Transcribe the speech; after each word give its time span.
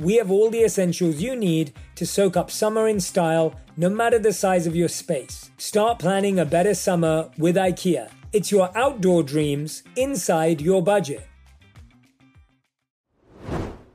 we 0.00 0.16
have 0.16 0.30
all 0.30 0.50
the 0.50 0.64
essentials 0.64 1.20
you 1.20 1.36
need 1.36 1.72
to 1.96 2.06
soak 2.06 2.36
up 2.36 2.50
summer 2.50 2.88
in 2.88 3.00
style, 3.00 3.54
no 3.76 3.88
matter 3.88 4.18
the 4.18 4.32
size 4.32 4.66
of 4.66 4.76
your 4.76 4.88
space. 4.88 5.50
Start 5.58 5.98
planning 5.98 6.38
a 6.38 6.44
better 6.44 6.74
summer 6.74 7.30
with 7.38 7.56
IKEA. 7.56 8.10
It's 8.32 8.50
your 8.50 8.76
outdoor 8.76 9.22
dreams 9.22 9.82
inside 9.96 10.60
your 10.60 10.82
budget. 10.82 11.26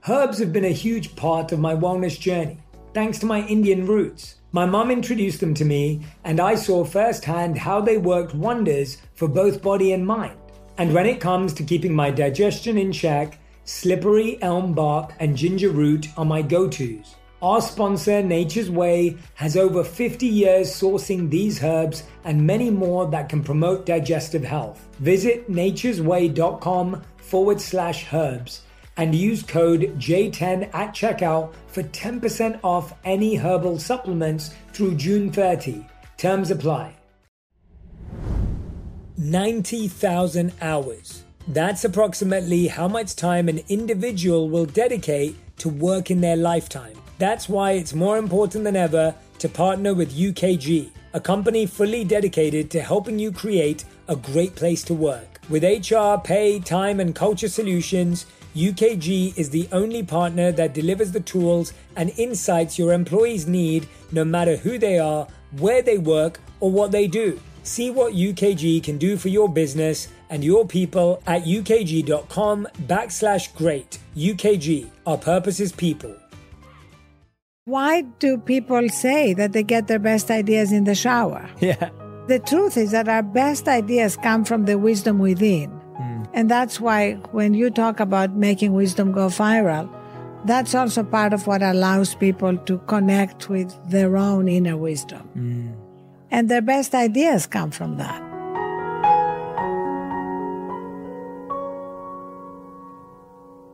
Herbs 0.08 0.40
have 0.40 0.54
been 0.54 0.66
a 0.66 0.70
huge 0.70 1.16
part 1.16 1.52
of 1.52 1.60
my 1.60 1.76
wellness 1.76 2.20
journey 2.20 2.60
thanks 2.94 3.20
to 3.20 3.26
my 3.26 3.42
Indian 3.48 3.86
roots. 3.86 4.36
My 4.52 4.66
mum 4.66 4.90
introduced 4.90 5.40
them 5.40 5.54
to 5.56 5.66
me, 5.66 6.02
and 6.24 6.40
I 6.40 6.56
saw 6.56 6.84
firsthand 6.84 7.58
how 7.58 7.82
they 7.82 7.98
worked 7.98 8.34
wonders 8.34 8.98
for 9.14 9.28
both 9.28 9.62
body 9.62 9.94
and 9.94 10.06
mind. 10.06 10.38
And 10.78 10.94
when 10.94 11.06
it 11.06 11.20
comes 11.20 11.54
to 11.54 11.64
keeping 11.64 11.94
my 11.94 12.10
digestion 12.10 12.78
in 12.78 12.92
check, 12.92 13.39
slippery 13.70 14.42
elm 14.42 14.74
bark 14.74 15.14
and 15.20 15.38
ginger 15.38 15.70
root 15.70 16.08
are 16.18 16.26
my 16.26 16.42
go 16.42 16.68
tos. 16.68 17.16
Our 17.42 17.62
sponsor, 17.62 18.24
Nature's 18.24 18.70
Way, 18.70 19.16
has 19.36 19.56
over 19.56 19.84
50 19.84 20.26
years 20.26 20.70
sourcing 20.70 21.30
these 21.30 21.64
herbs 21.64 22.04
and 22.24 22.46
many 22.46 22.72
more 22.72 23.08
that 23.12 23.30
can 23.30 23.44
promote 23.44 23.86
digestive 23.86 24.44
health. 24.44 24.88
Visit 25.00 25.50
nature'sway.com 25.52 27.04
forward 27.18 27.62
slash 27.62 28.12
herbs 28.12 28.64
and 28.98 29.14
use 29.14 29.44
code 29.44 29.82
J10 30.00 30.74
at 30.74 30.94
checkout 30.96 31.54
for 31.68 31.84
10% 31.84 32.60
off 32.64 32.94
any 33.06 33.36
herbal 33.36 33.78
supplements 33.78 34.54
through 34.74 34.96
June 34.96 35.32
30. 35.32 35.86
Terms 36.18 36.50
apply. 36.50 36.96
90,000 39.16 40.54
hours. 40.60 41.24
That's 41.50 41.84
approximately 41.84 42.68
how 42.68 42.88
much 42.88 43.16
time 43.16 43.50
an 43.50 43.62
individual 43.70 44.50
will 44.50 44.68
dedicate 44.68 45.36
to 45.58 45.68
work 45.68 46.12
in 46.12 46.22
their 46.22 46.36
lifetime. 46.36 46.94
That's 47.18 47.50
why 47.50 47.72
it's 47.72 47.92
more 47.92 48.20
important 48.20 48.66
than 48.66 48.76
ever 48.76 49.16
to 49.40 49.50
partner 49.50 49.96
with 49.96 50.16
UKG, 50.16 50.92
a 51.14 51.20
company 51.20 51.66
fully 51.66 52.04
dedicated 52.04 52.70
to 52.70 52.82
helping 52.84 53.18
you 53.18 53.32
create 53.32 53.84
a 54.08 54.16
great 54.16 54.54
place 54.54 54.84
to 54.84 54.94
work. 54.94 55.42
With 55.50 55.64
HR, 55.64 56.22
pay, 56.24 56.60
time, 56.60 57.00
and 57.00 57.16
culture 57.16 57.50
solutions, 57.50 58.28
UKG 58.56 59.36
is 59.36 59.50
the 59.50 59.68
only 59.72 60.04
partner 60.04 60.52
that 60.52 60.76
delivers 60.76 61.12
the 61.12 61.20
tools 61.20 61.74
and 61.96 62.12
insights 62.20 62.78
your 62.78 62.94
employees 62.94 63.48
need 63.48 63.88
no 64.12 64.24
matter 64.24 64.56
who 64.56 64.78
they 64.78 65.00
are, 65.00 65.28
where 65.58 65.82
they 65.82 65.98
work, 65.98 66.40
or 66.60 66.70
what 66.70 66.92
they 66.92 67.08
do. 67.08 67.42
See 67.64 67.90
what 67.90 68.14
UKG 68.14 68.84
can 68.84 69.00
do 69.00 69.18
for 69.18 69.30
your 69.30 69.50
business 69.50 70.10
and 70.30 70.44
your 70.44 70.66
people 70.66 71.22
at 71.28 71.44
ukg.com 71.44 72.68
backslash 72.88 73.54
great. 73.56 74.00
UKG, 74.16 74.90
our 75.06 75.18
purpose 75.18 75.60
is 75.60 75.72
people. 75.72 76.16
Why 77.66 78.02
do 78.20 78.38
people 78.38 78.90
say 78.90 79.34
that 79.34 79.54
they 79.54 79.64
get 79.64 79.88
their 79.88 80.00
best 80.00 80.32
ideas 80.32 80.72
in 80.72 80.86
the 80.86 80.96
shower? 80.96 81.50
Yeah. 81.60 81.90
The 82.28 82.38
truth 82.38 82.78
is 82.78 82.92
that 82.92 83.10
our 83.10 83.24
best 83.24 83.68
ideas 83.68 84.16
come 84.16 84.46
from 84.46 84.66
the 84.66 84.78
wisdom 84.78 85.18
within. 85.18 85.80
And 86.34 86.50
that's 86.50 86.80
why 86.80 87.14
when 87.32 87.54
you 87.54 87.70
talk 87.70 88.00
about 88.00 88.36
making 88.36 88.74
wisdom 88.74 89.12
go 89.12 89.28
viral, 89.28 89.90
that's 90.46 90.76
also 90.76 91.04
part 91.04 91.34
of 91.34 91.48
what 91.48 91.62
allows 91.62 92.16
people 92.16 92.58
to 92.58 92.78
connect 92.88 93.50
with 93.50 93.74
their 93.90 94.16
own 94.16 94.48
inner 94.48 94.78
wisdom. 94.78 95.28
Mm. 95.36 95.76
And 96.32 96.50
their 96.50 96.62
best 96.62 96.94
ideas 96.94 97.48
come 97.48 97.72
from 97.72 97.98
that. 97.98 98.29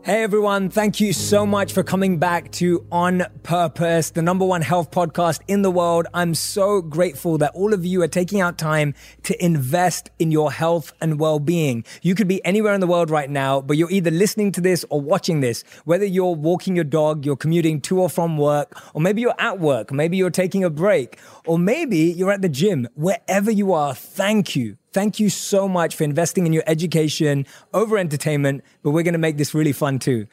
Hey 0.05 0.21
everyone, 0.21 0.69
thank 0.69 1.01
you 1.01 1.13
so 1.13 1.47
much 1.47 1.73
for 1.73 1.81
coming 1.81 2.19
back 2.19 2.51
to 2.51 2.85
On 2.91 3.23
Purpose, 3.41 4.11
the 4.11 4.21
number 4.21 4.45
one 4.45 4.61
health 4.61 4.91
podcast 4.91 5.41
in 5.47 5.63
the 5.63 5.71
world. 5.71 6.05
I'm 6.13 6.35
so 6.35 6.83
grateful 6.83 7.39
that 7.39 7.55
all 7.55 7.73
of 7.73 7.87
you 7.87 8.03
are 8.03 8.07
taking 8.07 8.39
out 8.39 8.59
time 8.59 8.93
to 9.23 9.43
invest 9.43 10.11
in 10.19 10.29
your 10.29 10.51
health 10.51 10.93
and 11.01 11.19
well-being. 11.19 11.85
You 12.03 12.13
could 12.13 12.27
be 12.27 12.45
anywhere 12.45 12.75
in 12.75 12.81
the 12.81 12.85
world 12.85 13.09
right 13.09 13.31
now, 13.31 13.61
but 13.61 13.77
you're 13.77 13.89
either 13.89 14.11
listening 14.11 14.51
to 14.51 14.61
this 14.61 14.85
or 14.91 15.01
watching 15.01 15.39
this, 15.39 15.63
whether 15.85 16.05
you're 16.05 16.35
walking 16.35 16.75
your 16.75 16.85
dog, 16.85 17.25
you're 17.25 17.35
commuting 17.35 17.81
to 17.81 18.01
or 18.01 18.07
from 18.07 18.37
work, 18.37 18.79
or 18.93 19.01
maybe 19.01 19.21
you're 19.21 19.33
at 19.39 19.59
work, 19.59 19.91
maybe 19.91 20.17
you're 20.17 20.29
taking 20.29 20.63
a 20.63 20.69
break, 20.69 21.17
or 21.47 21.57
maybe 21.57 21.97
you're 21.97 22.31
at 22.31 22.43
the 22.43 22.49
gym, 22.49 22.87
wherever 22.93 23.49
you 23.49 23.73
are, 23.73 23.95
thank 23.95 24.55
you 24.55 24.77
Thank 24.95 25.19
you 25.19 25.29
so 25.29 25.67
much 25.67 25.93
for 25.93 26.05
investing 26.05 26.45
in 26.45 26.53
your 26.53 26.63
education 26.67 27.45
over 27.73 27.97
entertainment, 27.97 28.63
but 28.81 28.91
we're 28.91 29.03
going 29.03 29.11
to 29.11 29.19
make 29.19 29.35
this 29.35 29.53
really 29.53 29.73
fun 29.73 29.99
too. 29.99 30.25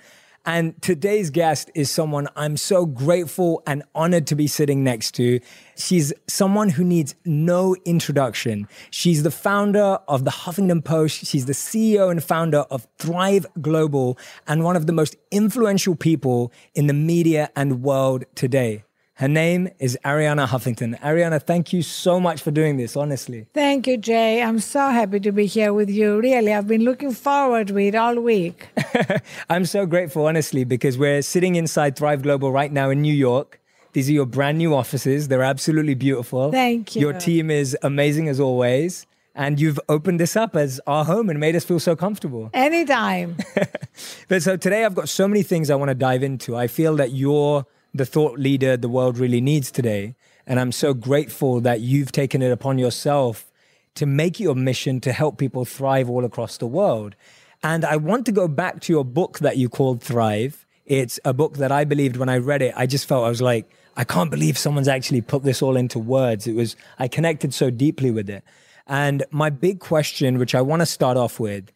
And 0.46 0.80
today's 0.80 1.30
guest 1.30 1.68
is 1.74 1.90
someone 1.90 2.28
I'm 2.36 2.56
so 2.56 2.86
grateful 2.86 3.64
and 3.66 3.82
honored 3.92 4.28
to 4.28 4.36
be 4.36 4.46
sitting 4.46 4.84
next 4.84 5.16
to. 5.16 5.40
She's 5.76 6.12
someone 6.28 6.68
who 6.68 6.84
needs 6.84 7.16
no 7.24 7.74
introduction. 7.84 8.68
She's 8.92 9.24
the 9.24 9.32
founder 9.32 9.98
of 10.06 10.24
the 10.24 10.30
Huffington 10.30 10.84
Post. 10.84 11.26
She's 11.26 11.46
the 11.46 11.54
CEO 11.54 12.08
and 12.08 12.22
founder 12.22 12.60
of 12.70 12.86
Thrive 12.98 13.46
Global 13.60 14.16
and 14.46 14.62
one 14.62 14.76
of 14.76 14.86
the 14.86 14.92
most 14.92 15.16
influential 15.32 15.96
people 15.96 16.52
in 16.72 16.86
the 16.86 16.94
media 16.94 17.50
and 17.56 17.82
world 17.82 18.26
today. 18.36 18.84
Her 19.22 19.28
name 19.28 19.68
is 19.78 19.96
Arianna 20.04 20.48
Huffington. 20.48 20.98
Arianna, 20.98 21.40
thank 21.40 21.72
you 21.72 21.82
so 21.82 22.18
much 22.18 22.42
for 22.42 22.50
doing 22.50 22.76
this, 22.76 22.96
honestly. 22.96 23.46
Thank 23.54 23.86
you, 23.86 23.96
Jay. 23.96 24.42
I'm 24.42 24.58
so 24.58 24.88
happy 24.88 25.20
to 25.20 25.30
be 25.30 25.46
here 25.46 25.72
with 25.72 25.88
you. 25.88 26.18
Really, 26.18 26.52
I've 26.52 26.66
been 26.66 26.82
looking 26.82 27.12
forward 27.12 27.68
to 27.68 27.78
it 27.78 27.94
all 27.94 28.18
week. 28.18 28.66
I'm 29.48 29.64
so 29.64 29.86
grateful, 29.86 30.26
honestly, 30.26 30.64
because 30.64 30.98
we're 30.98 31.22
sitting 31.22 31.54
inside 31.54 31.94
Thrive 31.94 32.22
Global 32.22 32.50
right 32.50 32.72
now 32.72 32.90
in 32.90 33.00
New 33.00 33.14
York. 33.14 33.60
These 33.92 34.08
are 34.10 34.12
your 34.12 34.26
brand 34.26 34.58
new 34.58 34.74
offices. 34.74 35.28
They're 35.28 35.44
absolutely 35.44 35.94
beautiful. 35.94 36.50
Thank 36.50 36.96
you. 36.96 37.02
Your 37.02 37.12
team 37.12 37.48
is 37.48 37.78
amazing 37.84 38.26
as 38.26 38.40
always. 38.40 39.06
And 39.36 39.60
you've 39.60 39.78
opened 39.88 40.18
this 40.18 40.34
up 40.34 40.56
as 40.56 40.80
our 40.88 41.04
home 41.04 41.30
and 41.30 41.38
made 41.38 41.54
us 41.54 41.64
feel 41.64 41.78
so 41.78 41.94
comfortable. 41.94 42.50
Anytime. 42.52 43.36
but 44.28 44.42
so 44.42 44.56
today 44.56 44.84
I've 44.84 44.96
got 44.96 45.08
so 45.08 45.28
many 45.28 45.44
things 45.44 45.70
I 45.70 45.76
want 45.76 45.90
to 45.90 45.94
dive 45.94 46.24
into. 46.24 46.56
I 46.56 46.66
feel 46.66 46.96
that 46.96 47.12
you're 47.12 47.64
the 47.94 48.06
thought 48.06 48.38
leader 48.38 48.76
the 48.76 48.88
world 48.88 49.18
really 49.18 49.40
needs 49.40 49.70
today. 49.70 50.14
And 50.46 50.58
I'm 50.58 50.72
so 50.72 50.94
grateful 50.94 51.60
that 51.60 51.80
you've 51.80 52.12
taken 52.12 52.42
it 52.42 52.50
upon 52.50 52.78
yourself 52.78 53.50
to 53.94 54.06
make 54.06 54.40
your 54.40 54.54
mission 54.54 55.00
to 55.00 55.12
help 55.12 55.38
people 55.38 55.64
thrive 55.64 56.08
all 56.08 56.24
across 56.24 56.56
the 56.56 56.66
world. 56.66 57.14
And 57.62 57.84
I 57.84 57.96
want 57.96 58.26
to 58.26 58.32
go 58.32 58.48
back 58.48 58.80
to 58.82 58.92
your 58.92 59.04
book 59.04 59.38
that 59.40 59.56
you 59.56 59.68
called 59.68 60.02
Thrive. 60.02 60.66
It's 60.86 61.20
a 61.24 61.32
book 61.32 61.58
that 61.58 61.70
I 61.70 61.84
believed 61.84 62.16
when 62.16 62.28
I 62.28 62.38
read 62.38 62.62
it, 62.62 62.74
I 62.76 62.86
just 62.86 63.06
felt 63.06 63.24
I 63.24 63.28
was 63.28 63.42
like, 63.42 63.70
I 63.96 64.04
can't 64.04 64.30
believe 64.30 64.56
someone's 64.56 64.88
actually 64.88 65.20
put 65.20 65.42
this 65.42 65.62
all 65.62 65.76
into 65.76 65.98
words. 65.98 66.46
It 66.46 66.54
was, 66.54 66.76
I 66.98 67.08
connected 67.08 67.52
so 67.52 67.70
deeply 67.70 68.10
with 68.10 68.28
it. 68.30 68.42
And 68.86 69.24
my 69.30 69.50
big 69.50 69.80
question, 69.80 70.38
which 70.38 70.54
I 70.54 70.62
want 70.62 70.80
to 70.80 70.86
start 70.86 71.16
off 71.16 71.38
with, 71.38 71.70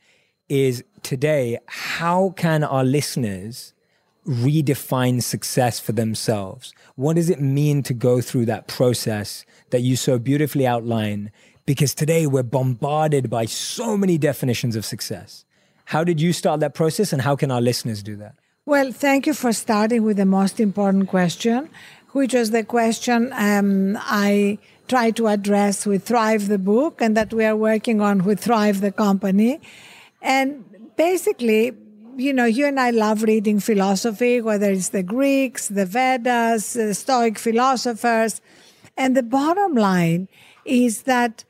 is 0.49 0.83
today, 1.03 1.59
how 1.67 2.31
can 2.31 2.65
our 2.65 2.85
listeners 2.85 3.75
redefine 4.27 5.23
success 5.23 5.81
for 5.81 5.93
themselves? 5.93 6.75
What 6.97 7.17
does 7.17 7.31
it 7.31 7.41
mean 7.41 7.83
to 7.85 7.95
go 7.95 8.21
through 8.21 8.47
that 8.47 8.67
process 8.67 9.45
that 9.71 9.81
you 9.81 9.97
so 9.97 10.19
beautifully 10.19 10.67
outline? 10.67 11.31
Because 11.65 11.95
today 11.95 12.27
we're 12.27 12.43
bombarded 12.43 13.31
by 13.31 13.45
so 13.47 13.97
many 13.97 14.19
definitions 14.19 14.77
of 14.77 14.85
success. 14.85 15.45
How 15.87 16.05
did 16.05 16.21
you 16.21 16.33
start 16.33 16.61
that 16.61 16.75
process 16.75 17.13
and 17.13 17.23
how 17.23 17.37
can 17.37 17.51
our 17.51 17.61
listeners 17.61 18.03
do 18.03 18.17
that? 18.17 18.35
Well, 18.67 18.91
thank 18.91 19.27
you 19.27 19.35
for 19.35 19.53
starting 19.53 20.03
with 20.03 20.17
the 20.17 20.27
most 20.27 20.59
important 20.59 21.09
question, 21.09 21.69
which 22.11 22.35
was 22.35 22.51
the 22.51 22.65
question 22.65 23.33
um, 23.33 23.97
I 24.01 24.59
try 24.89 25.13
to 25.13 25.29
address 25.29 25.87
with 25.87 26.05
Thrive 26.05 26.49
the 26.49 26.59
book 26.59 27.01
and 27.01 27.17
that 27.17 27.33
we 27.33 27.45
are 27.45 27.57
working 27.57 28.01
on 28.01 28.25
with 28.25 28.41
Thrive 28.41 28.81
the 28.81 28.91
company. 28.91 29.61
And 30.21 30.65
basically, 30.97 31.73
you 32.17 32.33
know, 32.33 32.47
you 32.47 32.67
and 32.67 32.81
I 32.81 32.91
love 32.91 33.23
reading 33.23 33.61
philosophy, 33.61 34.41
whether 34.41 34.71
it's 34.71 34.89
the 34.89 35.03
Greeks, 35.03 35.69
the 35.69 35.87
Vedas, 35.87 36.73
the 36.73 36.95
Stoic 36.95 37.39
philosophers. 37.39 38.41
And 38.97 39.17
the 39.17 39.23
bottom 39.23 39.75
line 39.75 40.29
is 40.65 41.03
that 41.03 41.45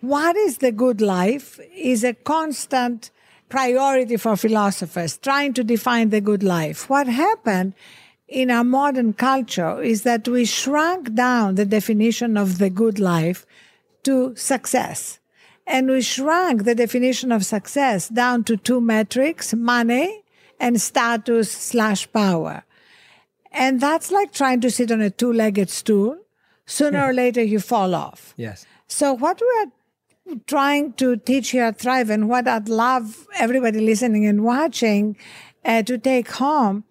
what 0.00 0.36
is 0.36 0.58
the 0.58 0.72
good 0.72 1.00
life 1.00 1.58
is 1.74 2.04
a 2.04 2.14
constant 2.14 3.10
priority 3.48 4.16
for 4.16 4.36
philosophers, 4.36 5.18
trying 5.18 5.52
to 5.54 5.64
define 5.64 6.10
the 6.10 6.20
good 6.20 6.42
life. 6.42 6.88
What 6.88 7.06
happened 7.06 7.74
in 8.28 8.50
our 8.50 8.64
modern 8.64 9.12
culture 9.12 9.82
is 9.82 10.02
that 10.02 10.26
we 10.26 10.44
shrunk 10.44 11.14
down 11.14 11.56
the 11.56 11.66
definition 11.66 12.36
of 12.36 12.58
the 12.58 12.70
good 12.70 12.98
life 12.98 13.44
to 14.04 14.34
success. 14.36 15.18
And 15.66 15.88
we 15.88 16.02
shrunk 16.02 16.64
the 16.64 16.74
definition 16.74 17.32
of 17.32 17.44
success 17.44 18.08
down 18.08 18.44
to 18.44 18.56
two 18.56 18.80
metrics, 18.80 19.54
money 19.54 20.24
and 20.60 20.80
status 20.80 21.50
slash 21.50 22.10
power. 22.12 22.64
And 23.50 23.80
that's 23.80 24.10
like 24.10 24.32
trying 24.32 24.60
to 24.62 24.70
sit 24.70 24.90
on 24.90 25.00
a 25.00 25.10
two 25.10 25.32
legged 25.32 25.70
stool. 25.70 26.18
Sooner 26.66 27.04
or 27.04 27.12
later, 27.12 27.42
you 27.42 27.60
fall 27.60 27.94
off. 27.94 28.34
Yes. 28.36 28.66
So, 28.86 29.12
what 29.12 29.40
we're 29.40 30.36
trying 30.46 30.94
to 30.94 31.16
teach 31.16 31.50
here 31.50 31.64
at 31.64 31.78
Thrive, 31.78 32.10
and 32.10 32.28
what 32.28 32.48
I'd 32.48 32.68
love 32.68 33.26
everybody 33.36 33.80
listening 33.80 34.26
and 34.26 34.42
watching 34.42 35.16
uh, 35.64 35.82
to 35.82 35.98
take 35.98 36.30
home, 36.32 36.84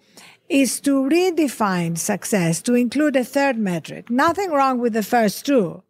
is 0.47 0.79
to 0.81 1.01
redefine 1.01 1.97
success 1.97 2.61
to 2.61 2.75
include 2.75 3.15
a 3.15 3.23
third 3.23 3.57
metric. 3.57 4.09
Nothing 4.09 4.51
wrong 4.51 4.79
with 4.79 4.93
the 4.93 5.03
first 5.03 5.45
two, 5.45 5.81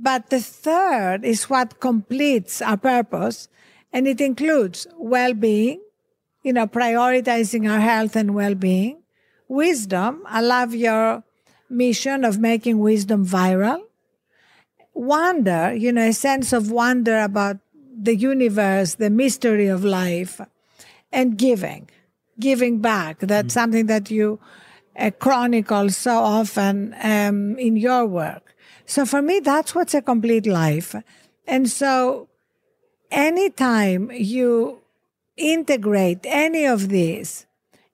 but 0.00 0.30
the 0.30 0.40
third 0.40 1.24
is 1.24 1.50
what 1.50 1.78
completes 1.78 2.62
our 2.62 2.76
purpose, 2.78 3.48
and 3.92 4.08
it 4.08 4.20
includes 4.20 4.86
well 4.96 5.34
being, 5.34 5.80
you 6.42 6.52
know, 6.54 6.66
prioritizing 6.66 7.70
our 7.70 7.80
health 7.80 8.16
and 8.16 8.34
well 8.34 8.54
being 8.54 9.02
wisdom. 9.46 10.22
I 10.26 10.40
love 10.40 10.74
your 10.74 11.22
mission 11.68 12.24
of 12.24 12.38
making 12.38 12.78
wisdom 12.78 13.26
viral. 13.26 13.82
Wonder, 14.94 15.74
you 15.74 15.92
know, 15.92 16.08
a 16.08 16.12
sense 16.12 16.52
of 16.52 16.70
wonder 16.70 17.20
about 17.20 17.58
the 18.02 18.16
universe, 18.16 18.94
the 18.94 19.10
mystery 19.10 19.66
of 19.66 19.84
life, 19.84 20.40
and 21.12 21.36
giving, 21.36 21.90
giving 22.38 22.80
back. 22.80 23.18
That's 23.18 23.48
mm. 23.48 23.52
something 23.52 23.86
that 23.86 24.10
you 24.10 24.40
uh, 24.96 25.10
chronicle 25.10 25.90
so 25.90 26.16
often 26.18 26.94
um, 27.02 27.58
in 27.58 27.76
your 27.76 28.06
work. 28.06 28.49
So 28.90 29.06
for 29.06 29.22
me, 29.22 29.40
that's 29.40 29.74
what's 29.74 29.94
a 29.94 30.02
complete 30.02 30.46
life. 30.46 30.94
And 31.46 31.70
so 31.70 32.28
anytime 33.10 34.10
you 34.12 34.80
integrate 35.36 36.20
any 36.24 36.66
of 36.66 36.88
these, 36.88 37.46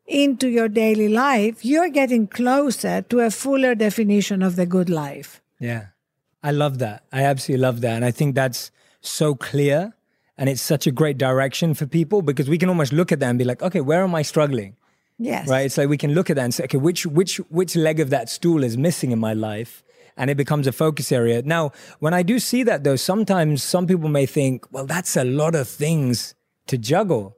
into 0.07 0.49
your 0.49 0.69
daily 0.69 1.09
life, 1.09 1.65
you're 1.65 1.89
getting 1.89 2.27
closer 2.27 3.03
to 3.03 3.21
a 3.21 3.31
fuller 3.31 3.75
definition 3.75 4.43
of 4.43 4.57
the 4.57 4.67
good 4.67 4.89
life. 4.89 5.43
Yeah. 5.59 5.87
I 6.43 6.53
love 6.53 6.79
that. 6.79 7.03
I 7.13 7.25
absolutely 7.25 7.63
love 7.63 7.81
that. 7.81 7.97
And 7.97 8.05
I 8.05 8.13
think 8.13 8.35
that's 8.35 8.71
so 9.01 9.35
clear 9.35 9.95
and 10.39 10.49
it's 10.49 10.63
such 10.63 10.87
a 10.87 10.93
great 10.93 11.19
direction 11.19 11.75
for 11.75 11.87
people 11.87 12.23
because 12.23 12.49
we 12.49 12.59
can 12.59 12.69
almost 12.69 12.93
look 12.93 13.11
at 13.11 13.21
that 13.21 13.29
and 13.29 13.39
be 13.39 13.45
like, 13.45 13.63
okay, 13.63 13.81
where 13.81 14.03
am 14.03 14.15
I 14.15 14.23
struggling? 14.23 14.77
Yes. 15.19 15.49
Right? 15.49 15.67
It's 15.67 15.79
like 15.79 15.89
we 15.89 15.97
can 15.97 16.13
look 16.15 16.31
at 16.31 16.37
that 16.37 16.45
and 16.45 16.55
say, 16.55 16.65
okay, 16.65 16.77
which 16.79 17.07
which 17.07 17.39
which 17.49 17.75
leg 17.75 18.01
of 18.01 18.11
that 18.11 18.29
stool 18.29 18.63
is 18.63 18.77
missing 18.77 19.13
in 19.13 19.19
my 19.19 19.33
life? 19.33 19.83
And 20.17 20.31
it 20.31 20.37
becomes 20.37 20.67
a 20.67 20.73
focus 20.73 21.13
area. 21.13 21.43
Now, 21.43 21.73
when 21.99 22.15
I 22.15 22.23
do 22.23 22.39
see 22.39 22.63
that 22.63 22.85
though, 22.85 22.97
sometimes 22.97 23.63
some 23.63 23.87
people 23.87 24.09
may 24.09 24.27
think, 24.27 24.65
well, 24.73 24.87
that's 24.87 25.17
a 25.17 25.25
lot 25.25 25.55
of 25.55 25.69
things 25.69 26.35
to 26.69 26.79
juggle 26.79 27.37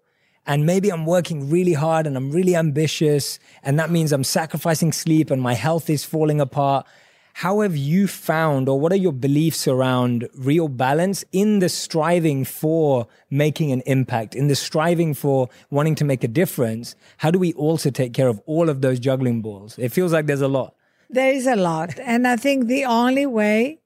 and 0.48 0.64
maybe 0.64 0.90
I'm 0.90 1.04
working 1.04 1.50
really 1.50 1.74
hard 1.74 2.06
and 2.06 2.16
I'm 2.16 2.32
really 2.32 2.56
ambitious, 2.56 3.38
and 3.62 3.78
that 3.78 3.90
means 3.90 4.12
I'm 4.12 4.24
sacrificing 4.24 4.92
sleep 4.92 5.30
and 5.30 5.42
my 5.42 5.52
health 5.52 5.90
is 5.90 6.04
falling 6.04 6.40
apart. 6.40 6.86
How 7.34 7.60
have 7.60 7.76
you 7.76 8.08
found, 8.08 8.66
or 8.68 8.80
what 8.80 8.90
are 8.90 8.96
your 8.96 9.12
beliefs 9.12 9.68
around 9.68 10.26
real 10.34 10.66
balance 10.66 11.22
in 11.32 11.58
the 11.58 11.68
striving 11.68 12.44
for 12.46 13.06
making 13.30 13.70
an 13.72 13.82
impact, 13.82 14.34
in 14.34 14.48
the 14.48 14.56
striving 14.56 15.12
for 15.12 15.50
wanting 15.70 15.94
to 15.96 16.04
make 16.04 16.24
a 16.24 16.28
difference? 16.28 16.96
How 17.18 17.30
do 17.30 17.38
we 17.38 17.52
also 17.52 17.90
take 17.90 18.14
care 18.14 18.26
of 18.26 18.40
all 18.46 18.70
of 18.70 18.80
those 18.80 18.98
juggling 18.98 19.42
balls? 19.42 19.78
It 19.78 19.90
feels 19.90 20.14
like 20.14 20.26
there's 20.26 20.40
a 20.40 20.48
lot. 20.48 20.74
There 21.10 21.32
is 21.32 21.46
a 21.46 21.56
lot. 21.56 21.98
And 22.00 22.26
I 22.26 22.36
think 22.36 22.66
the 22.66 22.84
only 22.84 23.26
way 23.26 23.80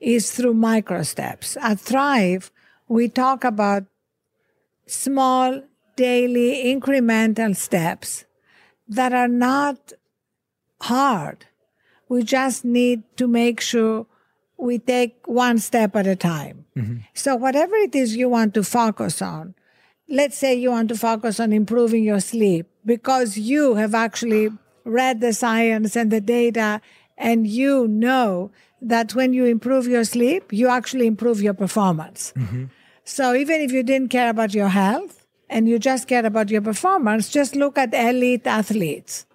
is 0.00 0.32
through 0.32 0.54
micro 0.54 1.02
steps. 1.02 1.56
At 1.60 1.80
Thrive, 1.80 2.50
we 2.88 3.08
talk 3.08 3.44
about 3.44 3.84
small 4.86 5.62
daily 5.96 6.64
incremental 6.74 7.56
steps 7.56 8.24
that 8.88 9.12
are 9.12 9.28
not 9.28 9.92
hard. 10.82 11.46
We 12.08 12.22
just 12.22 12.64
need 12.64 13.02
to 13.16 13.26
make 13.26 13.60
sure 13.60 14.06
we 14.56 14.78
take 14.78 15.26
one 15.26 15.58
step 15.58 15.96
at 15.96 16.06
a 16.06 16.16
time. 16.16 16.66
Mm-hmm. 16.76 16.98
So, 17.14 17.34
whatever 17.34 17.74
it 17.76 17.94
is 17.94 18.16
you 18.16 18.28
want 18.28 18.54
to 18.54 18.62
focus 18.62 19.22
on, 19.22 19.54
let's 20.08 20.36
say 20.36 20.54
you 20.54 20.70
want 20.70 20.88
to 20.90 20.96
focus 20.96 21.40
on 21.40 21.52
improving 21.52 22.04
your 22.04 22.20
sleep 22.20 22.66
because 22.84 23.38
you 23.38 23.74
have 23.74 23.94
actually 23.94 24.50
read 24.84 25.20
the 25.20 25.32
science 25.32 25.96
and 25.96 26.10
the 26.10 26.20
data 26.20 26.80
and 27.16 27.46
you 27.46 27.88
know 27.88 28.50
that 28.82 29.14
when 29.14 29.32
you 29.32 29.44
improve 29.44 29.86
your 29.86 30.04
sleep, 30.04 30.52
you 30.52 30.68
actually 30.68 31.06
improve 31.06 31.40
your 31.40 31.54
performance. 31.54 32.32
Mm-hmm. 32.36 32.64
So, 33.04 33.34
even 33.34 33.60
if 33.60 33.70
you 33.72 33.82
didn't 33.82 34.08
care 34.08 34.30
about 34.30 34.52
your 34.54 34.68
health, 34.68 35.24
and 35.48 35.68
you 35.68 35.78
just 35.78 36.08
care 36.08 36.24
about 36.24 36.50
your 36.50 36.60
performance, 36.60 37.28
just 37.28 37.54
look 37.54 37.78
at 37.78 37.94
elite 37.94 38.46
athletes. 38.46 39.26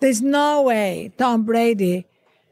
There's 0.00 0.22
no 0.22 0.62
way 0.62 1.12
Tom 1.18 1.44
Brady 1.44 2.06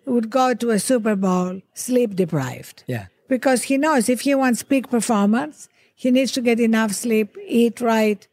would 0.05 0.31
go 0.31 0.55
to 0.55 0.70
a 0.70 0.79
Super 0.79 1.17
Bowl 1.17 1.62
sleep 1.75 2.14
deprived. 2.14 2.85
Yeah. 2.87 3.06
Because 3.29 3.64
he 3.64 3.79
knows 3.79 4.08
if 4.08 4.23
he 4.23 4.35
wants 4.35 4.62
peak 4.62 4.90
performance, 4.90 5.69
he 5.94 6.11
needs 6.11 6.32
to 6.32 6.40
get 6.40 6.61
enough 6.61 6.93
sleep, 6.93 7.37
eat 7.46 7.81
right, 7.81 8.26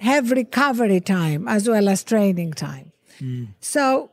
have 0.00 0.30
recovery 0.30 1.00
time 1.00 1.48
as 1.48 1.68
well 1.68 1.88
as 1.88 2.04
training 2.04 2.52
time. 2.52 2.92
Mm. 3.20 3.48
So 3.60 4.10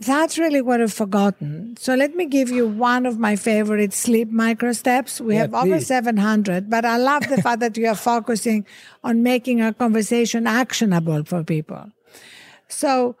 that's 0.00 0.38
really 0.38 0.60
what 0.60 0.80
I've 0.80 0.92
forgotten. 0.92 1.76
So 1.78 1.94
let 1.94 2.14
me 2.16 2.26
give 2.26 2.50
you 2.50 2.66
one 2.68 3.06
of 3.06 3.18
my 3.18 3.36
favorite 3.36 3.92
sleep 3.92 4.30
micro 4.30 4.72
steps. 4.72 5.20
We 5.20 5.34
yeah, 5.34 5.42
have 5.42 5.52
please. 5.52 5.72
over 5.72 5.80
700, 5.80 6.68
but 6.68 6.84
I 6.84 6.96
love 6.96 7.28
the 7.28 7.40
fact 7.46 7.60
that 7.60 7.76
you 7.76 7.86
are 7.86 7.94
focusing 7.94 8.66
on 9.04 9.22
making 9.22 9.60
our 9.60 9.72
conversation 9.72 10.46
actionable 10.46 11.24
for 11.24 11.44
people. 11.44 11.90
So 12.68 13.16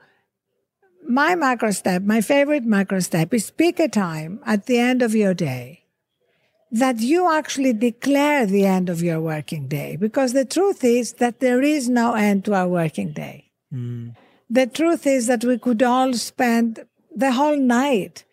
my 1.06 1.34
micro 1.34 1.70
step, 1.70 2.02
my 2.02 2.20
favorite 2.20 2.64
micro 2.64 3.00
step 3.00 3.32
is 3.34 3.50
pick 3.50 3.78
a 3.78 3.88
time 3.88 4.40
at 4.46 4.66
the 4.66 4.78
end 4.78 5.02
of 5.02 5.14
your 5.14 5.34
day 5.34 5.82
that 6.70 7.00
you 7.00 7.30
actually 7.30 7.74
declare 7.74 8.46
the 8.46 8.64
end 8.64 8.88
of 8.88 9.02
your 9.02 9.20
working 9.20 9.68
day. 9.68 9.96
Because 9.96 10.32
the 10.32 10.46
truth 10.46 10.82
is 10.82 11.14
that 11.14 11.40
there 11.40 11.60
is 11.62 11.88
no 11.88 12.14
end 12.14 12.46
to 12.46 12.54
our 12.54 12.66
working 12.66 13.12
day. 13.12 13.50
Mm. 13.72 14.16
The 14.52 14.66
truth 14.66 15.06
is 15.06 15.28
that 15.28 15.44
we 15.44 15.56
could 15.56 15.82
all 15.82 16.12
spend 16.12 16.84
the 17.10 17.32
whole 17.32 17.56
night 17.56 18.24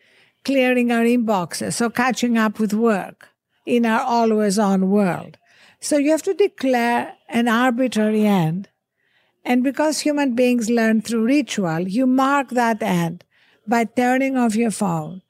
clearing 0.44 0.92
our 0.92 1.02
inboxes 1.02 1.80
or 1.80 1.88
catching 1.88 2.36
up 2.36 2.58
with 2.58 2.74
work 2.74 3.28
in 3.64 3.86
our 3.86 4.02
always 4.02 4.58
on 4.58 4.90
world. 4.90 5.38
So 5.80 5.96
you 5.96 6.10
have 6.10 6.22
to 6.24 6.34
declare 6.34 7.14
an 7.30 7.48
arbitrary 7.48 8.26
end. 8.26 8.68
And 9.46 9.64
because 9.64 10.00
human 10.00 10.34
beings 10.34 10.68
learn 10.68 11.00
through 11.00 11.24
ritual, 11.24 11.88
you 11.88 12.06
mark 12.06 12.50
that 12.50 12.82
end 12.82 13.24
by 13.66 13.84
turning 13.84 14.36
off 14.36 14.54
your 14.54 14.72
phone 14.72 15.22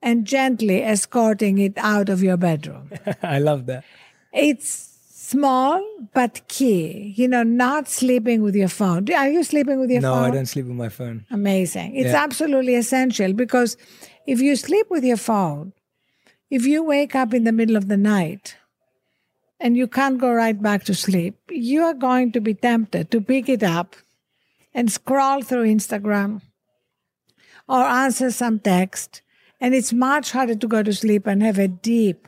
and 0.00 0.26
gently 0.26 0.82
escorting 0.82 1.58
it 1.58 1.74
out 1.76 2.08
of 2.08 2.22
your 2.22 2.38
bedroom. 2.38 2.90
I 3.22 3.40
love 3.40 3.66
that. 3.66 3.84
It's 4.32 4.89
small 5.30 5.82
but 6.12 6.46
key. 6.48 7.14
You 7.16 7.28
know, 7.28 7.42
not 7.42 7.88
sleeping 7.88 8.42
with 8.42 8.56
your 8.56 8.68
phone. 8.68 9.10
Are 9.12 9.28
you 9.28 9.44
sleeping 9.44 9.78
with 9.80 9.90
your 9.90 10.02
no, 10.02 10.14
phone? 10.14 10.22
No, 10.22 10.28
I 10.28 10.30
don't 10.30 10.46
sleep 10.46 10.66
with 10.66 10.76
my 10.76 10.88
phone. 10.88 11.24
Amazing. 11.30 11.94
It's 11.96 12.12
yeah. 12.12 12.22
absolutely 12.22 12.74
essential 12.74 13.32
because 13.32 13.76
if 14.26 14.40
you 14.40 14.56
sleep 14.56 14.86
with 14.90 15.04
your 15.04 15.16
phone, 15.16 15.72
if 16.50 16.66
you 16.66 16.82
wake 16.82 17.14
up 17.14 17.32
in 17.32 17.44
the 17.44 17.52
middle 17.52 17.76
of 17.76 17.88
the 17.88 17.96
night 17.96 18.56
and 19.60 19.76
you 19.76 19.86
can't 19.86 20.18
go 20.18 20.32
right 20.32 20.60
back 20.60 20.84
to 20.84 20.94
sleep, 20.94 21.36
you 21.48 21.84
are 21.84 21.94
going 21.94 22.32
to 22.32 22.40
be 22.40 22.54
tempted 22.54 23.10
to 23.10 23.20
pick 23.20 23.48
it 23.48 23.62
up 23.62 23.94
and 24.74 24.90
scroll 24.90 25.42
through 25.42 25.64
Instagram 25.64 26.42
or 27.68 27.84
answer 27.84 28.30
some 28.30 28.58
text. 28.58 29.22
And 29.60 29.74
it's 29.74 29.92
much 29.92 30.32
harder 30.32 30.56
to 30.56 30.66
go 30.66 30.82
to 30.82 30.92
sleep 30.92 31.26
and 31.26 31.42
have 31.42 31.58
a 31.58 31.68
deep, 31.68 32.26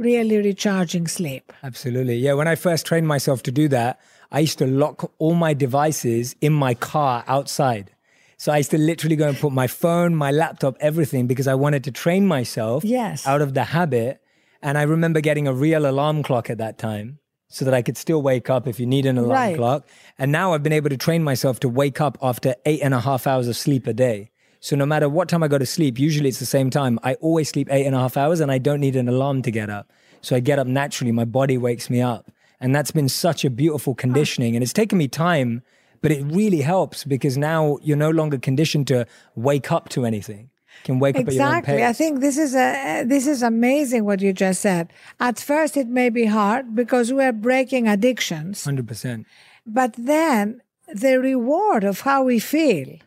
really 0.00 0.38
recharging 0.38 1.06
sleep. 1.06 1.52
Absolutely. 1.62 2.16
Yeah. 2.16 2.32
When 2.32 2.48
I 2.48 2.54
first 2.54 2.86
trained 2.86 3.06
myself 3.06 3.42
to 3.44 3.52
do 3.52 3.68
that, 3.68 4.00
I 4.32 4.40
used 4.40 4.58
to 4.58 4.66
lock 4.66 5.12
all 5.18 5.34
my 5.34 5.54
devices 5.54 6.34
in 6.40 6.52
my 6.52 6.74
car 6.74 7.22
outside. 7.28 7.92
So 8.38 8.50
I 8.50 8.56
used 8.56 8.70
to 8.70 8.78
literally 8.78 9.16
go 9.16 9.28
and 9.28 9.36
put 9.36 9.52
my 9.52 9.66
phone, 9.66 10.14
my 10.14 10.30
laptop, 10.30 10.76
everything 10.80 11.26
because 11.26 11.46
I 11.46 11.54
wanted 11.54 11.84
to 11.84 11.90
train 11.92 12.26
myself 12.26 12.84
yes. 12.84 13.26
out 13.26 13.42
of 13.42 13.52
the 13.52 13.64
habit. 13.64 14.22
And 14.62 14.78
I 14.78 14.82
remember 14.82 15.20
getting 15.20 15.46
a 15.46 15.52
real 15.52 15.84
alarm 15.86 16.22
clock 16.22 16.48
at 16.48 16.58
that 16.58 16.78
time 16.78 17.18
so 17.48 17.64
that 17.66 17.74
I 17.74 17.82
could 17.82 17.98
still 17.98 18.22
wake 18.22 18.48
up 18.48 18.66
if 18.66 18.80
you 18.80 18.86
need 18.86 19.04
an 19.04 19.18
alarm 19.18 19.32
right. 19.32 19.56
clock. 19.56 19.88
And 20.18 20.32
now 20.32 20.54
I've 20.54 20.62
been 20.62 20.72
able 20.72 20.88
to 20.88 20.96
train 20.96 21.22
myself 21.22 21.60
to 21.60 21.68
wake 21.68 22.00
up 22.00 22.16
after 22.22 22.54
eight 22.64 22.80
and 22.80 22.94
a 22.94 23.00
half 23.00 23.26
hours 23.26 23.48
of 23.48 23.56
sleep 23.56 23.86
a 23.86 23.92
day. 23.92 24.30
So 24.60 24.76
no 24.76 24.84
matter 24.84 25.08
what 25.08 25.28
time 25.28 25.42
I 25.42 25.48
go 25.48 25.56
to 25.58 25.66
sleep, 25.66 25.98
usually 25.98 26.28
it's 26.28 26.38
the 26.38 26.46
same 26.46 26.68
time. 26.68 26.98
I 27.02 27.14
always 27.14 27.48
sleep 27.48 27.68
eight 27.70 27.86
and 27.86 27.96
a 27.96 27.98
half 27.98 28.16
hours 28.16 28.40
and 28.40 28.52
I 28.52 28.58
don't 28.58 28.80
need 28.80 28.94
an 28.94 29.08
alarm 29.08 29.40
to 29.42 29.50
get 29.50 29.70
up. 29.70 29.90
So 30.20 30.36
I 30.36 30.40
get 30.40 30.58
up 30.58 30.66
naturally. 30.66 31.12
My 31.12 31.24
body 31.24 31.56
wakes 31.56 31.88
me 31.88 32.02
up. 32.02 32.30
And 32.60 32.74
that's 32.74 32.90
been 32.90 33.08
such 33.08 33.42
a 33.42 33.48
beautiful 33.48 33.94
conditioning. 33.94 34.54
And 34.54 34.62
it's 34.62 34.74
taken 34.74 34.98
me 34.98 35.08
time, 35.08 35.62
but 36.02 36.12
it 36.12 36.22
really 36.24 36.60
helps 36.60 37.04
because 37.04 37.38
now 37.38 37.78
you're 37.82 37.96
no 37.96 38.10
longer 38.10 38.38
conditioned 38.38 38.86
to 38.88 39.06
wake 39.34 39.72
up 39.72 39.88
to 39.90 40.04
anything. 40.04 40.50
can 40.84 40.98
wake 40.98 41.16
up 41.16 41.22
exactly. 41.22 41.36
at 41.36 41.46
your 41.46 41.56
own 41.56 41.62
pace. 41.62 41.88
I 41.88 41.92
think 41.94 42.20
this 42.20 42.36
is 42.36 42.54
a 42.54 43.04
this 43.04 43.26
is 43.26 43.42
amazing 43.42 44.04
what 44.04 44.20
you 44.20 44.34
just 44.34 44.60
said. 44.60 44.92
At 45.18 45.40
first, 45.40 45.78
it 45.78 45.88
may 45.88 46.10
be 46.10 46.26
hard 46.26 46.74
because 46.74 47.12
we 47.14 47.24
are 47.24 47.32
breaking 47.32 47.88
addictions, 47.88 48.64
Hundred 48.64 48.86
percent. 48.86 49.26
but 49.66 49.94
then 49.96 50.60
the 50.92 51.18
reward 51.18 51.82
of 51.84 52.00
how 52.00 52.24
we 52.24 52.38
feel 52.38 52.98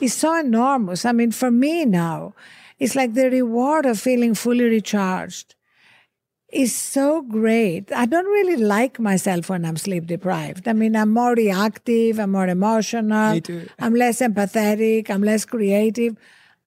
is 0.00 0.14
so 0.14 0.38
enormous. 0.38 1.04
I 1.04 1.12
mean, 1.12 1.32
for 1.32 1.50
me 1.50 1.84
now, 1.84 2.34
it's 2.78 2.94
like 2.94 3.14
the 3.14 3.30
reward 3.30 3.86
of 3.86 3.98
feeling 3.98 4.34
fully 4.34 4.64
recharged 4.64 5.54
is 6.48 6.74
so 6.74 7.22
great. 7.22 7.92
I 7.92 8.06
don't 8.06 8.26
really 8.26 8.56
like 8.56 9.00
myself 9.00 9.48
when 9.48 9.64
I'm 9.64 9.76
sleep 9.76 10.06
deprived. 10.06 10.68
I 10.68 10.72
mean, 10.72 10.94
I'm 10.94 11.12
more 11.12 11.34
reactive, 11.34 12.18
I'm 12.18 12.32
more 12.32 12.46
emotional, 12.46 13.34
Me 13.34 13.40
too. 13.40 13.68
I'm 13.78 13.94
less 13.94 14.20
empathetic, 14.20 15.10
I'm 15.10 15.22
less 15.22 15.44
creative. 15.44 16.16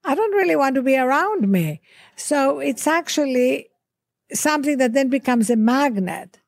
I 0.03 0.15
don't 0.15 0.33
really 0.33 0.55
want 0.55 0.75
to 0.75 0.81
be 0.81 0.97
around 0.97 1.49
me. 1.49 1.81
So 2.15 2.59
it's 2.59 2.87
actually 2.87 3.69
something 4.33 4.77
that 4.77 4.93
then 4.93 5.09
becomes 5.09 5.49
a 5.49 5.55
magnet 5.55 6.38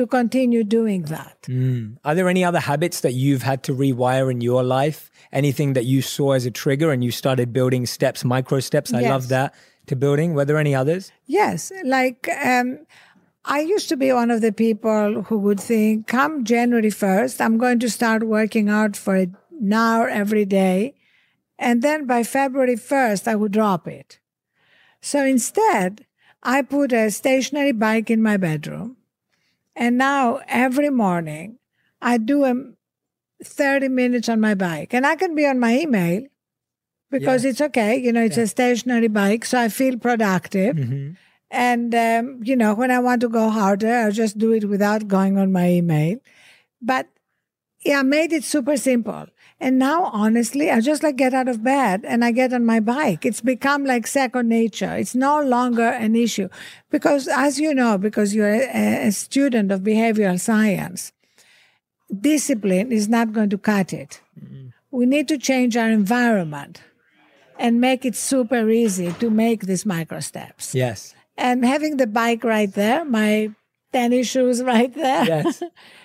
to 0.00 0.06
continue 0.06 0.64
doing 0.64 1.02
that. 1.02 1.42
Mm. 1.42 1.98
Are 2.04 2.14
there 2.14 2.28
any 2.28 2.42
other 2.42 2.60
habits 2.60 3.00
that 3.02 3.12
you've 3.12 3.42
had 3.42 3.62
to 3.64 3.74
rewire 3.74 4.30
in 4.30 4.40
your 4.40 4.62
life? 4.62 5.10
Anything 5.30 5.74
that 5.74 5.84
you 5.84 6.00
saw 6.00 6.32
as 6.32 6.46
a 6.46 6.50
trigger 6.50 6.90
and 6.90 7.04
you 7.04 7.10
started 7.10 7.52
building 7.52 7.84
steps, 7.86 8.24
micro 8.24 8.60
steps? 8.60 8.92
I 8.94 9.02
love 9.02 9.28
that 9.28 9.54
to 9.86 9.96
building. 9.96 10.34
Were 10.34 10.46
there 10.46 10.56
any 10.56 10.74
others? 10.74 11.12
Yes, 11.26 11.70
like 11.84 12.28
um, 12.44 12.86
I 13.44 13.60
used 13.60 13.88
to 13.90 13.96
be 13.96 14.12
one 14.12 14.30
of 14.30 14.40
the 14.40 14.52
people 14.52 15.22
who 15.22 15.38
would 15.38 15.60
think, 15.60 16.06
come 16.06 16.44
January 16.44 16.90
1st, 16.90 17.40
I'm 17.40 17.58
going 17.58 17.78
to 17.80 17.90
start 17.90 18.22
working 18.22 18.68
out 18.70 18.96
for 18.96 19.16
an 19.16 19.36
hour 19.72 20.08
every 20.08 20.46
day. 20.46 20.94
And 21.58 21.82
then 21.82 22.06
by 22.06 22.22
February 22.22 22.76
1st, 22.76 23.28
I 23.28 23.34
would 23.34 23.52
drop 23.52 23.86
it. 23.86 24.18
So 25.02 25.24
instead, 25.24 26.06
I 26.42 26.62
put 26.62 26.92
a 26.92 27.10
stationary 27.10 27.72
bike 27.72 28.10
in 28.10 28.22
my 28.22 28.38
bedroom. 28.38 28.96
And 29.76 29.96
now 29.98 30.40
every 30.48 30.90
morning, 30.90 31.58
I 32.02 32.18
do 32.18 32.44
a 32.44 32.54
30 33.44 33.88
minutes 33.88 34.28
on 34.28 34.40
my 34.40 34.54
bike. 34.54 34.92
And 34.92 35.06
I 35.06 35.16
can 35.16 35.34
be 35.34 35.46
on 35.46 35.58
my 35.58 35.78
email 35.78 36.22
because 37.10 37.44
Yeah. 37.44 37.50
it's 37.50 37.60
okay. 37.60 37.96
You 37.96 38.12
know, 38.12 38.22
it's 38.22 38.36
a 38.36 38.46
stationary 38.46 39.08
bike. 39.08 39.44
So 39.44 39.58
I 39.58 39.68
feel 39.68 39.98
productive. 39.98 40.76
Mm-hmm. 40.76 41.12
And, 41.50 41.94
um, 41.94 42.40
you 42.44 42.54
know, 42.54 42.74
when 42.74 42.90
I 42.90 43.00
want 43.00 43.20
to 43.22 43.28
go 43.28 43.48
harder, 43.50 43.92
I'll 43.92 44.12
just 44.12 44.38
do 44.38 44.52
it 44.52 44.68
without 44.68 45.08
going 45.08 45.36
on 45.38 45.50
my 45.50 45.68
email. 45.70 46.18
But 46.80 47.08
yeah, 47.84 48.00
I 48.00 48.02
made 48.02 48.32
it 48.32 48.44
super 48.44 48.76
simple. 48.76 49.26
And 49.60 49.78
now, 49.78 50.04
honestly, 50.04 50.70
I 50.70 50.80
just 50.80 51.02
like 51.02 51.16
get 51.16 51.34
out 51.34 51.46
of 51.46 51.62
bed 51.62 52.02
and 52.06 52.24
I 52.24 52.30
get 52.32 52.52
on 52.54 52.64
my 52.64 52.80
bike. 52.80 53.26
It's 53.26 53.42
become 53.42 53.84
like 53.84 54.06
second 54.06 54.48
nature. 54.48 54.96
It's 54.96 55.14
no 55.14 55.42
longer 55.42 55.86
an 55.86 56.16
issue. 56.16 56.48
Because, 56.90 57.28
as 57.28 57.60
you 57.60 57.74
know, 57.74 57.98
because 57.98 58.34
you're 58.34 58.48
a, 58.48 59.08
a 59.08 59.12
student 59.12 59.70
of 59.70 59.80
behavioral 59.82 60.40
science, 60.40 61.12
discipline 62.20 62.90
is 62.90 63.06
not 63.08 63.32
going 63.32 63.50
to 63.50 63.58
cut 63.58 63.92
it. 63.92 64.22
Mm-hmm. 64.42 64.68
We 64.90 65.04
need 65.06 65.28
to 65.28 65.36
change 65.38 65.76
our 65.76 65.90
environment 65.90 66.80
and 67.58 67.80
make 67.80 68.06
it 68.06 68.16
super 68.16 68.68
easy 68.70 69.12
to 69.12 69.28
make 69.28 69.66
these 69.66 69.84
micro 69.84 70.20
steps. 70.20 70.74
Yes. 70.74 71.14
And 71.36 71.64
having 71.64 71.98
the 71.98 72.06
bike 72.06 72.44
right 72.44 72.72
there, 72.72 73.04
my 73.04 73.50
tennis 73.92 74.28
shoes 74.28 74.62
right 74.74 74.92
there, 74.94 75.24
Yes. 75.26 75.62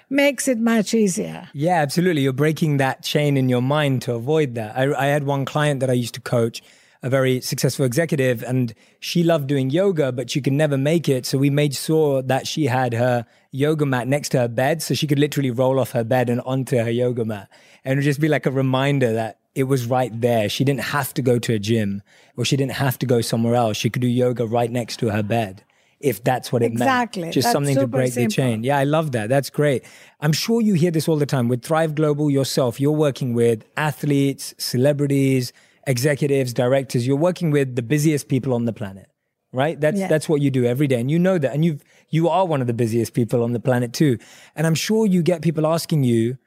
Makes 0.10 0.48
it 0.48 0.58
much 0.58 0.94
easier. 0.94 1.50
Yeah, 1.54 1.82
absolutely. 1.82 2.22
You're 2.22 2.34
breaking 2.34 2.78
that 2.78 3.04
chain 3.04 3.38
in 3.38 3.50
your 3.50 3.62
mind 3.62 4.02
to 4.04 4.14
avoid 4.14 4.56
that. 4.56 4.78
I, 4.78 4.94
I 4.94 5.06
had 5.08 5.24
one 5.24 5.46
client 5.46 5.80
that 5.80 5.90
I 5.90 5.94
used 5.94 6.14
to 6.16 6.22
coach, 6.22 6.62
a 7.04 7.10
very 7.10 7.42
successful 7.42 7.86
executive, 7.86 8.44
and 8.44 8.74
she 9.00 9.24
loved 9.24 9.48
doing 9.48 9.70
yoga, 9.70 10.12
but 10.12 10.30
she 10.30 10.42
could 10.42 10.54
never 10.54 10.78
make 10.78 11.10
it. 11.10 11.26
So 11.26 11.38
we 11.38 11.50
made 11.50 11.76
sure 11.76 12.22
that 12.24 12.48
she 12.48 12.66
had 12.66 12.94
her 12.94 13.26
yoga 13.52 13.86
mat 13.86 14.08
next 14.08 14.30
to 14.30 14.40
her 14.40 14.48
bed 14.48 14.82
so 14.82 14.94
she 14.94 15.08
could 15.08 15.20
literally 15.20 15.52
roll 15.52 15.80
off 15.80 15.92
her 15.92 16.04
bed 16.04 16.30
and 16.30 16.42
onto 16.42 16.78
her 16.78 16.90
yoga 16.90 17.26
mat. 17.26 17.50
And 17.84 18.02
just 18.02 18.20
be 18.20 18.28
like 18.28 18.46
a 18.46 18.52
reminder 18.52 19.14
that 19.14 19.40
it 19.54 19.64
was 19.64 19.86
right 19.86 20.12
there. 20.20 20.50
She 20.50 20.64
didn't 20.64 20.82
have 20.82 21.14
to 21.14 21.22
go 21.22 21.40
to 21.40 21.54
a 21.54 21.60
gym 21.60 22.02
or 22.36 22.46
she 22.46 22.58
didn't 22.58 22.74
have 22.74 23.00
to 23.00 23.06
go 23.06 23.22
somewhere 23.22 23.56
else. 23.56 23.78
She 23.78 23.90
could 23.90 24.02
do 24.02 24.08
yoga 24.08 24.46
right 24.46 24.70
next 24.70 24.98
to 24.98 25.10
her 25.10 25.24
bed. 25.24 25.64
If 26.00 26.24
that's 26.24 26.52
what 26.52 26.62
it 26.62 26.72
Exactly. 26.74 27.22
meant. 27.24 27.34
Just 27.34 27.46
That's 27.46 27.54
something 27.54 27.76
to 27.76 27.88
break 27.88 28.14
the 28.14 28.28
chain. 28.28 28.64
Yeah, 28.64 28.78
I 28.78 28.84
love 28.84 29.14
that. 29.14 29.30
That's 29.30 29.50
great. 29.50 29.84
I'm 30.20 30.34
sure 30.34 30.62
you 30.62 30.74
hear 30.74 30.92
this 30.92 31.08
all 31.08 31.16
the 31.16 31.26
time 31.26 31.48
with 31.48 31.64
Thrive 31.64 31.96
Global 31.96 32.30
yourself. 32.30 32.80
You're 32.80 32.92
working 32.92 33.34
with 33.34 33.64
athletes, 33.78 34.54
celebrities, 34.58 35.54
executives, 35.88 36.54
directors. 36.54 37.08
You're 37.08 37.16
working 37.18 37.50
with 37.50 37.76
the 37.76 37.82
busiest 37.82 38.28
people 38.28 38.54
on 38.54 38.66
the 38.66 38.74
planet, 38.74 39.08
right? 39.54 39.80
That's 39.80 40.00
Yeah. 40.00 40.08
that's 40.08 40.28
what 40.28 40.42
you 40.42 40.52
do 40.52 40.66
every 40.66 40.88
day, 40.88 41.00
and 41.00 41.10
you 41.10 41.18
know 41.18 41.38
that. 41.38 41.54
And 41.54 41.64
you've 41.64 41.82
you 42.10 42.28
are 42.30 42.46
one 42.46 42.62
of 42.62 42.68
the 42.68 42.74
busiest 42.74 43.14
people 43.14 43.42
on 43.42 43.54
the 43.54 43.60
planet 43.60 43.94
too. 43.94 44.18
And 44.56 44.68
I'm 44.68 44.76
sure 44.76 45.06
you 45.06 45.24
get 45.24 45.42
people 45.42 45.66
asking 45.66 46.04
you, 46.04 46.38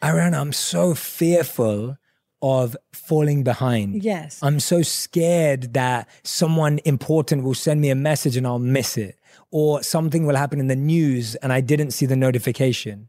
Arianna, 0.00 0.40
I'm 0.40 0.52
so 0.52 0.94
fearful 0.94 1.96
of 2.42 2.76
falling 2.92 3.44
behind. 3.44 4.02
Yes. 4.02 4.40
I'm 4.42 4.58
so 4.58 4.82
scared 4.82 5.74
that 5.74 6.08
someone 6.24 6.80
important 6.84 7.44
will 7.44 7.54
send 7.54 7.80
me 7.80 7.88
a 7.88 7.94
message 7.94 8.36
and 8.36 8.46
I'll 8.46 8.58
miss 8.58 8.98
it, 8.98 9.18
or 9.50 9.82
something 9.82 10.26
will 10.26 10.36
happen 10.36 10.58
in 10.58 10.66
the 10.66 10.76
news 10.76 11.36
and 11.36 11.52
I 11.52 11.60
didn't 11.60 11.92
see 11.92 12.04
the 12.04 12.16
notification. 12.16 13.08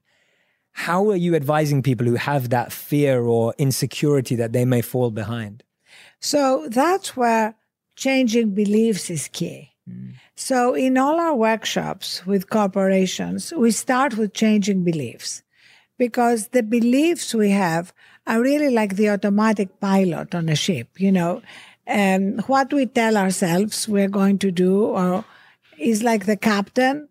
How 0.74 1.10
are 1.10 1.16
you 1.16 1.36
advising 1.36 1.84
people 1.84 2.08
who 2.08 2.16
have 2.16 2.50
that 2.50 2.72
fear 2.72 3.24
or 3.24 3.54
insecurity 3.58 4.36
that 4.36 4.54
they 4.54 4.66
may 4.66 4.82
fall 4.82 5.12
behind? 5.12 5.64
So 6.20 6.68
that's 6.70 7.18
where 7.18 7.56
changing 7.96 8.52
beliefs 8.52 9.10
is 9.10 9.28
key. 9.28 9.72
Hmm. 9.88 10.12
So 10.36 10.74
in 10.74 10.98
all 10.98 11.20
our 11.20 11.36
workshops 11.36 12.26
with 12.26 12.50
corporations, 12.50 13.54
we 13.54 13.72
start 13.72 14.18
with 14.18 14.34
changing 14.34 14.84
beliefs 14.84 15.44
because 15.98 16.50
the 16.50 16.64
beliefs 16.64 17.34
we 17.36 17.52
have 17.52 17.94
are 18.26 18.42
really 18.42 18.70
like 18.70 18.96
the 18.96 19.10
automatic 19.10 19.80
pilot 19.80 20.34
on 20.34 20.50
a 20.50 20.56
ship, 20.56 20.88
you 20.98 21.12
know. 21.12 21.42
And 21.86 22.42
what 22.42 22.72
we 22.72 22.86
tell 22.86 23.18
ourselves 23.18 23.88
we're 23.88 24.10
going 24.10 24.40
to 24.40 24.52
do 24.52 24.86
or 24.86 25.26
is 25.78 26.04
like 26.04 26.26
the 26.26 26.38
captain 26.38 27.10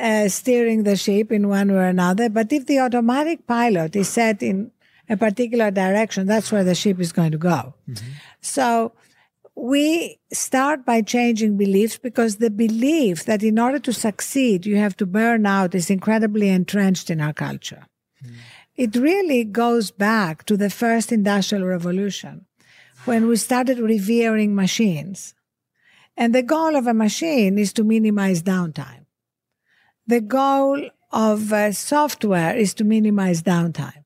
uh, 0.00 0.28
steering 0.28 0.82
the 0.82 0.96
ship 0.96 1.30
in 1.30 1.48
one 1.48 1.70
way 1.70 1.78
or 1.78 1.84
another. 1.84 2.28
But 2.28 2.52
if 2.52 2.66
the 2.66 2.80
automatic 2.80 3.46
pilot 3.46 3.94
is 3.94 4.08
set 4.08 4.42
in 4.42 4.72
a 5.08 5.16
particular 5.16 5.70
direction, 5.70 6.26
that's 6.26 6.50
where 6.50 6.64
the 6.64 6.74
ship 6.74 6.98
is 7.00 7.12
going 7.12 7.32
to 7.32 7.38
go. 7.38 7.74
Mm-hmm. 7.88 8.08
So 8.40 8.92
we 9.54 10.18
start 10.32 10.84
by 10.84 11.02
changing 11.02 11.56
beliefs 11.56 11.98
because 11.98 12.36
the 12.36 12.50
belief 12.50 13.24
that 13.26 13.42
in 13.42 13.58
order 13.58 13.78
to 13.80 13.92
succeed, 13.92 14.64
you 14.64 14.76
have 14.76 14.96
to 14.96 15.06
burn 15.06 15.46
out 15.46 15.74
is 15.74 15.90
incredibly 15.90 16.48
entrenched 16.48 17.10
in 17.10 17.20
our 17.20 17.34
culture. 17.34 17.86
Mm. 18.24 18.34
It 18.76 18.96
really 18.96 19.44
goes 19.44 19.90
back 19.90 20.44
to 20.46 20.56
the 20.56 20.70
first 20.70 21.12
industrial 21.12 21.64
revolution 21.64 22.46
when 23.04 23.28
we 23.28 23.36
started 23.36 23.78
revering 23.78 24.54
machines. 24.54 25.34
And 26.16 26.34
the 26.34 26.42
goal 26.42 26.76
of 26.76 26.86
a 26.86 26.94
machine 26.94 27.58
is 27.58 27.72
to 27.74 27.84
minimize 27.84 28.42
downtime. 28.42 29.06
The 30.06 30.20
goal 30.20 30.90
of 31.10 31.52
uh, 31.52 31.72
software 31.72 32.56
is 32.56 32.74
to 32.74 32.84
minimize 32.84 33.42
downtime. 33.42 34.04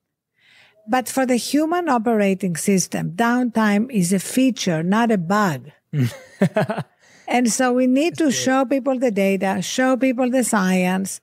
But 0.88 1.08
for 1.08 1.26
the 1.26 1.36
human 1.36 1.88
operating 1.88 2.56
system, 2.56 3.12
downtime 3.12 3.90
is 3.90 4.12
a 4.12 4.18
feature, 4.18 4.82
not 4.82 5.10
a 5.10 5.18
bug. 5.18 5.70
and 7.28 7.50
so 7.50 7.72
we 7.72 7.86
need 7.86 8.16
to 8.18 8.30
show 8.30 8.64
people 8.64 8.98
the 8.98 9.10
data, 9.10 9.62
show 9.62 9.96
people 9.96 10.30
the 10.30 10.44
science, 10.44 11.20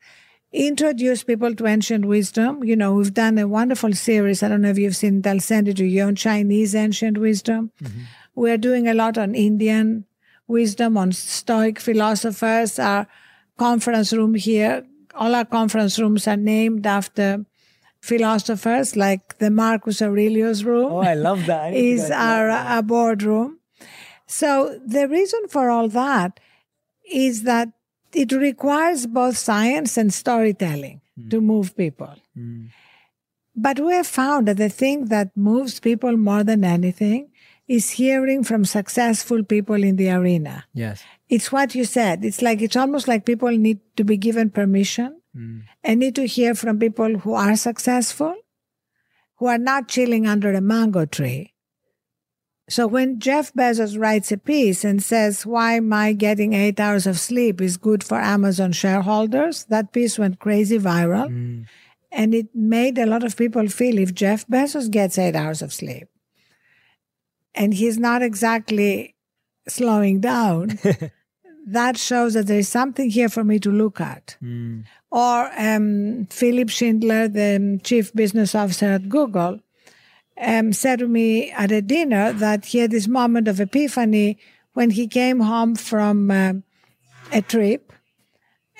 introduce 0.54 1.24
people 1.24 1.56
to 1.56 1.66
ancient 1.68 2.06
wisdom. 2.06 2.64
You 2.64 2.76
know, 2.76 2.94
we've 2.94 3.14
done 3.14 3.38
a 3.40 3.48
wonderful 3.48 3.94
series. 3.94 4.44
I 4.44 4.48
don't 4.48 4.62
know 4.62 4.70
if 4.70 4.78
you've 4.78 4.96
seen 4.96 5.20
it. 5.20 5.28
I'll 5.28 5.40
send 5.40 5.68
it 5.68 5.78
to 5.78 5.86
you 5.86 6.04
on 6.04 6.16
Chinese 6.16 6.76
ancient 6.76 7.18
wisdom. 7.18 7.72
Mm-hmm. 7.82 8.02
We're 8.36 8.58
doing 8.58 8.88
a 8.88 8.94
lot 8.94 9.18
on 9.18 9.36
Indian 9.36 10.06
wisdom, 10.48 10.98
on 10.98 11.12
Stoic 11.12 11.80
philosophers. 11.80 12.78
Our 12.78 13.08
conference 13.58 14.14
room 14.14 14.36
here, 14.36 14.86
all 15.16 15.34
our 15.34 15.46
conference 15.46 15.98
rooms 16.00 16.28
are 16.28 16.38
named 16.38 16.86
after 16.86 17.46
philosophers, 18.02 18.96
like 18.96 19.38
the 19.40 19.50
Marcus 19.50 20.02
Aurelius 20.02 20.64
room 20.64 20.92
Oh, 20.92 20.98
I 21.00 21.14
love 21.14 21.46
that. 21.46 21.74
I 21.74 21.76
is 21.76 22.12
our, 22.12 22.48
that. 22.48 22.72
our 22.72 22.84
boardroom. 22.84 23.60
So 24.28 24.80
the 24.86 25.08
reason 25.08 25.48
for 25.48 25.70
all 25.70 25.88
that 25.90 26.40
is 27.12 27.44
that 27.44 27.70
it 28.16 28.32
requires 28.32 29.06
both 29.08 29.38
science 29.38 29.98
and 29.98 30.14
storytelling 30.14 31.02
hmm. 31.20 31.30
to 31.30 31.42
move 31.42 31.76
people. 31.76 32.16
Hmm. 32.36 32.66
But 33.56 33.80
we 33.80 33.94
have 33.94 34.08
found 34.08 34.48
that 34.48 34.58
the 34.58 34.70
thing 34.70 35.06
that 35.06 35.36
moves 35.36 35.80
people 35.80 36.18
more 36.18 36.44
than 36.44 36.64
anything 36.64 37.30
is 37.68 37.92
hearing 37.92 38.44
from 38.44 38.66
successful 38.66 39.44
people 39.44 39.84
in 39.84 39.96
the 39.96 40.12
arena. 40.12 40.66
Yes. 40.74 41.04
It's 41.30 41.52
what 41.52 41.76
you 41.76 41.86
said. 41.86 42.26
It's 42.26 42.42
like, 42.42 42.62
it's 42.62 42.76
almost 42.76 43.08
like 43.08 43.26
people 43.26 43.52
need 43.52 43.80
to 43.96 44.04
be 44.04 44.18
given 44.18 44.50
permission 44.50 45.22
hmm. 45.36 45.60
and 45.84 46.00
need 46.00 46.16
to 46.16 46.26
hear 46.26 46.56
from 46.56 46.80
people 46.80 47.20
who 47.20 47.34
are 47.34 47.56
successful, 47.56 48.36
who 49.38 49.46
are 49.48 49.58
not 49.58 49.88
chilling 49.88 50.28
under 50.28 50.52
a 50.54 50.62
mango 50.62 51.06
tree, 51.06 51.53
So 52.70 52.88
when 52.88 53.20
Jeff 53.20 53.54
Bezos 53.54 54.00
writes 54.00 54.32
a 54.32 54.38
piece 54.38 54.86
and 54.86 55.04
says 55.04 55.46
why 55.46 55.80
my 55.80 56.14
getting 56.14 56.54
eight 56.54 56.80
hours 56.80 57.06
of 57.06 57.20
sleep 57.20 57.60
is 57.60 57.76
good 57.76 58.04
for 58.04 58.18
Amazon 58.18 58.72
shareholders, 58.72 59.66
that 59.66 59.92
piece 59.92 60.18
went 60.18 60.40
crazy 60.40 60.80
viral. 60.80 61.30
Mm. 61.30 61.66
And 62.12 62.34
it 62.34 62.56
made 62.56 62.98
a 62.98 63.06
lot 63.06 63.24
of 63.24 63.36
people 63.36 63.68
feel 63.68 63.98
if 63.98 64.14
Jeff 64.14 64.48
Bezos 64.48 64.90
gets 64.90 65.18
eight 65.18 65.36
hours 65.36 65.62
of 65.62 65.74
sleep 65.74 66.08
and 67.54 67.74
he's 67.74 67.98
not 67.98 68.22
exactly 68.22 69.16
slowing 69.68 70.22
down, 70.22 70.80
that 71.68 71.98
shows 71.98 72.34
that 72.34 72.48
there 72.48 72.60
is 72.60 72.70
something 72.70 73.10
here 73.10 73.30
for 73.30 73.44
me 73.44 73.60
to 73.60 73.72
look 73.72 74.00
at. 74.00 74.38
Mm. 74.42 74.86
Or 75.12 75.52
um, 75.58 76.28
Philipp 76.30 76.70
Schindler, 76.70 77.28
the 77.28 77.80
chief 77.84 78.14
business 78.14 78.56
officer 78.56 78.86
at 78.88 79.10
Google, 79.10 79.60
um, 80.44 80.74
said 80.74 81.00
to 81.00 81.08
me 81.08 81.52
at 81.52 81.72
a 81.72 81.82
dinner 81.82 82.34
that 82.34 82.66
he 82.66 82.80
had 82.80 82.92
this 82.92 83.08
moment 83.08 83.48
of 83.48 83.60
epiphany 83.60 84.38
when 84.74 84.92
he 84.92 85.08
came 85.08 85.40
home 85.40 85.76
from 85.76 86.30
uh, 86.30 86.54
a 87.32 87.42
trip 87.42 87.94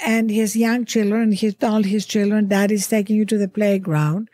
and 0.04 0.30
his 0.30 0.56
young 0.56 0.86
children, 0.86 1.32
he 1.32 1.52
told 1.52 1.86
his 1.86 2.06
children, 2.06 2.48
Daddy's 2.48 2.88
taking 2.88 3.16
you 3.16 3.26
to 3.26 3.38
the 3.38 3.48
playground. 3.48 4.30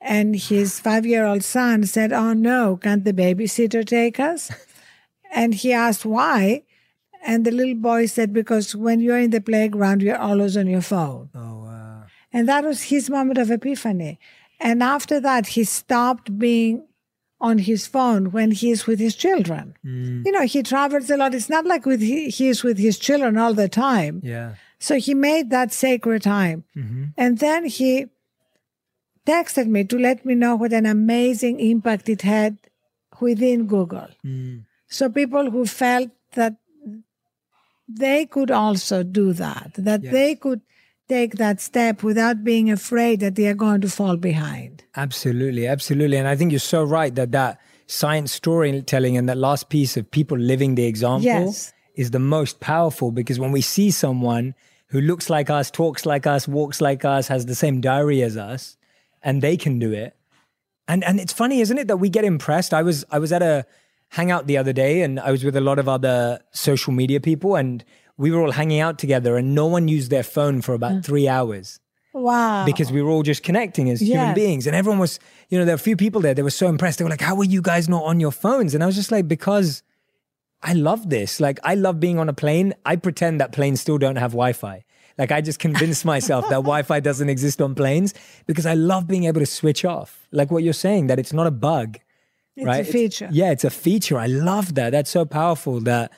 And 0.00 0.36
his 0.36 0.80
five 0.80 1.06
year 1.06 1.24
old 1.24 1.44
son 1.44 1.84
said, 1.84 2.12
Oh 2.12 2.34
no, 2.34 2.76
can't 2.76 3.04
the 3.04 3.12
babysitter 3.14 3.86
take 3.86 4.20
us? 4.20 4.50
and 5.32 5.54
he 5.54 5.72
asked 5.72 6.04
why. 6.04 6.64
And 7.24 7.46
the 7.46 7.50
little 7.50 7.76
boy 7.76 8.06
said, 8.06 8.32
Because 8.32 8.76
when 8.76 9.00
you're 9.00 9.18
in 9.18 9.30
the 9.30 9.40
playground, 9.40 10.02
you're 10.02 10.18
always 10.18 10.58
on 10.58 10.66
your 10.66 10.82
phone. 10.82 11.30
Oh, 11.34 11.64
wow. 11.64 12.04
And 12.32 12.48
that 12.48 12.64
was 12.64 12.82
his 12.82 13.08
moment 13.08 13.38
of 13.38 13.50
epiphany. 13.50 14.18
And 14.64 14.82
after 14.82 15.20
that, 15.20 15.48
he 15.48 15.62
stopped 15.62 16.38
being 16.38 16.86
on 17.38 17.58
his 17.58 17.86
phone 17.86 18.30
when 18.30 18.50
he's 18.50 18.86
with 18.86 18.98
his 18.98 19.14
children. 19.14 19.76
Mm. 19.84 20.24
You 20.24 20.32
know, 20.32 20.46
he 20.46 20.62
travels 20.62 21.10
a 21.10 21.18
lot. 21.18 21.34
It's 21.34 21.50
not 21.50 21.66
like 21.66 21.84
with 21.84 22.00
he, 22.00 22.30
he's 22.30 22.64
with 22.64 22.78
his 22.78 22.98
children 22.98 23.36
all 23.36 23.52
the 23.52 23.68
time. 23.68 24.22
Yeah. 24.24 24.54
So 24.78 24.98
he 24.98 25.12
made 25.12 25.50
that 25.50 25.72
sacred 25.72 26.22
time. 26.22 26.64
Mm-hmm. 26.74 27.04
And 27.18 27.38
then 27.38 27.66
he 27.66 28.06
texted 29.26 29.66
me 29.66 29.84
to 29.84 29.98
let 29.98 30.24
me 30.24 30.34
know 30.34 30.56
what 30.56 30.72
an 30.72 30.86
amazing 30.86 31.60
impact 31.60 32.08
it 32.08 32.22
had 32.22 32.56
within 33.20 33.66
Google. 33.66 34.08
Mm. 34.24 34.64
So 34.88 35.10
people 35.10 35.50
who 35.50 35.66
felt 35.66 36.10
that 36.32 36.56
they 37.86 38.24
could 38.24 38.50
also 38.50 39.02
do 39.02 39.34
that, 39.34 39.72
that 39.76 40.02
yes. 40.02 40.12
they 40.12 40.34
could 40.34 40.62
take 41.08 41.34
that 41.34 41.60
step 41.60 42.02
without 42.02 42.44
being 42.44 42.70
afraid 42.70 43.20
that 43.20 43.34
they 43.34 43.46
are 43.46 43.54
going 43.54 43.80
to 43.80 43.88
fall 43.88 44.16
behind. 44.16 44.84
Absolutely, 44.96 45.66
absolutely. 45.66 46.16
And 46.16 46.28
I 46.28 46.36
think 46.36 46.52
you're 46.52 46.58
so 46.58 46.82
right 46.82 47.14
that 47.14 47.32
that 47.32 47.60
science 47.86 48.32
storytelling 48.32 49.16
and 49.16 49.28
that 49.28 49.36
last 49.36 49.68
piece 49.68 49.96
of 49.96 50.10
people 50.10 50.38
living 50.38 50.74
the 50.74 50.86
example 50.86 51.24
yes. 51.24 51.72
is 51.94 52.10
the 52.10 52.18
most 52.18 52.60
powerful 52.60 53.10
because 53.10 53.38
when 53.38 53.52
we 53.52 53.60
see 53.60 53.90
someone 53.90 54.54
who 54.88 55.00
looks 55.00 55.28
like 55.28 55.50
us, 55.50 55.70
talks 55.70 56.06
like 56.06 56.26
us, 56.26 56.48
walks 56.48 56.80
like 56.80 57.04
us, 57.04 57.28
has 57.28 57.46
the 57.46 57.54
same 57.54 57.80
diary 57.80 58.22
as 58.22 58.36
us, 58.36 58.76
and 59.22 59.42
they 59.42 59.56
can 59.56 59.78
do 59.78 59.92
it. 59.92 60.16
And 60.86 61.02
and 61.02 61.18
it's 61.18 61.32
funny, 61.32 61.60
isn't 61.60 61.78
it, 61.78 61.88
that 61.88 61.96
we 61.96 62.08
get 62.08 62.24
impressed? 62.24 62.72
I 62.72 62.82
was 62.82 63.04
I 63.10 63.18
was 63.18 63.32
at 63.32 63.42
a 63.42 63.66
hangout 64.10 64.46
the 64.46 64.56
other 64.56 64.72
day 64.72 65.02
and 65.02 65.18
I 65.18 65.32
was 65.32 65.42
with 65.42 65.56
a 65.56 65.60
lot 65.60 65.78
of 65.78 65.88
other 65.88 66.40
social 66.52 66.92
media 66.92 67.20
people 67.20 67.56
and 67.56 67.84
we 68.16 68.30
were 68.30 68.40
all 68.40 68.52
hanging 68.52 68.80
out 68.80 68.98
together 68.98 69.36
and 69.36 69.54
no 69.54 69.66
one 69.66 69.88
used 69.88 70.10
their 70.10 70.22
phone 70.22 70.62
for 70.62 70.74
about 70.74 70.92
mm. 70.92 71.04
three 71.04 71.28
hours. 71.28 71.80
Wow. 72.12 72.64
Because 72.64 72.92
we 72.92 73.02
were 73.02 73.10
all 73.10 73.24
just 73.24 73.42
connecting 73.42 73.90
as 73.90 74.00
yes. 74.00 74.10
human 74.10 74.34
beings. 74.34 74.66
And 74.68 74.76
everyone 74.76 75.00
was, 75.00 75.18
you 75.48 75.58
know, 75.58 75.64
there 75.64 75.74
were 75.74 75.80
a 75.80 75.82
few 75.82 75.96
people 75.96 76.20
there, 76.20 76.32
they 76.32 76.42
were 76.42 76.50
so 76.50 76.68
impressed. 76.68 76.98
They 76.98 77.04
were 77.04 77.10
like, 77.10 77.20
How 77.20 77.36
are 77.36 77.44
you 77.44 77.60
guys 77.60 77.88
not 77.88 78.04
on 78.04 78.20
your 78.20 78.30
phones? 78.30 78.74
And 78.74 78.82
I 78.84 78.86
was 78.86 78.94
just 78.94 79.10
like, 79.10 79.26
Because 79.26 79.82
I 80.62 80.72
love 80.74 81.10
this. 81.10 81.40
Like, 81.40 81.58
I 81.64 81.74
love 81.74 81.98
being 81.98 82.18
on 82.18 82.28
a 82.28 82.32
plane. 82.32 82.72
I 82.86 82.96
pretend 82.96 83.40
that 83.40 83.52
planes 83.52 83.80
still 83.80 83.98
don't 83.98 84.16
have 84.16 84.30
Wi 84.30 84.52
Fi. 84.52 84.84
Like, 85.18 85.32
I 85.32 85.40
just 85.40 85.58
convince 85.58 86.04
myself 86.14 86.44
that 86.44 86.56
Wi 86.56 86.82
Fi 86.82 87.00
doesn't 87.00 87.28
exist 87.28 87.60
on 87.60 87.74
planes 87.74 88.14
because 88.46 88.64
I 88.64 88.74
love 88.74 89.08
being 89.08 89.24
able 89.24 89.40
to 89.40 89.46
switch 89.46 89.84
off. 89.84 90.28
Like 90.30 90.52
what 90.52 90.62
you're 90.62 90.72
saying, 90.72 91.08
that 91.08 91.18
it's 91.18 91.32
not 91.32 91.48
a 91.48 91.50
bug. 91.50 91.98
It's 92.56 92.64
right? 92.64 92.88
a 92.88 92.90
feature. 92.90 93.26
It's, 93.26 93.34
yeah, 93.34 93.50
it's 93.50 93.64
a 93.64 93.70
feature. 93.70 94.16
I 94.16 94.26
love 94.26 94.76
that. 94.76 94.90
That's 94.90 95.10
so 95.10 95.24
powerful 95.24 95.80
that 95.80 96.12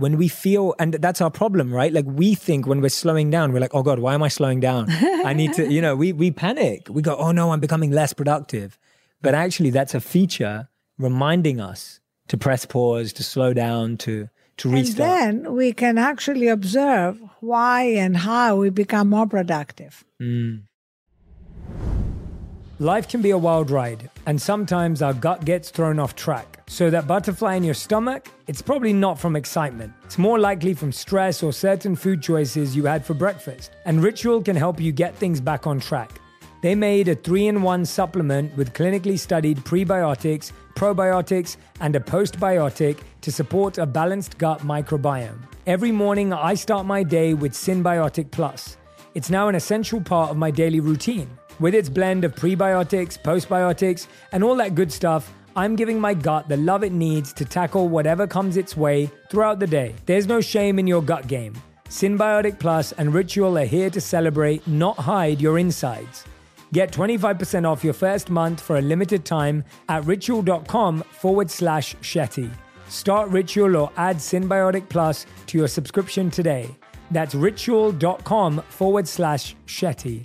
when 0.00 0.16
we 0.16 0.28
feel, 0.28 0.74
and 0.78 0.94
that's 0.94 1.20
our 1.20 1.30
problem, 1.30 1.72
right? 1.72 1.92
Like 1.92 2.06
we 2.06 2.34
think 2.34 2.66
when 2.66 2.80
we're 2.80 2.88
slowing 2.88 3.28
down, 3.30 3.52
we're 3.52 3.60
like, 3.60 3.74
oh 3.74 3.82
God, 3.82 3.98
why 3.98 4.14
am 4.14 4.22
I 4.22 4.28
slowing 4.28 4.58
down? 4.58 4.86
I 4.90 5.34
need 5.34 5.52
to, 5.54 5.70
you 5.70 5.82
know, 5.82 5.94
we, 5.94 6.12
we 6.14 6.30
panic. 6.30 6.86
We 6.88 7.02
go, 7.02 7.16
oh 7.16 7.32
no, 7.32 7.52
I'm 7.52 7.60
becoming 7.60 7.90
less 7.90 8.14
productive. 8.14 8.78
But 9.20 9.34
actually, 9.34 9.68
that's 9.68 9.94
a 9.94 10.00
feature 10.00 10.68
reminding 10.98 11.60
us 11.60 12.00
to 12.28 12.38
press 12.38 12.64
pause, 12.64 13.12
to 13.12 13.22
slow 13.22 13.52
down, 13.52 13.98
to, 13.98 14.30
to 14.56 14.70
restart. 14.70 15.10
And 15.10 15.44
then 15.44 15.52
we 15.52 15.74
can 15.74 15.98
actually 15.98 16.48
observe 16.48 17.20
why 17.40 17.82
and 17.82 18.16
how 18.16 18.56
we 18.56 18.70
become 18.70 19.10
more 19.10 19.26
productive. 19.26 20.02
Mm. 20.20 20.62
Life 22.80 23.08
can 23.08 23.20
be 23.20 23.28
a 23.32 23.36
wild 23.36 23.70
ride, 23.70 24.08
and 24.24 24.40
sometimes 24.40 25.02
our 25.02 25.12
gut 25.12 25.44
gets 25.44 25.68
thrown 25.68 25.98
off 25.98 26.16
track. 26.16 26.62
So, 26.66 26.88
that 26.88 27.06
butterfly 27.06 27.56
in 27.56 27.62
your 27.62 27.74
stomach, 27.74 28.28
it's 28.46 28.62
probably 28.62 28.94
not 28.94 29.18
from 29.18 29.36
excitement. 29.36 29.92
It's 30.04 30.16
more 30.16 30.38
likely 30.38 30.72
from 30.72 30.90
stress 30.90 31.42
or 31.42 31.52
certain 31.52 31.94
food 31.94 32.22
choices 32.22 32.74
you 32.74 32.86
had 32.86 33.04
for 33.04 33.12
breakfast. 33.12 33.72
And 33.84 34.02
Ritual 34.02 34.42
can 34.42 34.56
help 34.56 34.80
you 34.80 34.92
get 34.92 35.14
things 35.14 35.42
back 35.42 35.66
on 35.66 35.78
track. 35.78 36.22
They 36.62 36.74
made 36.74 37.08
a 37.08 37.14
three 37.14 37.48
in 37.48 37.60
one 37.60 37.84
supplement 37.84 38.56
with 38.56 38.72
clinically 38.72 39.18
studied 39.18 39.58
prebiotics, 39.58 40.50
probiotics, 40.74 41.58
and 41.82 41.94
a 41.96 42.00
postbiotic 42.00 43.00
to 43.20 43.30
support 43.30 43.76
a 43.76 43.84
balanced 43.84 44.38
gut 44.38 44.60
microbiome. 44.60 45.42
Every 45.66 45.92
morning, 45.92 46.32
I 46.32 46.54
start 46.54 46.86
my 46.86 47.02
day 47.02 47.34
with 47.34 47.52
Synbiotic 47.52 48.30
Plus. 48.30 48.78
It's 49.14 49.28
now 49.28 49.48
an 49.48 49.54
essential 49.54 50.00
part 50.00 50.30
of 50.30 50.38
my 50.38 50.50
daily 50.50 50.80
routine. 50.80 51.28
With 51.60 51.74
its 51.74 51.90
blend 51.90 52.24
of 52.24 52.34
prebiotics, 52.34 53.18
postbiotics, 53.18 54.06
and 54.32 54.42
all 54.42 54.56
that 54.56 54.74
good 54.74 54.90
stuff, 54.90 55.30
I'm 55.54 55.76
giving 55.76 56.00
my 56.00 56.14
gut 56.14 56.48
the 56.48 56.56
love 56.56 56.82
it 56.84 56.92
needs 56.92 57.34
to 57.34 57.44
tackle 57.44 57.88
whatever 57.88 58.26
comes 58.26 58.56
its 58.56 58.78
way 58.78 59.10
throughout 59.28 59.58
the 59.58 59.66
day. 59.66 59.94
There's 60.06 60.26
no 60.26 60.40
shame 60.40 60.78
in 60.78 60.86
your 60.86 61.02
gut 61.02 61.26
game. 61.26 61.52
Synbiotic 61.90 62.58
Plus 62.58 62.92
and 62.92 63.12
Ritual 63.12 63.58
are 63.58 63.66
here 63.66 63.90
to 63.90 64.00
celebrate, 64.00 64.66
not 64.66 64.96
hide 64.96 65.38
your 65.38 65.58
insides. 65.58 66.24
Get 66.72 66.92
25% 66.92 67.68
off 67.68 67.84
your 67.84 67.92
first 67.92 68.30
month 68.30 68.58
for 68.62 68.78
a 68.78 68.80
limited 68.80 69.26
time 69.26 69.62
at 69.90 70.06
ritual.com 70.06 71.02
forward 71.02 71.50
slash 71.50 71.94
Shetty. 71.96 72.50
Start 72.88 73.28
Ritual 73.28 73.76
or 73.76 73.92
add 73.98 74.16
Synbiotic 74.16 74.88
Plus 74.88 75.26
to 75.48 75.58
your 75.58 75.68
subscription 75.68 76.30
today. 76.30 76.74
That's 77.10 77.34
ritual.com 77.34 78.62
forward 78.62 79.06
slash 79.06 79.56
Shetty 79.66 80.24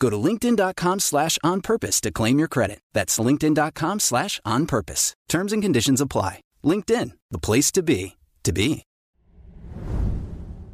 Go 0.00 0.08
to 0.10 0.16
linkedin.com 0.16 0.98
slash 0.98 1.38
on 1.44 1.60
purpose 1.60 2.00
to 2.00 2.10
claim 2.10 2.38
your 2.38 2.48
credit. 2.48 2.80
That's 2.94 3.18
linkedin.com 3.18 4.00
slash 4.00 4.40
on 4.44 4.66
purpose. 4.66 5.14
Terms 5.28 5.52
and 5.52 5.62
conditions 5.62 6.00
apply. 6.00 6.40
LinkedIn, 6.64 7.12
the 7.30 7.38
place 7.38 7.70
to 7.72 7.82
be, 7.82 8.16
to 8.42 8.52
be. 8.52 8.82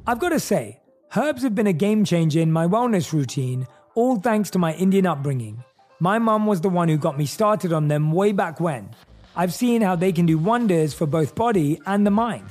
I've 0.07 0.21
got 0.21 0.29
to 0.29 0.41
say, 0.41 0.81
herbs 1.17 1.43
have 1.43 1.57
been 1.57 1.67
a 1.67 1.73
game 1.73 2.05
changer 2.05 2.41
in 2.41 2.53
my 2.53 2.67
wellness 2.67 3.13
routine, 3.13 3.67
all 3.97 4.17
thanks 4.17 4.51
to 4.51 4.59
my 4.61 4.75
Indian 4.75 5.07
upbringing. 5.07 5.65
My 5.99 6.21
mum 6.21 6.47
was 6.47 6.61
the 6.61 6.69
one 6.69 6.89
who 6.89 6.97
got 6.97 7.19
me 7.19 7.27
started 7.27 7.73
on 7.73 7.89
them 7.89 8.13
way 8.13 8.31
back 8.31 8.61
when. 8.61 8.91
I've 9.35 9.53
seen 9.53 9.83
how 9.83 9.97
they 9.97 10.13
can 10.13 10.27
do 10.27 10.39
wonders 10.39 10.95
for 10.95 11.07
both 11.07 11.35
body 11.35 11.81
and 11.87 12.07
the 12.07 12.11
mind. 12.13 12.47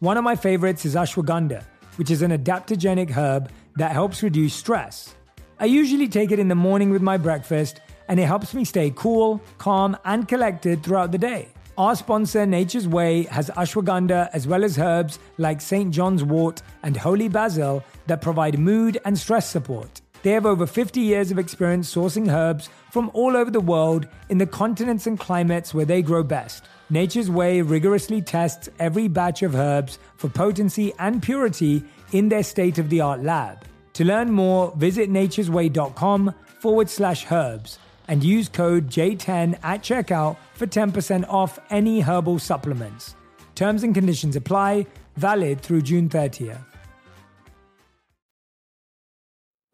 One 0.00 0.16
of 0.16 0.24
my 0.24 0.34
favorites 0.34 0.84
is 0.84 0.96
ashwagandha, 0.96 1.62
which 1.96 2.10
is 2.10 2.22
an 2.22 2.32
adaptogenic 2.32 3.10
herb 3.10 3.50
that 3.76 3.92
helps 3.92 4.22
reduce 4.22 4.54
stress. 4.54 5.14
I 5.60 5.64
usually 5.64 6.06
take 6.06 6.30
it 6.30 6.38
in 6.38 6.46
the 6.46 6.54
morning 6.54 6.90
with 6.90 7.02
my 7.02 7.16
breakfast, 7.16 7.80
and 8.08 8.20
it 8.20 8.26
helps 8.26 8.54
me 8.54 8.64
stay 8.64 8.92
cool, 8.94 9.42
calm, 9.58 9.96
and 10.04 10.28
collected 10.28 10.84
throughout 10.84 11.10
the 11.10 11.18
day. 11.18 11.48
Our 11.76 11.96
sponsor, 11.96 12.46
Nature's 12.46 12.86
Way, 12.86 13.24
has 13.24 13.50
ashwagandha 13.50 14.30
as 14.32 14.46
well 14.46 14.62
as 14.62 14.78
herbs 14.78 15.18
like 15.36 15.60
St. 15.60 15.92
John's 15.92 16.22
wort 16.22 16.62
and 16.84 16.96
holy 16.96 17.28
basil 17.28 17.82
that 18.06 18.22
provide 18.22 18.56
mood 18.56 18.98
and 19.04 19.18
stress 19.18 19.48
support. 19.48 20.00
They 20.22 20.30
have 20.30 20.46
over 20.46 20.64
50 20.64 21.00
years 21.00 21.32
of 21.32 21.40
experience 21.40 21.92
sourcing 21.92 22.32
herbs 22.32 22.70
from 22.92 23.10
all 23.12 23.36
over 23.36 23.50
the 23.50 23.60
world 23.60 24.06
in 24.28 24.38
the 24.38 24.46
continents 24.46 25.08
and 25.08 25.18
climates 25.18 25.74
where 25.74 25.84
they 25.84 26.02
grow 26.02 26.22
best. 26.22 26.64
Nature's 26.88 27.30
Way 27.30 27.62
rigorously 27.62 28.22
tests 28.22 28.68
every 28.78 29.08
batch 29.08 29.42
of 29.42 29.56
herbs 29.56 29.98
for 30.16 30.28
potency 30.28 30.92
and 31.00 31.20
purity 31.20 31.84
in 32.12 32.28
their 32.28 32.44
state 32.44 32.78
of 32.78 32.90
the 32.90 33.00
art 33.00 33.24
lab. 33.24 33.67
To 33.98 34.04
learn 34.04 34.30
more, 34.30 34.72
visit 34.76 35.10
nature'sway.com 35.10 36.32
forward 36.60 36.88
slash 36.88 37.26
herbs 37.32 37.80
and 38.06 38.22
use 38.22 38.48
code 38.48 38.88
J10 38.88 39.58
at 39.64 39.82
checkout 39.82 40.36
for 40.54 40.68
10% 40.68 41.28
off 41.28 41.58
any 41.68 41.98
herbal 41.98 42.38
supplements. 42.38 43.16
Terms 43.56 43.82
and 43.82 43.92
conditions 43.92 44.36
apply, 44.36 44.86
valid 45.16 45.60
through 45.62 45.82
June 45.82 46.08
30th. 46.08 46.64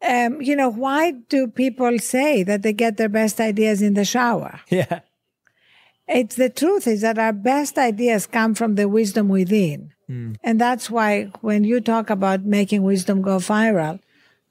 Um, 0.03 0.41
you 0.41 0.55
know, 0.55 0.69
why 0.69 1.11
do 1.11 1.45
people 1.45 1.99
say 1.99 2.41
that 2.41 2.63
they 2.63 2.73
get 2.73 2.97
their 2.97 3.09
best 3.09 3.39
ideas 3.39 3.83
in 3.83 3.93
the 3.93 4.05
shower? 4.05 4.59
Yeah. 4.71 5.01
It's 6.07 6.35
the 6.35 6.49
truth 6.49 6.87
is 6.87 7.01
that 7.01 7.19
our 7.19 7.33
best 7.33 7.77
ideas 7.77 8.25
come 8.25 8.55
from 8.55 8.73
the 8.73 8.89
wisdom 8.89 9.27
within. 9.27 9.91
Mm. 10.09 10.37
And 10.43 10.59
that's 10.59 10.89
why 10.89 11.31
when 11.41 11.63
you 11.63 11.79
talk 11.79 12.09
about 12.09 12.43
making 12.43 12.83
wisdom 12.83 13.21
go 13.23 13.37
viral, 13.37 13.99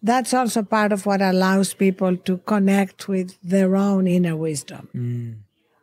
that's 0.04 0.34
also 0.34 0.62
part 0.62 0.92
of 0.92 1.06
what 1.06 1.22
allows 1.22 1.72
people 1.72 2.16
to 2.18 2.36
connect 2.38 3.08
with 3.08 3.36
their 3.42 3.74
own 3.74 4.06
inner 4.06 4.36
wisdom. 4.36 4.88
Mm. 4.94 5.36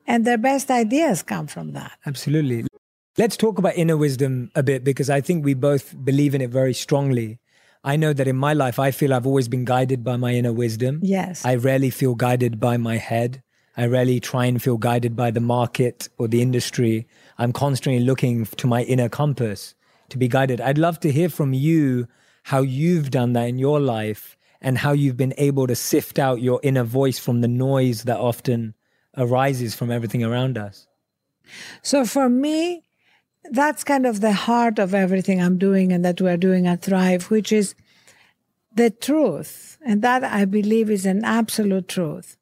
And 0.06 0.26
their 0.26 0.38
best 0.38 0.70
ideas 0.70 1.24
come 1.24 1.48
from 1.48 1.74
that. 1.74 1.94
Absolutely. 2.06 2.66
Let's 3.18 3.36
talk 3.36 3.58
about 3.58 3.76
inner 3.76 3.98
wisdom 3.98 4.52
a 4.56 4.62
bit 4.62 4.84
because 4.84 5.10
I 5.10 5.22
think 5.22 5.44
we 5.44 5.56
both 5.56 5.96
believe 6.06 6.36
in 6.36 6.42
it 6.42 6.52
very 6.52 6.74
strongly. 6.74 7.40
I 7.84 7.96
know 7.96 8.14
that 8.14 8.28
in 8.28 8.38
my 8.38 8.54
life, 8.54 8.78
I 8.78 8.92
feel 8.92 9.12
I've 9.12 9.26
always 9.26 9.48
been 9.48 9.66
guided 9.66 10.04
by 10.04 10.18
my 10.18 10.34
inner 10.34 10.54
wisdom. 10.54 11.00
Yes. 11.02 11.44
I 11.44 11.56
rarely 11.56 11.90
feel 11.90 12.14
guided 12.14 12.60
by 12.60 12.78
my 12.78 12.98
head. 12.98 13.42
I 13.76 13.88
rarely 13.88 14.20
try 14.20 14.46
and 14.46 14.62
feel 14.62 14.78
guided 14.78 15.16
by 15.16 15.32
the 15.32 15.40
market 15.40 16.10
or 16.20 16.28
the 16.28 16.44
industry. 16.44 17.08
I'm 17.40 17.54
constantly 17.54 18.04
looking 18.04 18.46
to 18.46 18.68
my 18.68 18.84
inner 18.84 19.10
compass 19.10 19.74
to 20.10 20.20
be 20.20 20.28
guided. 20.28 20.62
I'd 20.62 20.78
love 20.78 21.00
to 21.00 21.12
hear 21.12 21.30
from 21.30 21.54
you 21.54 22.08
how 22.44 22.62
you've 22.62 23.12
done 23.12 23.34
that 23.34 23.48
in 23.48 23.58
your 23.58 23.80
life 23.80 24.38
and 24.62 24.78
how 24.78 24.92
you've 24.92 25.18
been 25.18 25.34
able 25.38 25.68
to 25.68 25.76
sift 25.76 26.20
out 26.20 26.42
your 26.42 26.60
inner 26.64 26.84
voice 26.84 27.20
from 27.20 27.42
the 27.42 27.48
noise 27.48 28.04
that 28.04 28.20
often 28.20 28.76
arises 29.18 29.76
from 29.76 29.92
everything 29.92 30.24
around 30.24 30.58
us. 30.58 30.88
So 31.82 32.06
for 32.06 32.30
me, 32.30 32.84
that's 33.46 33.84
kind 33.84 34.06
of 34.06 34.22
the 34.22 34.34
heart 34.34 34.80
of 34.80 34.94
everything 34.94 35.42
I'm 35.42 35.58
doing 35.58 35.92
and 35.92 36.06
that 36.06 36.22
we're 36.22 36.38
doing 36.38 36.68
at 36.68 36.84
Thrive, 36.84 37.32
which 37.32 37.52
is 37.52 37.76
the 38.74 38.92
truth. 38.92 39.78
And 39.84 40.02
that 40.04 40.24
I 40.24 40.46
believe 40.46 40.90
is 40.90 41.06
an 41.06 41.26
absolute 41.26 41.88
truth 41.88 42.38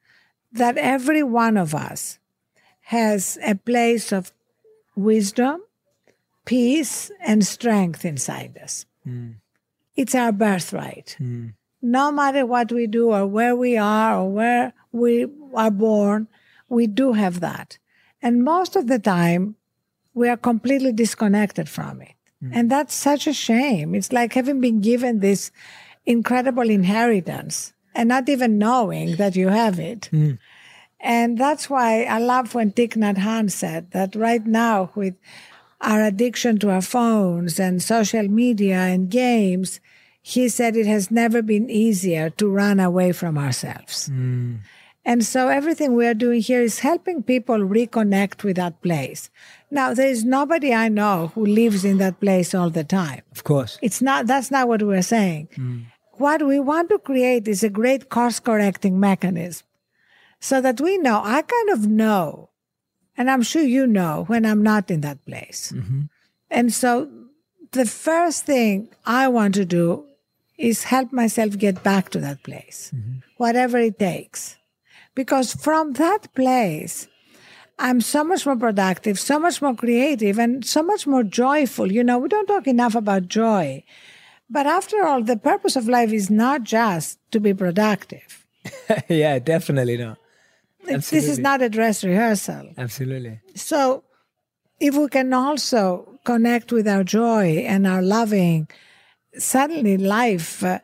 that 0.51 0.77
every 0.77 1.23
one 1.23 1.57
of 1.57 1.75
us 1.75 2.19
has 2.81 3.37
a 3.43 3.55
place 3.55 4.11
of 4.11 4.33
wisdom, 4.95 5.61
peace, 6.45 7.11
and 7.21 7.45
strength 7.45 8.03
inside 8.03 8.57
us. 8.57 8.85
Hmm. 9.03 9.33
It's 9.99 10.15
our 10.15 10.31
birthright. 10.31 11.15
Hmm. 11.17 11.47
No 11.81 12.09
matter 12.09 12.45
what 12.45 12.71
we 12.71 12.87
do 12.87 13.11
or 13.11 13.27
where 13.27 13.53
we 13.53 13.75
are 13.75 14.19
or 14.19 14.31
where 14.31 14.73
we 14.93 15.27
are 15.53 15.71
born, 15.71 16.29
we 16.69 16.87
do 16.87 17.11
have 17.11 17.41
that. 17.41 17.77
And 18.21 18.41
most 18.45 18.77
of 18.77 18.87
the 18.87 18.97
time, 18.99 19.55
we 20.13 20.29
are 20.29 20.37
completely 20.37 20.93
disconnected 20.93 21.67
from 21.67 22.01
it. 22.01 22.15
Hmm. 22.41 22.51
And 22.53 22.71
that's 22.71 22.95
such 22.95 23.27
a 23.27 23.33
shame. 23.33 23.93
It's 23.93 24.13
like 24.13 24.35
having 24.35 24.61
been 24.61 24.79
given 24.79 25.19
this 25.19 25.51
incredible 26.05 26.69
inheritance 26.69 27.73
and 27.93 28.07
not 28.07 28.29
even 28.29 28.57
knowing 28.57 29.17
that 29.17 29.35
you 29.35 29.49
have 29.49 29.79
it. 29.79 30.05
Hmm. 30.11 30.35
And 31.01 31.37
that's 31.37 31.69
why 31.69 32.03
I 32.03 32.19
love 32.19 32.55
when 32.55 32.71
Thich 32.71 32.95
Nhat 32.95 33.17
Hanh 33.17 33.51
said 33.51 33.91
that 33.91 34.15
right 34.15 34.45
now, 34.45 34.91
with 34.95 35.15
our 35.81 36.03
addiction 36.03 36.57
to 36.59 36.69
our 36.69 36.81
phones 36.81 37.59
and 37.59 37.81
social 37.81 38.27
media 38.27 38.77
and 38.77 39.09
games, 39.09 39.79
he 40.29 40.47
said 40.47 40.75
it 40.75 40.85
has 40.85 41.09
never 41.09 41.41
been 41.41 41.69
easier 41.69 42.29
to 42.29 42.47
run 42.47 42.79
away 42.79 43.11
from 43.11 43.35
ourselves. 43.37 44.05
Hmm. 44.07 44.57
And 45.03 45.25
so 45.25 45.47
everything 45.47 45.95
we 45.95 46.05
are 46.05 46.13
doing 46.13 46.41
here 46.41 46.61
is 46.61 46.79
helping 46.79 47.23
people 47.23 47.57
reconnect 47.57 48.43
with 48.43 48.57
that 48.57 48.79
place. 48.83 49.31
Now, 49.71 49.95
there 49.95 50.07
is 50.07 50.23
nobody 50.23 50.71
I 50.71 50.87
know 50.87 51.31
who 51.33 51.45
lives 51.45 51.83
in 51.83 51.97
that 51.97 52.19
place 52.19 52.53
all 52.53 52.69
the 52.69 52.83
time. 52.83 53.23
Of 53.31 53.43
course. 53.43 53.79
It's 53.81 54.03
not, 54.03 54.27
that's 54.27 54.51
not 54.51 54.67
what 54.67 54.83
we're 54.83 55.01
saying. 55.01 55.49
Hmm. 55.55 55.79
What 56.13 56.45
we 56.45 56.59
want 56.59 56.89
to 56.89 56.99
create 56.99 57.47
is 57.47 57.63
a 57.63 57.69
great 57.69 58.09
course 58.09 58.39
correcting 58.39 58.99
mechanism 58.99 59.65
so 60.39 60.61
that 60.61 60.79
we 60.79 60.97
know, 60.99 61.21
I 61.23 61.41
kind 61.41 61.69
of 61.71 61.87
know, 61.87 62.49
and 63.17 63.31
I'm 63.31 63.41
sure 63.41 63.63
you 63.63 63.87
know 63.87 64.25
when 64.27 64.45
I'm 64.45 64.61
not 64.61 64.91
in 64.91 65.01
that 65.01 65.25
place. 65.25 65.73
Mm-hmm. 65.75 66.01
And 66.51 66.73
so 66.73 67.09
the 67.71 67.85
first 67.85 68.45
thing 68.45 68.89
I 69.05 69.27
want 69.27 69.55
to 69.55 69.65
do 69.65 70.05
is 70.59 70.83
help 70.83 71.11
myself 71.13 71.57
get 71.57 71.81
back 71.83 72.09
to 72.09 72.19
that 72.19 72.43
place, 72.43 72.91
mm-hmm. 72.93 73.19
whatever 73.37 73.77
it 73.77 73.97
takes. 73.97 74.57
Because 75.15 75.55
from 75.55 75.93
that 75.93 76.33
place, 76.35 77.07
I'm 77.79 78.01
so 78.01 78.23
much 78.25 78.45
more 78.45 78.57
productive, 78.57 79.17
so 79.17 79.39
much 79.39 79.61
more 79.61 79.73
creative, 79.73 80.37
and 80.37 80.65
so 80.65 80.83
much 80.83 81.07
more 81.07 81.23
joyful. 81.23 81.91
You 81.91 82.03
know, 82.03 82.19
we 82.19 82.27
don't 82.27 82.45
talk 82.45 82.67
enough 82.67 82.93
about 82.93 83.29
joy. 83.29 83.83
But 84.49 84.67
after 84.67 85.05
all, 85.05 85.23
the 85.23 85.37
purpose 85.37 85.75
of 85.77 85.87
life 85.87 86.11
is 86.11 86.29
not 86.29 86.63
just 86.63 87.19
to 87.31 87.39
be 87.39 87.53
productive. 87.53 88.45
yeah, 89.07 89.39
definitely 89.39 89.97
not. 89.97 90.17
This 90.85 91.13
is 91.13 91.39
not 91.39 91.61
a 91.61 91.69
dress 91.69 92.03
rehearsal. 92.03 92.73
Absolutely. 92.77 93.39
So, 93.55 94.03
if 94.79 94.95
we 94.95 95.07
can 95.07 95.33
also 95.33 96.19
connect 96.23 96.71
with 96.71 96.87
our 96.87 97.03
joy 97.03 97.63
and 97.67 97.85
our 97.85 98.01
loving, 98.01 98.67
suddenly 99.37 99.97
life 99.97 100.63
uh, 100.63 100.79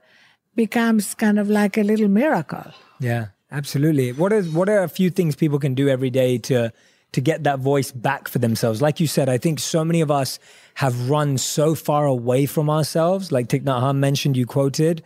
becomes 0.56 1.14
kind 1.14 1.40
of 1.40 1.50
like 1.50 1.78
a 1.78 1.84
little 1.84 2.08
miracle. 2.08 2.72
Yeah, 3.00 3.28
absolutely. 3.52 4.12
What 4.12 4.32
is 4.34 4.50
what 4.50 4.70
are 4.70 4.84
a 4.84 4.90
few 4.90 5.10
things 5.10 5.36
people 5.36 5.60
can 5.60 5.76
do 5.76 5.90
every 5.90 6.10
day 6.10 6.38
to 6.40 6.72
to 7.12 7.22
get 7.22 7.44
that 7.44 7.60
voice 7.60 7.92
back 7.92 8.28
for 8.28 8.40
themselves? 8.40 8.82
Like 8.82 9.00
you 9.00 9.08
said, 9.08 9.30
I 9.30 9.38
think 9.38 9.60
so 9.60 9.84
many 9.84 10.02
of 10.02 10.12
us 10.12 10.40
have 10.76 11.10
run 11.10 11.38
so 11.38 11.76
far 11.76 12.06
away 12.06 12.46
from 12.46 12.70
ourselves, 12.70 13.32
like 13.32 13.48
Thich 13.48 13.64
Nhat 13.64 13.82
Hanh 13.82 13.98
mentioned, 13.98 14.38
you 14.38 14.46
quoted, 14.46 15.04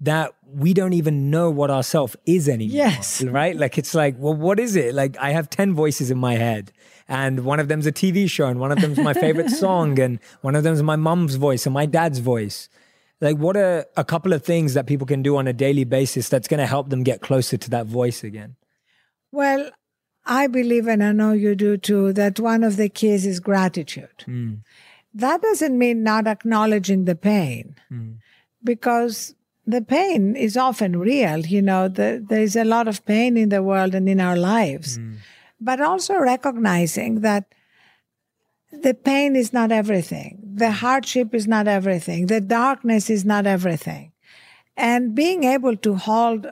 that 0.00 0.34
we 0.46 0.74
don't 0.74 0.92
even 0.92 1.30
know 1.30 1.50
what 1.50 1.70
ourself 1.70 2.16
is 2.26 2.48
anymore. 2.48 2.76
Yes. 2.76 3.22
Right? 3.22 3.56
Like 3.56 3.78
it's 3.78 3.94
like, 3.94 4.16
well, 4.18 4.34
what 4.34 4.60
is 4.60 4.76
it? 4.76 4.94
Like 4.94 5.16
I 5.18 5.30
have 5.30 5.48
10 5.50 5.74
voices 5.74 6.10
in 6.10 6.18
my 6.18 6.34
head. 6.34 6.72
And 7.08 7.44
one 7.44 7.60
of 7.60 7.68
them's 7.68 7.86
a 7.86 7.92
TV 7.92 8.28
show, 8.28 8.46
and 8.46 8.58
one 8.58 8.72
of 8.72 8.80
them's 8.80 8.98
my 8.98 9.14
favorite 9.14 9.50
song, 9.64 9.98
and 10.00 10.18
one 10.40 10.56
of 10.56 10.64
them's 10.64 10.82
my 10.82 10.96
mom's 10.96 11.36
voice 11.36 11.66
and 11.66 11.72
my 11.72 11.86
dad's 11.86 12.18
voice. 12.18 12.68
Like, 13.20 13.38
what 13.38 13.56
are 13.56 13.86
a 13.96 14.04
couple 14.04 14.32
of 14.32 14.44
things 14.44 14.74
that 14.74 14.86
people 14.86 15.06
can 15.06 15.22
do 15.22 15.36
on 15.36 15.46
a 15.46 15.52
daily 15.52 15.84
basis 15.84 16.28
that's 16.28 16.48
going 16.48 16.60
to 16.60 16.66
help 16.66 16.90
them 16.90 17.02
get 17.02 17.22
closer 17.22 17.56
to 17.56 17.70
that 17.70 17.86
voice 17.86 18.22
again? 18.22 18.56
Well, 19.32 19.70
I 20.26 20.48
believe, 20.48 20.86
and 20.88 21.02
I 21.02 21.12
know 21.12 21.32
you 21.32 21.54
do 21.54 21.76
too, 21.76 22.12
that 22.14 22.40
one 22.40 22.64
of 22.64 22.76
the 22.76 22.88
keys 22.88 23.24
is 23.24 23.40
gratitude. 23.40 24.24
Hmm. 24.24 24.54
That 25.14 25.40
doesn't 25.40 25.78
mean 25.78 26.02
not 26.02 26.26
acknowledging 26.26 27.04
the 27.04 27.14
pain, 27.14 27.76
hmm. 27.88 28.14
because 28.62 29.34
the 29.66 29.80
pain 29.80 30.36
is 30.36 30.56
often 30.56 30.98
real. 30.98 31.40
You 31.40 31.62
know, 31.62 31.88
the, 31.88 32.24
there 32.28 32.42
is 32.42 32.56
a 32.56 32.64
lot 32.64 32.88
of 32.88 33.04
pain 33.06 33.36
in 33.36 33.48
the 33.48 33.62
world 33.62 33.94
and 33.94 34.08
in 34.08 34.20
our 34.20 34.36
lives, 34.36 34.96
hmm. 34.96 35.14
But 35.60 35.80
also 35.80 36.18
recognizing 36.18 37.20
that 37.20 37.44
the 38.72 38.94
pain 38.94 39.36
is 39.36 39.52
not 39.52 39.72
everything, 39.72 40.42
the 40.54 40.70
hardship 40.70 41.34
is 41.34 41.46
not 41.46 41.68
everything, 41.68 42.26
the 42.26 42.40
darkness 42.40 43.08
is 43.10 43.24
not 43.24 43.46
everything. 43.46 44.12
And 44.76 45.14
being 45.14 45.44
able 45.44 45.76
to 45.78 45.94
hold 45.94 46.48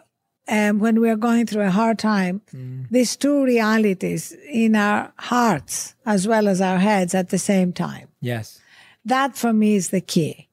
um, 0.48 0.78
when 0.78 1.00
we 1.00 1.08
are 1.10 1.16
going 1.16 1.46
through 1.46 1.62
a 1.62 1.70
hard 1.70 1.98
time, 1.98 2.42
these 2.90 3.16
two 3.16 3.44
realities 3.44 4.32
in 4.50 4.76
our 4.76 5.12
hearts 5.18 5.94
as 6.06 6.26
well 6.28 6.48
as 6.48 6.60
our 6.60 6.78
heads 6.78 7.14
at 7.14 7.30
the 7.30 7.38
same 7.38 7.72
time. 7.72 8.08
Yes. 8.20 8.60
That 9.04 9.36
for 9.36 9.52
me 9.52 9.74
is 9.76 9.90
the 9.90 10.00
key. 10.00 10.48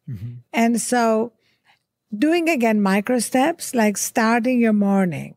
And 0.51 0.81
so 0.81 1.31
doing 2.17 2.49
again 2.49 2.81
micro 2.81 3.19
steps, 3.19 3.73
like 3.73 3.97
starting 3.97 4.59
your 4.59 4.73
morning, 4.73 5.35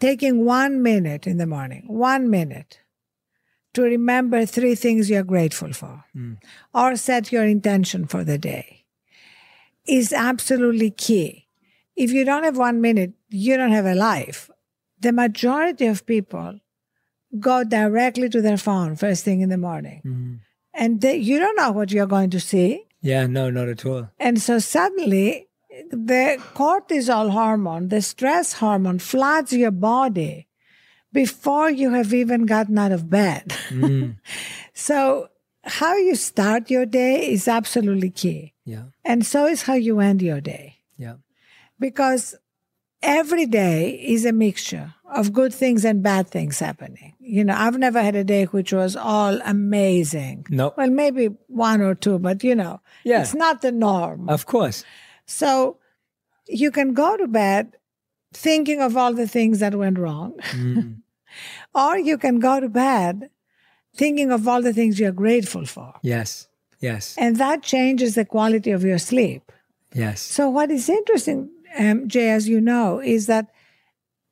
taking 0.00 0.44
one 0.44 0.82
minute 0.82 1.26
in 1.26 1.36
the 1.36 1.46
morning, 1.46 1.84
one 1.86 2.28
minute 2.30 2.80
to 3.74 3.82
remember 3.82 4.44
three 4.44 4.74
things 4.74 5.08
you're 5.08 5.22
grateful 5.22 5.72
for, 5.72 6.04
or 6.74 6.96
set 6.96 7.30
your 7.30 7.44
intention 7.44 8.06
for 8.06 8.24
the 8.24 8.38
day. 8.38 8.84
is 9.86 10.12
absolutely 10.12 10.90
key. 10.90 11.46
If 11.96 12.12
you 12.12 12.24
don't 12.24 12.44
have 12.44 12.56
one 12.56 12.80
minute, 12.80 13.12
you 13.28 13.56
don't 13.56 13.72
have 13.72 13.86
a 13.86 13.94
life. 13.94 14.50
The 15.00 15.12
majority 15.12 15.86
of 15.86 16.06
people 16.06 16.60
go 17.38 17.64
directly 17.64 18.28
to 18.28 18.40
their 18.40 18.56
phone 18.56 18.96
first 18.96 19.24
thing 19.24 19.40
in 19.40 19.48
the 19.48 19.58
morning. 19.58 20.02
Mm-hmm. 20.04 20.34
And 20.74 21.00
they, 21.00 21.16
you 21.16 21.38
don't 21.38 21.56
know 21.56 21.72
what 21.72 21.90
you're 21.90 22.06
going 22.06 22.30
to 22.30 22.40
see. 22.40 22.84
Yeah, 23.02 23.26
no, 23.26 23.50
not 23.50 23.68
at 23.68 23.84
all. 23.84 24.10
And 24.18 24.40
so 24.40 24.58
suddenly, 24.58 25.48
the 25.90 26.36
cortisol 26.54 27.30
hormone, 27.30 27.88
the 27.88 28.02
stress 28.02 28.54
hormone, 28.54 28.98
floods 28.98 29.52
your 29.52 29.70
body 29.70 30.48
before 31.12 31.70
you 31.70 31.90
have 31.92 32.12
even 32.14 32.46
gotten 32.46 32.78
out 32.78 32.92
of 32.92 33.08
bed. 33.10 33.48
Mm. 33.68 34.16
so, 34.74 35.28
how 35.64 35.96
you 35.96 36.14
start 36.14 36.70
your 36.70 36.86
day 36.86 37.30
is 37.30 37.46
absolutely 37.48 38.10
key. 38.10 38.54
Yeah, 38.64 38.84
And 39.04 39.26
so 39.26 39.46
is 39.46 39.62
how 39.62 39.74
you 39.74 40.00
end 40.00 40.22
your 40.22 40.40
day. 40.40 40.76
yeah, 40.96 41.14
Because 41.78 42.34
every 43.02 43.46
day 43.46 43.90
is 43.90 44.24
a 44.24 44.32
mixture 44.32 44.94
of 45.12 45.32
good 45.32 45.52
things 45.52 45.84
and 45.84 46.02
bad 46.02 46.28
things 46.28 46.58
happening. 46.60 47.14
You 47.18 47.44
know, 47.44 47.54
I've 47.56 47.78
never 47.78 48.00
had 48.00 48.14
a 48.14 48.24
day 48.24 48.44
which 48.44 48.72
was 48.72 48.94
all 48.96 49.40
amazing. 49.44 50.46
no, 50.50 50.72
Well, 50.76 50.90
maybe 50.90 51.26
one 51.48 51.80
or 51.80 51.94
two, 51.94 52.18
but 52.18 52.42
you 52.44 52.54
know, 52.54 52.80
Yeah. 53.04 53.20
it's 53.22 53.34
not 53.34 53.60
the 53.60 53.72
norm. 53.72 54.28
of 54.28 54.46
course. 54.46 54.84
So 55.30 55.78
you 56.48 56.70
can 56.70 56.92
go 56.92 57.16
to 57.16 57.26
bed 57.28 57.76
thinking 58.34 58.80
of 58.80 58.96
all 58.96 59.12
the 59.14 59.28
things 59.28 59.60
that 59.60 59.74
went 59.74 59.98
wrong, 59.98 60.34
Mm. 60.52 60.96
or 61.74 61.98
you 61.98 62.18
can 62.18 62.38
go 62.40 62.58
to 62.60 62.68
bed 62.68 63.30
thinking 63.94 64.32
of 64.32 64.46
all 64.48 64.62
the 64.62 64.72
things 64.72 64.98
you're 64.98 65.12
grateful 65.12 65.64
for. 65.66 65.94
Yes, 66.02 66.48
yes, 66.80 67.14
And 67.18 67.36
that 67.36 67.62
changes 67.62 68.14
the 68.14 68.24
quality 68.24 68.70
of 68.72 68.82
your 68.84 68.98
sleep. 68.98 69.52
yes. 69.94 70.20
So, 70.20 70.48
what 70.48 70.70
is 70.70 70.88
interesting, 70.88 71.50
um, 71.78 72.08
Jay, 72.08 72.30
as 72.30 72.48
you 72.48 72.60
know, 72.60 73.00
is 73.00 73.26
that 73.26 73.46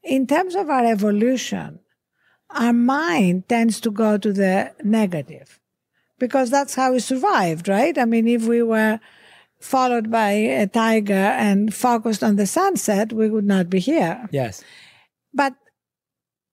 in 0.02 0.26
terms 0.26 0.54
of 0.54 0.68
our 0.70 0.84
evolution, 0.84 1.80
our 2.50 2.72
mind 2.72 3.48
tends 3.48 3.80
to 3.80 3.90
go 3.90 4.16
to 4.18 4.32
the 4.32 4.72
negative 4.82 5.61
because 6.18 6.50
that's 6.50 6.74
how 6.74 6.92
we 6.92 6.98
survived, 7.00 7.68
right? 7.68 7.96
I 7.98 8.04
mean, 8.04 8.26
if 8.26 8.46
we 8.46 8.62
were 8.62 8.98
followed 9.61 10.11
by 10.11 10.31
a 10.31 10.66
tiger 10.66 11.12
and 11.14 11.75
focused 11.75 12.23
on 12.23 12.37
the 12.37 12.47
sunset, 12.47 13.12
we 13.12 13.29
would 13.29 13.44
not 13.44 13.68
be 13.68 13.81
here. 13.81 14.29
Yes. 14.31 14.62
But 15.35 15.55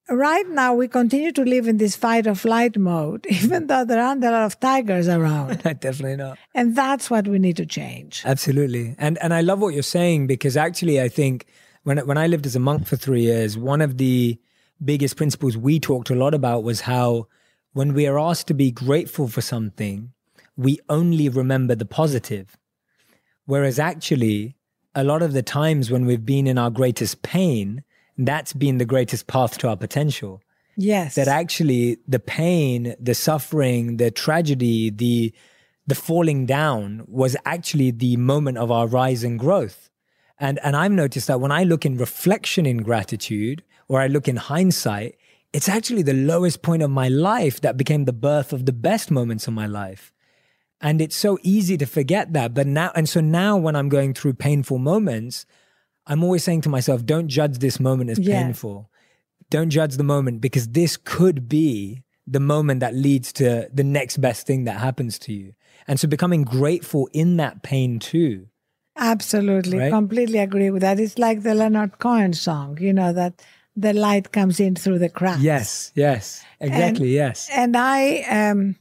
right 0.10 0.48
now, 0.50 0.74
we 0.74 0.88
continue 0.88 1.32
to 1.32 1.44
live 1.44 1.68
in 1.68 1.78
this 1.78 1.96
fight 1.96 2.28
or 2.28 2.36
flight 2.36 2.78
mode, 2.78 3.26
even 3.30 3.68
though 3.68 3.86
there 3.86 4.02
aren't 4.02 4.24
a 4.24 4.32
lot 4.32 4.44
of 4.44 4.60
tigers 4.60 5.08
around. 5.08 5.62
I 5.66 5.74
Definitely 5.86 6.18
not. 6.18 6.38
And 6.54 6.76
that's 6.76 7.10
what 7.10 7.28
we 7.28 7.40
need 7.40 7.58
to 7.58 7.66
change. 7.66 8.24
Absolutely. 8.26 8.96
And 8.98 9.18
and 9.20 9.34
I 9.34 9.42
love 9.42 9.60
what 9.60 9.74
you're 9.74 9.84
saying 9.84 10.28
because 10.28 10.58
actually 10.58 11.02
I 11.02 11.10
think 11.10 11.46
when 11.84 11.98
when 12.08 12.18
I 12.18 12.28
lived 12.28 12.46
as 12.46 12.56
a 12.56 12.60
monk 12.60 12.88
for 12.88 12.96
3 12.96 13.22
years, 13.22 13.58
one 13.58 13.82
of 13.82 13.98
the 13.98 14.40
biggest 14.84 15.16
principles 15.16 15.56
we 15.56 15.80
talked 15.80 16.10
a 16.10 16.16
lot 16.16 16.34
about 16.34 16.64
was 16.64 16.82
how 16.82 17.28
when 17.74 17.94
we 17.94 18.08
are 18.08 18.20
asked 18.20 18.48
to 18.48 18.54
be 18.54 18.72
grateful 18.72 19.28
for 19.28 19.42
something, 19.42 20.12
we 20.58 20.80
only 20.90 21.30
remember 21.30 21.76
the 21.76 21.86
positive. 21.86 22.58
Whereas 23.46 23.80
actually 23.80 24.56
a 24.94 25.04
lot 25.04 25.22
of 25.22 25.34
the 25.34 25.44
times 25.44 25.92
when 25.92 26.06
we've 26.06 26.26
been 26.26 26.48
in 26.48 26.58
our 26.58 26.70
greatest 26.70 27.22
pain, 27.22 27.84
that's 28.18 28.54
been 28.54 28.78
the 28.78 28.86
greatest 28.86 29.28
path 29.28 29.58
to 29.60 29.68
our 29.68 29.78
potential 29.78 30.42
Yes. 30.78 31.16
that 31.16 31.28
actually 31.28 31.98
the 32.08 32.20
pain, 32.20 32.96
the 33.00 33.14
suffering, 33.14 33.98
the 33.98 34.12
tragedy, 34.12 34.90
the 34.90 35.34
the 35.88 35.96
falling 35.96 36.48
down 36.48 37.04
was 37.08 37.38
actually 37.46 37.92
the 37.92 38.18
moment 38.18 38.58
of 38.58 38.72
our 38.72 38.88
rise 38.88 39.24
and 39.24 39.40
growth. 39.40 39.90
And 40.40 40.60
and 40.64 40.76
I've 40.76 40.92
noticed 40.92 41.28
that 41.28 41.40
when 41.40 41.52
I 41.52 41.64
look 41.64 41.86
in 41.86 41.98
reflection 41.98 42.66
in 42.66 42.78
gratitude 42.78 43.64
or 43.88 44.02
I 44.02 44.08
look 44.08 44.28
in 44.28 44.36
hindsight, 44.36 45.16
it's 45.54 45.70
actually 45.70 46.02
the 46.02 46.14
lowest 46.14 46.62
point 46.62 46.84
of 46.84 46.90
my 46.90 47.08
life 47.08 47.62
that 47.62 47.78
became 47.78 48.06
the 48.06 48.14
birth 48.14 48.52
of 48.52 48.66
the 48.66 48.74
best 48.74 49.12
moments 49.12 49.48
of 49.48 49.54
my 49.54 49.68
life. 49.68 50.12
And 50.82 51.02
it's 51.02 51.16
so 51.16 51.38
easy 51.42 51.78
to 51.78 51.86
forget 51.86 52.34
that. 52.34 52.54
But 52.54 52.68
now, 52.68 52.92
and 52.96 53.08
so 53.08 53.22
now 53.22 53.58
when 53.58 53.76
I'm 53.76 53.90
going 53.90 54.14
through 54.14 54.34
painful 54.34 54.78
moments, 54.78 55.46
I'm 56.06 56.24
always 56.24 56.44
saying 56.44 56.62
to 56.62 56.70
myself, 56.70 57.06
don't 57.06 57.28
judge 57.28 57.58
this 57.60 57.80
moment 57.80 58.10
as 58.10 58.20
Yes. 58.20 58.30
painful. 58.30 58.92
Don't 59.50 59.70
judge 59.70 59.96
the 59.96 60.04
moment 60.04 60.42
because 60.42 60.68
this 60.70 60.98
could 60.98 61.48
be 61.48 62.04
the 62.28 62.40
moment 62.40 62.80
that 62.80 62.96
leads 62.96 63.32
to 63.34 63.70
the 63.74 63.84
next 63.84 64.18
best 64.18 64.48
thing 64.48 64.66
that 64.66 64.80
happens 64.80 65.20
to 65.20 65.34
you. 65.34 65.54
And 65.88 66.00
so 66.00 66.08
becoming 66.08 66.44
grateful 66.44 67.08
in 67.14 67.38
that 67.38 67.62
pain 67.64 68.00
too. 68.00 68.48
Absolutely, 68.98 69.78
Right? 69.78 69.90
completely 69.90 70.40
agree 70.40 70.70
with 70.70 70.82
that. 70.82 71.00
It's 71.00 71.18
like 71.18 71.44
the 71.44 71.54
Leonard 71.54 72.00
Cohen 72.00 72.34
song, 72.34 72.78
you 72.80 72.94
know, 72.94 73.12
that 73.14 73.42
the 73.76 73.94
light 73.94 74.32
comes 74.32 74.60
in 74.60 74.76
through 74.76 75.00
the 75.00 75.10
cracks. 75.10 75.42
Yes, 75.42 75.92
yes, 75.96 76.44
exactly, 76.60 77.14
yes. 77.14 77.50
And 77.52 77.76
I 77.76 78.22
um 78.22 78.78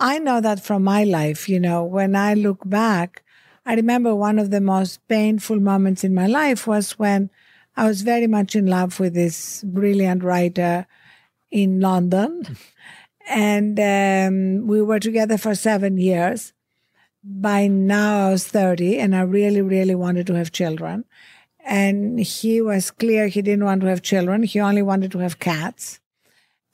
I 0.00 0.18
know 0.18 0.40
that 0.40 0.62
from 0.62 0.84
my 0.84 1.04
life, 1.04 1.48
you 1.48 1.58
know, 1.58 1.82
when 1.84 2.14
I 2.14 2.34
look 2.34 2.68
back, 2.68 3.24
I 3.66 3.74
remember 3.74 4.14
one 4.14 4.38
of 4.38 4.50
the 4.50 4.60
most 4.60 5.06
painful 5.08 5.58
moments 5.58 6.04
in 6.04 6.14
my 6.14 6.26
life 6.26 6.66
was 6.66 6.98
when 6.98 7.30
I 7.76 7.86
was 7.86 8.02
very 8.02 8.26
much 8.28 8.54
in 8.54 8.66
love 8.66 9.00
with 9.00 9.14
this 9.14 9.64
brilliant 9.64 10.22
writer 10.22 10.86
in 11.50 11.80
London. 11.80 12.56
and 13.28 13.78
um, 13.80 14.66
we 14.66 14.80
were 14.82 15.00
together 15.00 15.36
for 15.36 15.54
seven 15.54 15.98
years. 15.98 16.52
By 17.24 17.66
now 17.66 18.28
I 18.28 18.30
was 18.30 18.46
30 18.46 18.98
and 19.00 19.16
I 19.16 19.22
really, 19.22 19.62
really 19.62 19.96
wanted 19.96 20.28
to 20.28 20.34
have 20.34 20.52
children. 20.52 21.04
And 21.64 22.20
he 22.20 22.62
was 22.62 22.92
clear 22.92 23.26
he 23.26 23.42
didn't 23.42 23.64
want 23.64 23.80
to 23.82 23.88
have 23.88 24.00
children. 24.02 24.44
He 24.44 24.60
only 24.60 24.80
wanted 24.80 25.10
to 25.12 25.18
have 25.18 25.40
cats. 25.40 26.00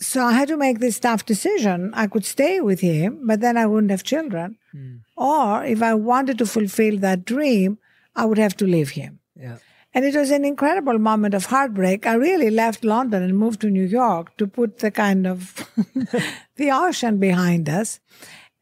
So 0.00 0.24
I 0.24 0.32
had 0.32 0.48
to 0.48 0.56
make 0.56 0.80
this 0.80 0.98
tough 0.98 1.24
decision. 1.24 1.92
I 1.94 2.06
could 2.06 2.24
stay 2.24 2.60
with 2.60 2.80
him, 2.80 3.20
but 3.26 3.40
then 3.40 3.56
I 3.56 3.66
wouldn't 3.66 3.90
have 3.90 4.02
children. 4.02 4.58
Hmm. 4.72 4.96
Or 5.16 5.64
if 5.64 5.82
I 5.82 5.94
wanted 5.94 6.38
to 6.38 6.46
fulfill 6.46 6.98
that 6.98 7.24
dream, 7.24 7.78
I 8.16 8.24
would 8.24 8.38
have 8.38 8.56
to 8.56 8.66
leave 8.66 8.90
him. 8.90 9.20
Yeah. 9.36 9.58
And 9.94 10.04
it 10.04 10.16
was 10.16 10.32
an 10.32 10.44
incredible 10.44 10.98
moment 10.98 11.34
of 11.34 11.46
heartbreak. 11.46 12.04
I 12.04 12.14
really 12.14 12.50
left 12.50 12.84
London 12.84 13.22
and 13.22 13.38
moved 13.38 13.60
to 13.60 13.70
New 13.70 13.84
York 13.84 14.36
to 14.38 14.46
put 14.48 14.80
the 14.80 14.90
kind 14.90 15.26
of 15.26 15.70
the 16.56 16.72
ocean 16.72 17.18
behind 17.18 17.68
us. 17.68 18.00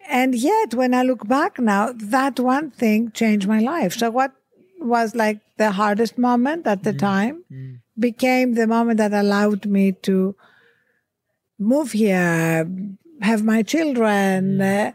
And 0.09 0.35
yet, 0.35 0.75
when 0.75 0.93
I 0.93 1.03
look 1.03 1.27
back 1.27 1.59
now, 1.59 1.93
that 1.95 2.39
one 2.39 2.71
thing 2.71 3.13
changed 3.13 3.49
my 3.49 3.61
life. 3.61 3.95
So, 3.95 4.11
what 4.11 4.33
was 4.79 5.15
like 5.15 5.41
the 5.57 5.71
hardest 5.71 6.19
moment 6.19 6.67
at 6.67 6.83
the 6.83 6.93
hmm. 6.93 6.99
time 6.99 7.45
hmm. 7.49 7.75
became 7.99 8.55
the 8.55 8.67
moment 8.67 8.99
that 8.99 9.15
allowed 9.15 9.65
me 9.65 9.93
to 10.03 10.37
move 11.59 11.93
here, 11.93 12.69
have 13.21 13.45
my 13.45 13.63
children, 13.63 14.61
uh, 14.61 14.93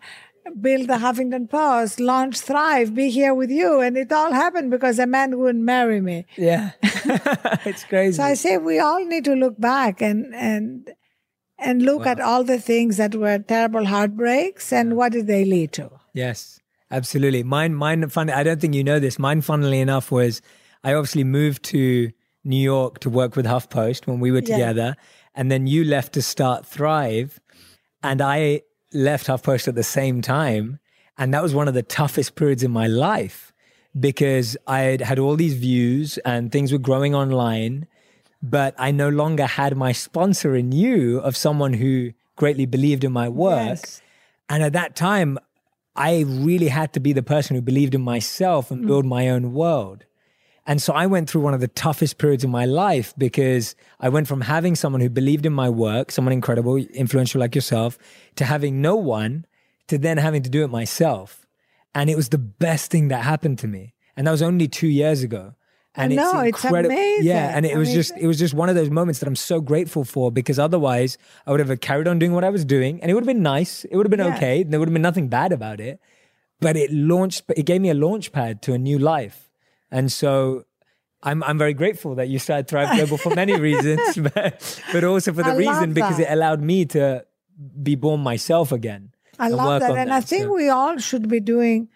build 0.62 0.88
the 0.88 0.96
Huffington 0.96 1.50
Post, 1.50 2.00
launch 2.00 2.40
Thrive, 2.40 2.94
be 2.94 3.10
here 3.10 3.34
with 3.34 3.50
you. 3.50 3.80
And 3.82 3.98
it 3.98 4.12
all 4.12 4.32
happened 4.32 4.72
because 4.72 5.00
a 5.00 5.08
man 5.08 5.38
wouldn't 5.38 5.64
marry 5.64 6.02
me. 6.02 6.26
Yeah. 6.36 6.72
it's 6.84 7.84
crazy. 7.84 8.18
So 8.18 8.24
I 8.24 8.34
say 8.34 8.58
we 8.58 8.80
all 8.80 9.04
need 9.06 9.26
to 9.26 9.36
look 9.36 9.60
back 9.60 10.02
and 10.02 10.34
and 10.34 10.94
and 11.60 11.82
look 11.82 12.06
at 12.06 12.20
all 12.20 12.44
the 12.44 12.60
things 12.60 12.98
that 12.98 13.16
were 13.16 13.40
terrible 13.40 13.86
heartbreaks 13.86 14.72
and 14.72 14.96
what 14.96 15.12
did 15.12 15.28
they 15.28 15.44
lead 15.44 15.72
to. 15.74 15.90
Yes, 16.14 16.60
absolutely. 16.92 17.44
Mine, 17.44 17.74
mine, 17.74 18.08
fun. 18.10 18.30
I 18.30 18.44
don't 18.44 18.62
think 18.62 18.76
you 18.76 18.84
know 18.84 19.00
this. 19.00 19.18
Mine, 19.18 19.42
funnily 19.42 19.80
enough, 19.80 20.12
was 20.12 20.42
I 20.84 20.94
obviously 20.94 21.24
moved 21.24 21.64
to 21.66 22.12
New 22.44 22.62
York 22.62 23.00
to 23.00 23.10
work 23.10 23.36
with 23.36 23.46
HuffPost 23.46 24.08
when 24.08 24.20
we 24.20 24.32
were 24.32 24.42
Yeah. 24.46 24.94
And 25.38 25.52
then 25.52 25.68
you 25.68 25.86
left 25.86 26.14
to 26.14 26.22
start 26.22 26.66
Thrive, 26.66 27.40
and 28.02 28.22
I 28.22 28.64
left 28.92 29.28
HuffPost 29.28 29.68
at 29.68 29.76
the 29.76 29.84
same 29.84 30.22
time, 30.22 30.80
and 31.18 31.32
that 31.34 31.44
was 31.44 31.54
one 31.54 31.68
of 31.68 31.76
the 31.76 31.84
toughest 31.84 32.36
periods 32.36 32.64
in 32.64 32.72
my 32.72 32.88
life 32.88 33.54
because 33.98 34.58
I 34.66 34.80
had 34.80 35.02
had 35.02 35.20
all 35.20 35.36
these 35.36 35.54
views 35.54 36.18
and 36.20 36.52
things 36.52 36.72
were 36.72 36.80
growing 36.80 37.14
online, 37.14 37.88
but 38.42 38.76
I 38.78 38.92
no 38.92 39.10
longer 39.10 39.46
had 39.46 39.78
my 39.78 39.92
sponsor 39.92 40.56
in 40.56 40.72
you 40.72 41.20
of 41.20 41.38
someone 41.38 41.74
who 41.74 42.14
greatly 42.36 42.66
believed 42.66 43.04
in 43.04 43.12
my 43.12 43.30
work. 43.30 43.68
Yes. 43.68 44.02
And 44.50 44.64
at 44.64 44.74
that 44.74 44.96
time, 44.96 45.38
I 45.96 46.22
really 46.28 46.68
had 46.70 46.94
to 46.94 47.00
be 47.00 47.14
the 47.14 47.24
person 47.24 47.56
who 47.56 47.62
believed 47.62 47.96
in 47.96 48.02
myself 48.02 48.72
and 48.72 48.84
mm. 48.84 48.88
build 48.88 49.06
my 49.06 49.30
own 49.30 49.54
world. 49.54 50.06
And 50.70 50.82
so 50.82 50.92
I 50.94 51.06
went 51.06 51.30
through 51.30 51.42
one 51.42 51.54
of 51.54 51.62
the 51.62 51.70
toughest 51.70 52.18
periods 52.18 52.44
of 52.44 52.50
my 52.50 52.66
life 52.66 53.14
because 53.18 53.74
I 54.02 54.10
went 54.10 54.28
from 54.28 54.42
having 54.42 54.76
someone 54.76 55.00
who 55.02 55.10
believed 55.10 55.46
in 55.46 55.54
my 55.54 55.70
work, 55.70 56.12
someone 56.12 56.34
incredible, 56.34 56.76
influential 56.76 57.40
like 57.40 57.56
yourself, 57.56 57.98
to 58.36 58.44
having 58.44 58.82
no 58.82 58.96
one, 58.98 59.46
to 59.88 59.98
then 59.98 60.18
having 60.18 60.44
to 60.44 60.50
do 60.50 60.64
it 60.66 60.68
myself. 60.68 61.48
And 61.96 62.10
it 62.10 62.18
was 62.18 62.30
the 62.30 62.38
best 62.38 62.92
thing 62.92 63.08
that 63.08 63.24
happened 63.24 63.60
to 63.60 63.68
me. 63.68 63.94
And 64.18 64.28
that 64.28 64.32
was 64.32 64.42
only 64.42 64.68
two 64.68 64.88
years 64.90 65.24
ago. 65.24 65.54
And 65.96 66.14
know, 66.18 66.32
it's 66.42 66.62
Yeah. 67.24 67.46
amazing. 67.46 67.56
And 67.56 67.66
it 67.66 67.74
I 67.76 67.78
was 67.80 67.92
just, 67.94 68.14
it 68.18 68.28
was 68.28 68.38
just 68.38 68.54
one 68.54 68.68
of 68.70 68.76
those 68.76 68.90
moments 68.92 69.20
that 69.20 69.28
I'm 69.28 69.36
so 69.38 69.62
grateful 69.62 70.04
for 70.04 70.32
because 70.32 70.60
otherwise 70.60 71.18
I 71.48 71.52
would 71.52 71.60
have 71.66 71.80
carried 71.80 72.08
on 72.08 72.20
doing 72.20 72.34
what 72.34 72.44
I 72.44 72.50
was 72.50 72.66
doing 72.66 73.02
and 73.02 73.10
it 73.10 73.14
would 73.14 73.24
have 73.24 73.28
been 73.36 73.42
nice. 73.42 73.84
It 73.86 73.96
would 73.96 74.06
have 74.06 74.12
been 74.12 74.20
Yeah. 74.20 74.36
okay. 74.36 74.64
There 74.64 74.80
would 74.80 74.90
have 74.90 74.94
been 74.94 75.02
nothing 75.02 75.28
bad 75.30 75.52
about 75.54 75.80
it. 75.80 76.00
but 76.60 76.76
it 76.76 76.92
launched, 76.92 77.44
it 77.56 77.66
gave 77.66 77.80
me 77.82 77.90
a 77.90 77.94
launch 77.94 78.32
pad 78.32 78.62
to 78.64 78.74
a 78.74 78.78
new 78.78 78.98
life. 79.00 79.47
And 79.92 80.12
so 80.12 80.64
I'm, 81.24 81.44
I'm 81.44 81.58
very 81.58 81.74
grateful 81.74 82.16
that 82.16 82.28
you 82.30 82.40
started 82.40 82.68
Thrive 82.68 82.96
Global 82.96 83.18
for 83.18 83.34
many 83.34 83.60
reasons, 83.60 84.18
but, 84.34 84.82
but 84.92 85.04
also 85.04 85.34
for 85.34 85.44
the 85.44 85.52
I 85.52 85.56
reason 85.56 85.94
because 85.94 86.20
it 86.20 86.28
allowed 86.30 86.62
me 86.62 86.86
to 86.86 87.26
be 87.82 87.96
born 87.96 88.22
myself 88.22 88.72
again. 88.72 89.12
I 89.40 89.50
love 89.50 89.82
that. 89.82 89.96
And 89.98 90.12
I 90.14 90.22
think 90.22 90.44
So- 90.44 90.54
we 90.54 90.70
all 90.70 90.98
should 90.98 91.28
be 91.30 91.40
doing 91.40 91.90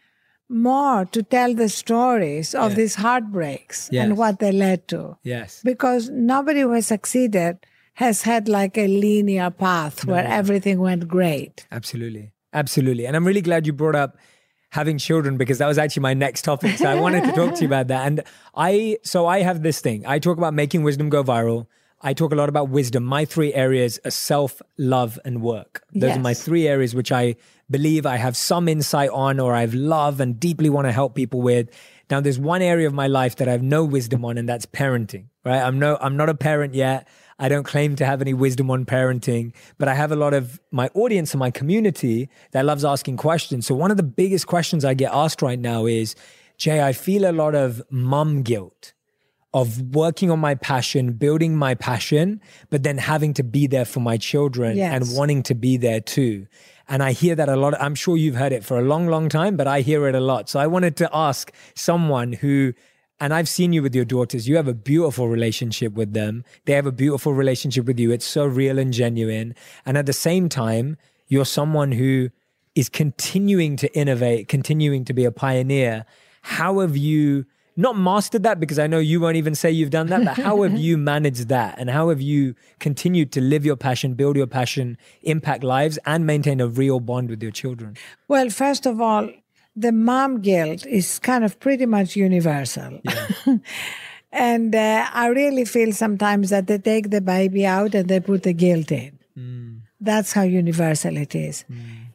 more 0.50 1.06
to 1.06 1.24
tell 1.24 1.54
the 1.54 1.70
stories 1.70 2.54
of 2.54 2.72
Yes. 2.72 2.78
these 2.78 2.96
heartbreaks 2.96 3.90
Yes. 3.92 4.04
and 4.06 4.18
what 4.18 4.40
they 4.40 4.52
led 4.52 4.88
to. 4.90 5.18
Yes. 5.24 5.62
Because 5.64 6.10
nobody 6.10 6.62
who 6.62 6.72
has 6.74 6.88
succeeded 6.88 7.58
has 7.94 8.24
had 8.24 8.50
like 8.50 8.78
a 8.78 8.88
linear 8.88 9.50
path 9.50 10.06
where 10.06 10.26
everything 10.26 10.80
went 10.80 11.08
great. 11.08 11.66
Absolutely. 11.72 12.34
Absolutely. 12.54 13.06
And 13.08 13.16
I'm 13.16 13.26
really 13.26 13.42
glad 13.42 13.66
you 13.66 13.72
brought 13.74 13.96
up 13.96 14.18
having 14.72 14.98
children 14.98 15.38
because 15.38 15.60
that 15.60 15.68
was 15.68 15.78
actually 15.78 16.02
my 16.02 16.14
next 16.14 16.44
topic. 16.44 16.78
So 16.78 16.90
I 16.90 17.00
wanted 17.00 17.26
to 17.26 17.32
talk 17.34 17.56
to 17.56 17.62
you 17.62 17.68
about 17.68 17.88
that. 17.88 18.08
And 18.08 18.24
I, 18.56 18.98
so 19.04 19.28
I 19.28 19.42
have 19.42 19.64
this 19.64 19.82
thing. 19.82 20.06
I 20.06 20.18
talk 20.18 20.38
about 20.38 20.54
making 20.54 20.84
wisdom 20.84 21.10
go 21.10 21.24
viral. 21.24 21.68
I 22.02 22.14
talk 22.14 22.32
a 22.32 22.36
lot 22.36 22.50
about 22.50 22.70
wisdom. 22.70 23.04
My 23.04 23.26
three 23.26 23.54
areas 23.54 24.00
are 24.06 24.12
self, 24.12 24.62
love, 24.78 25.20
and 25.24 25.42
work. 25.42 25.84
Those 25.94 26.18
are 26.18 26.20
my 26.20 26.34
three 26.34 26.68
areas 26.68 26.96
which 26.96 27.12
I 27.12 27.36
believe 27.70 28.06
I 28.06 28.16
have 28.16 28.36
some 28.36 28.68
insight 28.68 29.10
on 29.12 29.40
or 29.40 29.54
I've 29.54 29.74
love 29.74 30.20
and 30.20 30.40
deeply 30.40 30.70
want 30.70 30.88
to 30.88 30.92
help 30.92 31.16
people 31.16 31.42
with. 31.42 31.70
Now 32.10 32.20
there's 32.22 32.40
one 32.40 32.62
area 32.62 32.88
of 32.88 32.94
my 32.94 33.08
life 33.08 33.36
that 33.38 33.48
I 33.48 33.52
have 33.52 33.62
no 33.62 33.84
wisdom 33.84 34.26
on 34.26 34.38
and 34.38 34.48
that's 34.48 34.66
parenting, 34.66 35.26
right? 35.46 35.62
I'm 35.62 35.80
no 35.80 35.98
I'm 36.02 36.18
not 36.18 36.30
a 36.30 36.34
parent 36.34 36.76
yet. 36.76 37.08
I 37.42 37.50
don't 37.50 37.64
claim 37.64 37.96
to 37.98 38.06
have 38.06 38.22
any 38.22 38.34
wisdom 38.34 38.70
on 38.72 38.86
parenting, 38.86 39.52
but 39.80 39.88
I 39.88 39.96
have 39.96 40.12
a 40.12 40.16
lot 40.16 40.34
of 40.34 40.62
my 40.72 40.90
audience 40.94 41.34
and 41.34 41.40
my 41.40 41.52
community 41.52 42.30
that 42.52 42.64
loves 42.66 42.86
asking 42.86 43.18
questions. 43.18 43.66
So 43.66 43.74
one 43.76 43.90
of 43.92 43.98
the 43.98 44.04
biggest 44.04 44.46
questions 44.48 44.86
I 44.86 44.94
get 44.94 45.12
asked 45.12 45.42
right 45.42 45.60
now 45.60 45.86
is, 45.88 46.16
Jay, 46.58 46.82
I 46.82 46.94
feel 46.94 47.30
a 47.30 47.34
lot 47.34 47.56
of 47.56 47.82
mum 47.90 48.44
guilt 48.44 48.94
of 49.54 49.96
working 49.96 50.30
on 50.32 50.40
my 50.40 50.56
passion, 50.56 51.14
building 51.14 51.58
my 51.58 51.74
passion, 51.76 52.40
but 52.70 52.84
then 52.84 52.98
having 53.00 53.34
to 53.34 53.44
be 53.44 53.68
there 53.68 53.86
for 53.86 54.00
my 54.00 54.18
children 54.18 54.78
Yes. 54.78 54.94
and 54.94 55.18
wanting 55.18 55.42
to 55.44 55.56
be 55.56 55.76
there 55.78 56.00
too. 56.00 56.46
And 56.88 57.02
I 57.02 57.12
hear 57.12 57.36
that 57.36 57.50
a 57.50 57.56
lot. 57.56 57.74
I'm 57.82 57.96
sure 57.96 58.16
you've 58.18 58.36
heard 58.36 58.54
it 58.54 58.64
for 58.64 58.78
a 58.78 58.82
long, 58.84 59.08
long 59.08 59.30
time, 59.30 59.58
but 59.58 59.68
I 59.68 59.82
hear 59.82 60.08
it 60.08 60.16
a 60.16 60.20
lot. 60.22 60.48
So 60.48 60.60
I 60.60 60.68
wanted 60.68 60.96
to 60.98 61.10
ask 61.12 61.52
someone 61.76 62.34
who, 62.34 62.74
and 63.22 63.36
I've 63.36 63.48
seen 63.48 63.72
you 63.72 63.84
with 63.84 63.94
your 63.94 64.04
daughters, 64.04 64.50
you 64.50 64.56
have 64.56 64.68
a 64.68 64.74
beautiful 64.74 65.28
relationship 65.28 65.94
with 65.94 66.14
them. 66.14 66.44
They 66.66 66.74
have 66.74 66.88
a 66.88 66.92
beautiful 66.92 67.34
relationship 67.34 67.86
with 67.86 68.00
you. 68.00 68.10
It's 68.12 68.26
so 68.26 68.46
real 68.46 68.80
and 68.80 68.92
genuine. 68.92 69.54
And 69.86 69.96
at 69.96 70.08
the 70.08 70.14
same 70.14 70.50
time, 70.50 70.98
you're 71.28 71.46
someone 71.46 71.92
who 71.92 72.32
is 72.74 72.90
continuing 72.90 73.78
to 73.78 73.96
innovate, 73.96 74.48
continuing 74.48 75.06
to 75.06 75.14
be 75.14 75.24
a 75.24 75.32
pioneer. 75.32 76.06
How 76.42 76.80
have 76.80 76.98
you 76.98 77.46
not 77.78 77.96
mastered 77.96 78.42
that? 78.42 78.60
Because 78.60 78.80
I 78.80 78.88
know 78.88 78.98
you 78.98 79.22
won't 79.22 79.36
even 79.36 79.54
say 79.54 79.70
you've 79.70 79.92
done 79.92 80.08
that, 80.08 80.26
but 80.26 80.38
how 80.38 80.64
have 80.64 80.76
you 80.78 80.98
managed 80.98 81.48
that? 81.50 81.78
And 81.78 81.92
how 81.92 82.10
have 82.10 82.22
you 82.22 82.56
continued 82.80 83.32
to 83.34 83.42
live 83.42 83.64
your 83.64 83.76
passion, 83.76 84.16
build 84.16 84.36
your 84.36 84.48
passion, 84.48 84.98
impact 85.22 85.64
lives, 85.64 86.00
and 86.08 86.26
maintain 86.26 86.60
a 86.60 86.68
real 86.68 87.00
bond 87.00 87.30
with 87.30 87.44
your 87.44 87.52
children? 87.52 87.98
Well, 88.28 88.50
first 88.50 88.88
of 88.88 89.00
all, 89.00 89.30
the 89.76 89.92
mom 89.92 90.42
guilt 90.42 90.86
is 90.86 91.20
kind 91.20 91.44
of 91.44 91.60
pretty 91.60 91.86
much 91.86 92.16
universal. 92.16 93.00
and 94.32 94.76
uh, 94.76 95.08
I 95.14 95.28
really 95.28 95.66
feel 95.66 95.94
sometimes 95.94 96.50
that 96.50 96.68
they 96.68 96.78
take 96.78 97.10
the 97.10 97.22
baby 97.22 97.66
out 97.66 97.96
and 97.96 98.10
they 98.10 98.20
put 98.20 98.44
the 98.44 98.54
guilt 98.54 98.92
in. 98.92 99.18
That's 100.00 100.34
how 100.34 100.44
universal 100.44 101.16
it 101.18 101.36
is. 101.36 101.64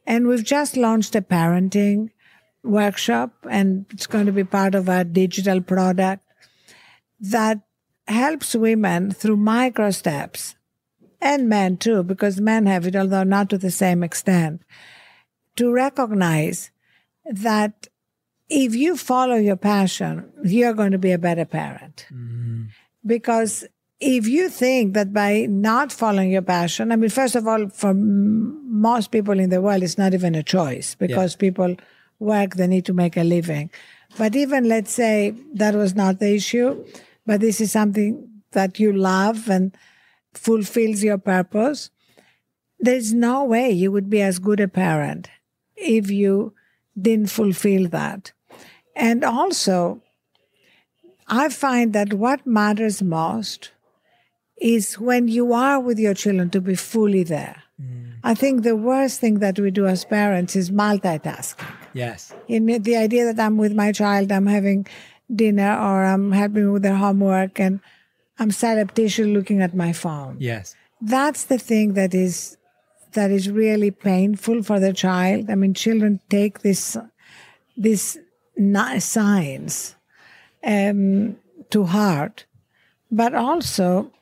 And 0.07 0.27
we've 0.27 0.45
just 0.45 0.77
launched 0.77 1.15
a 1.15 1.23
parenting 1.23 2.11
workshop, 2.63 3.33
and 3.49 3.87
it's 3.91 4.07
going 4.07 4.27
to 4.27 4.33
be 4.33 4.45
part 4.45 4.75
of 4.75 4.89
our 4.89 5.05
digital 5.05 5.61
product 5.61 6.25
that 7.21 7.61
helps 8.09 8.55
women 8.55 9.13
through 9.13 9.37
micro 9.37 9.91
steps 9.91 10.57
and 11.21 11.49
men 11.49 11.77
too, 11.77 12.03
because 12.03 12.41
men 12.41 12.67
have 12.67 12.87
it, 12.87 12.97
although 12.97 13.25
not 13.25 13.51
to 13.51 13.59
the 13.59 13.71
same 13.71 14.03
extent 14.03 14.63
to 15.57 15.73
recognize 15.73 16.71
that 17.31 17.89
if 18.49 18.75
you 18.75 18.97
follow 18.97 19.35
your 19.37 19.57
passion, 19.57 20.31
you're 20.45 20.75
going 20.75 20.93
to 20.93 20.99
be 20.99 21.13
a 21.13 21.19
better 21.19 21.45
parent. 21.45 22.07
Mm-hmm. 22.13 22.65
Because 23.05 23.67
if 24.01 24.27
you 24.29 24.49
think 24.49 24.95
that 24.95 25.13
by 25.13 25.47
not 25.49 25.93
following 25.93 26.31
your 26.31 26.43
passion, 26.43 26.93
I 26.93 26.97
mean, 26.97 27.11
first 27.11 27.35
of 27.35 27.47
all, 27.47 27.69
for 27.69 27.91
m- 27.91 28.81
most 28.81 29.11
people 29.11 29.39
in 29.39 29.51
the 29.51 29.61
world, 29.61 29.83
it's 29.83 29.99
not 29.99 30.15
even 30.15 30.35
a 30.35 30.43
choice 30.43 30.95
because 30.95 31.35
people 31.35 31.77
work, 32.19 32.55
they 32.55 32.67
need 32.67 32.85
to 32.87 32.93
make 32.93 33.17
a 33.17 33.25
living. 33.25 33.71
But 34.19 34.37
even 34.37 34.69
let's 34.69 34.93
say 34.93 35.35
that 35.55 35.75
was 35.75 35.95
not 35.95 36.19
the 36.19 36.35
issue, 36.35 36.85
but 37.25 37.41
this 37.41 37.61
is 37.61 37.73
something 37.73 38.29
that 38.53 38.79
you 38.79 38.93
love 38.93 39.49
and 39.49 39.77
fulfills 40.35 41.03
your 41.03 41.19
purpose, 41.19 41.91
there's 42.79 43.13
no 43.13 43.45
way 43.45 43.71
you 43.71 43.91
would 43.91 44.11
be 44.11 44.23
as 44.23 44.39
good 44.39 44.61
a 44.61 44.69
parent 44.69 45.29
if 45.77 46.11
you 46.11 46.55
didn't 47.01 47.31
fulfill 47.31 47.89
that. 47.89 48.33
And 48.95 49.25
also, 49.25 50.03
I 51.29 51.49
find 51.49 51.93
that 51.93 52.15
what 52.15 52.47
matters 52.47 53.03
most 53.03 53.73
is 54.61 54.99
when 54.99 55.29
you 55.29 55.53
are 55.53 55.79
with 55.81 55.99
your 55.99 56.15
children 56.15 56.49
to 56.51 56.61
be 56.61 56.75
fully 56.75 57.23
there. 57.23 57.63
Mm. 57.81 58.15
I 58.25 58.35
think 58.35 58.63
the 58.63 58.75
worst 58.77 59.21
thing 59.21 59.41
that 59.41 59.59
we 59.59 59.71
do 59.71 59.87
as 59.87 60.05
parents 60.05 60.57
is 60.57 60.71
multitasking. 60.71 61.67
Yes. 61.93 62.33
In 62.49 62.67
the 62.67 62.97
idea 62.97 63.31
that 63.31 63.39
I'm 63.45 63.59
with 63.59 63.75
my 63.75 63.93
child, 63.93 64.33
I'm 64.33 64.47
having 64.47 64.87
dinner 65.35 65.77
or 65.77 66.05
I'm 66.05 66.33
helping 66.33 66.73
with 66.73 66.83
their 66.83 66.95
homework 66.97 67.61
and 67.61 67.81
I'm 68.39 68.51
surreptitiously 68.51 69.33
looking 69.33 69.61
at 69.61 69.75
my 69.75 69.93
phone 69.93 70.37
Yes. 70.39 70.77
that's 71.01 71.45
the 71.45 71.59
thing 71.59 71.95
that 71.95 72.15
is 72.15 72.57
that 73.17 73.31
is 73.31 73.51
really 73.51 73.91
painful 73.91 74.63
for 74.63 74.79
the 74.79 74.93
child. 74.93 75.51
I 75.51 75.57
mean, 75.57 75.75
children 75.75 76.21
take 76.31 76.61
this 76.61 76.97
this 77.77 78.19
signs 78.99 79.97
um, 80.65 81.37
to 81.71 81.85
heart, 81.85 82.47
but 83.11 83.35
also 83.35 84.13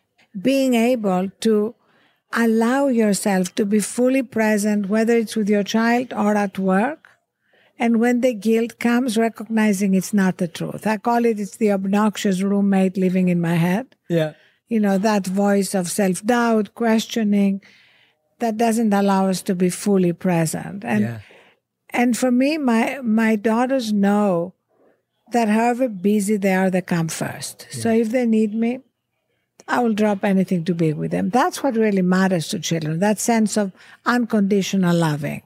being 0.41 0.75
able 0.75 1.31
to 1.41 1.75
allow 2.33 2.89
yourself 2.89 3.55
to 3.55 3.65
be 3.65 3.79
fully 3.79 4.23
present, 4.23 4.89
whether 4.89 5.17
it's 5.17 5.37
with 5.37 5.49
your 5.49 5.63
child 5.63 6.13
or 6.13 6.35
at 6.35 6.59
work. 6.59 7.09
And 7.79 8.01
when 8.01 8.21
the 8.21 8.35
guilt 8.35 8.79
comes, 8.79 9.17
recognizing 9.17 9.95
it's 9.95 10.15
not 10.15 10.39
the 10.39 10.49
truth. 10.49 10.87
I 10.87 10.97
call 10.97 11.25
it 11.25 11.39
it's 11.41 11.57
the 11.57 11.73
obnoxious 11.73 12.43
roommate 12.43 12.97
living 12.97 13.29
in 13.29 13.41
my 13.41 13.55
head 13.55 13.87
Yeah. 14.09 14.33
you 14.69 14.81
know, 14.81 14.99
that 14.99 15.27
voice 15.27 15.75
of 15.75 15.91
self 15.91 16.25
doubt, 16.25 16.75
questioning, 16.75 17.61
that 18.39 18.57
doesn't 18.57 18.93
allow 18.93 19.29
us 19.29 19.43
to 19.43 19.55
be 19.55 19.71
fully 19.71 20.13
present. 20.13 20.85
And 20.85 21.01
yeah. 21.01 21.19
and 21.91 22.17
for 22.17 22.31
me, 22.31 22.59
my 22.59 23.01
my 23.03 23.37
daughters 23.37 23.93
know 23.93 24.55
that 25.33 25.49
however 25.49 25.89
busy 25.89 26.37
they 26.37 26.55
are, 26.55 26.71
they 26.71 26.83
come 26.83 27.09
first. 27.09 27.67
So 27.71 27.91
if 27.91 28.11
they 28.11 28.27
need 28.27 28.55
me, 28.55 28.81
I 29.67 29.81
will 29.81 29.95
drop 29.95 30.25
anything 30.25 30.65
to 30.65 30.75
be 30.75 30.93
with 30.93 31.11
them. 31.11 31.31
That's 31.31 31.63
what 31.63 31.75
really 31.75 32.03
matters 32.03 32.49
to 32.49 32.59
children, 32.59 32.99
that 32.99 33.19
sense 33.19 33.57
of 33.57 33.73
unconditional 34.05 34.95
loving. 34.95 35.43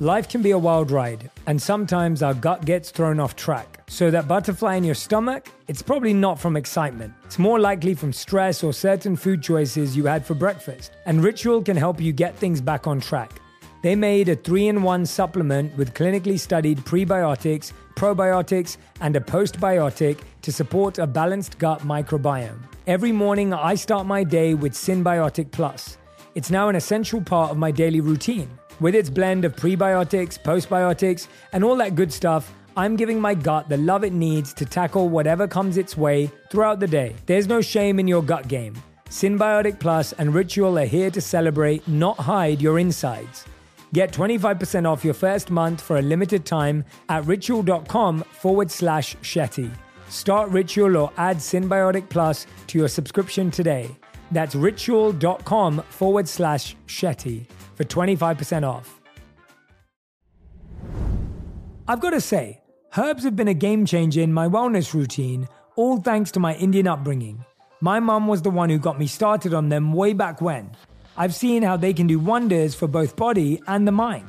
Life 0.00 0.28
can 0.28 0.42
be 0.42 0.50
a 0.50 0.58
wild 0.58 0.90
ride, 0.90 1.30
and 1.46 1.62
sometimes 1.62 2.22
our 2.22 2.34
gut 2.34 2.64
gets 2.64 2.90
thrown 2.90 3.20
off 3.20 3.36
track. 3.36 3.81
So, 3.92 4.10
that 4.10 4.26
butterfly 4.26 4.76
in 4.76 4.84
your 4.84 4.94
stomach, 4.94 5.48
it's 5.68 5.82
probably 5.82 6.14
not 6.14 6.40
from 6.40 6.56
excitement. 6.56 7.12
It's 7.26 7.38
more 7.38 7.60
likely 7.60 7.92
from 7.92 8.10
stress 8.10 8.64
or 8.64 8.72
certain 8.72 9.16
food 9.16 9.42
choices 9.42 9.94
you 9.94 10.06
had 10.06 10.24
for 10.24 10.32
breakfast. 10.32 10.92
And 11.04 11.22
Ritual 11.22 11.60
can 11.60 11.76
help 11.76 12.00
you 12.00 12.10
get 12.10 12.34
things 12.34 12.62
back 12.62 12.86
on 12.86 13.02
track. 13.02 13.38
They 13.82 13.94
made 13.94 14.30
a 14.30 14.34
three 14.34 14.68
in 14.68 14.82
one 14.82 15.04
supplement 15.04 15.76
with 15.76 15.92
clinically 15.92 16.40
studied 16.40 16.78
prebiotics, 16.78 17.74
probiotics, 17.94 18.78
and 19.02 19.14
a 19.14 19.20
postbiotic 19.20 20.20
to 20.40 20.50
support 20.50 20.98
a 20.98 21.06
balanced 21.06 21.58
gut 21.58 21.80
microbiome. 21.80 22.62
Every 22.86 23.12
morning, 23.12 23.52
I 23.52 23.74
start 23.74 24.06
my 24.06 24.24
day 24.24 24.54
with 24.54 24.72
Synbiotic 24.72 25.50
Plus. 25.50 25.98
It's 26.34 26.50
now 26.50 26.70
an 26.70 26.76
essential 26.76 27.20
part 27.20 27.50
of 27.50 27.58
my 27.58 27.70
daily 27.70 28.00
routine. 28.00 28.48
With 28.80 28.94
its 28.94 29.10
blend 29.10 29.44
of 29.44 29.54
prebiotics, 29.54 30.42
postbiotics, 30.42 31.28
and 31.52 31.62
all 31.62 31.76
that 31.76 31.94
good 31.94 32.10
stuff, 32.10 32.54
I'm 32.76 32.96
giving 32.96 33.20
my 33.20 33.34
gut 33.34 33.68
the 33.68 33.76
love 33.76 34.04
it 34.04 34.12
needs 34.12 34.54
to 34.54 34.64
tackle 34.64 35.08
whatever 35.08 35.46
comes 35.46 35.76
its 35.76 35.96
way 35.96 36.30
throughout 36.50 36.80
the 36.80 36.86
day. 36.86 37.14
There's 37.26 37.46
no 37.46 37.60
shame 37.60 38.00
in 38.00 38.08
your 38.08 38.22
gut 38.22 38.48
game. 38.48 38.74
Synbiotic 39.10 39.78
Plus 39.78 40.12
and 40.14 40.34
Ritual 40.34 40.78
are 40.78 40.86
here 40.86 41.10
to 41.10 41.20
celebrate, 41.20 41.86
not 41.86 42.16
hide 42.16 42.62
your 42.62 42.78
insides. 42.78 43.44
Get 43.92 44.10
25% 44.10 44.90
off 44.90 45.04
your 45.04 45.12
first 45.12 45.50
month 45.50 45.82
for 45.82 45.98
a 45.98 46.02
limited 46.02 46.46
time 46.46 46.82
at 47.10 47.26
ritual.com 47.26 48.22
forward 48.22 48.70
slash 48.70 49.16
Shetty. 49.16 49.70
Start 50.08 50.48
Ritual 50.48 50.96
or 50.96 51.12
add 51.18 51.36
Synbiotic 51.36 52.08
Plus 52.08 52.46
to 52.68 52.78
your 52.78 52.88
subscription 52.88 53.50
today. 53.50 53.94
That's 54.30 54.54
ritual.com 54.54 55.82
forward 55.90 56.26
slash 56.26 56.74
Shetty 56.86 57.44
for 57.74 57.84
25% 57.84 58.66
off. 58.66 58.98
I've 61.86 62.00
got 62.00 62.10
to 62.10 62.20
say, 62.20 62.61
herbs 62.96 63.24
have 63.24 63.36
been 63.36 63.48
a 63.48 63.54
game 63.54 63.86
changer 63.86 64.20
in 64.20 64.32
my 64.32 64.46
wellness 64.48 64.92
routine, 64.92 65.48
all 65.76 65.98
thanks 65.98 66.30
to 66.32 66.40
my 66.40 66.54
Indian 66.56 66.86
upbringing. 66.86 67.44
My 67.80 68.00
mum 68.00 68.26
was 68.26 68.42
the 68.42 68.50
one 68.50 68.68
who 68.68 68.78
got 68.78 68.98
me 68.98 69.06
started 69.06 69.54
on 69.54 69.70
them 69.70 69.92
way 69.92 70.12
back 70.12 70.40
when. 70.40 70.70
I've 71.16 71.34
seen 71.34 71.62
how 71.62 71.76
they 71.76 71.94
can 71.94 72.06
do 72.06 72.18
wonders 72.18 72.74
for 72.74 72.86
both 72.86 73.16
body 73.16 73.62
and 73.66 73.88
the 73.88 73.92
mind. 73.92 74.28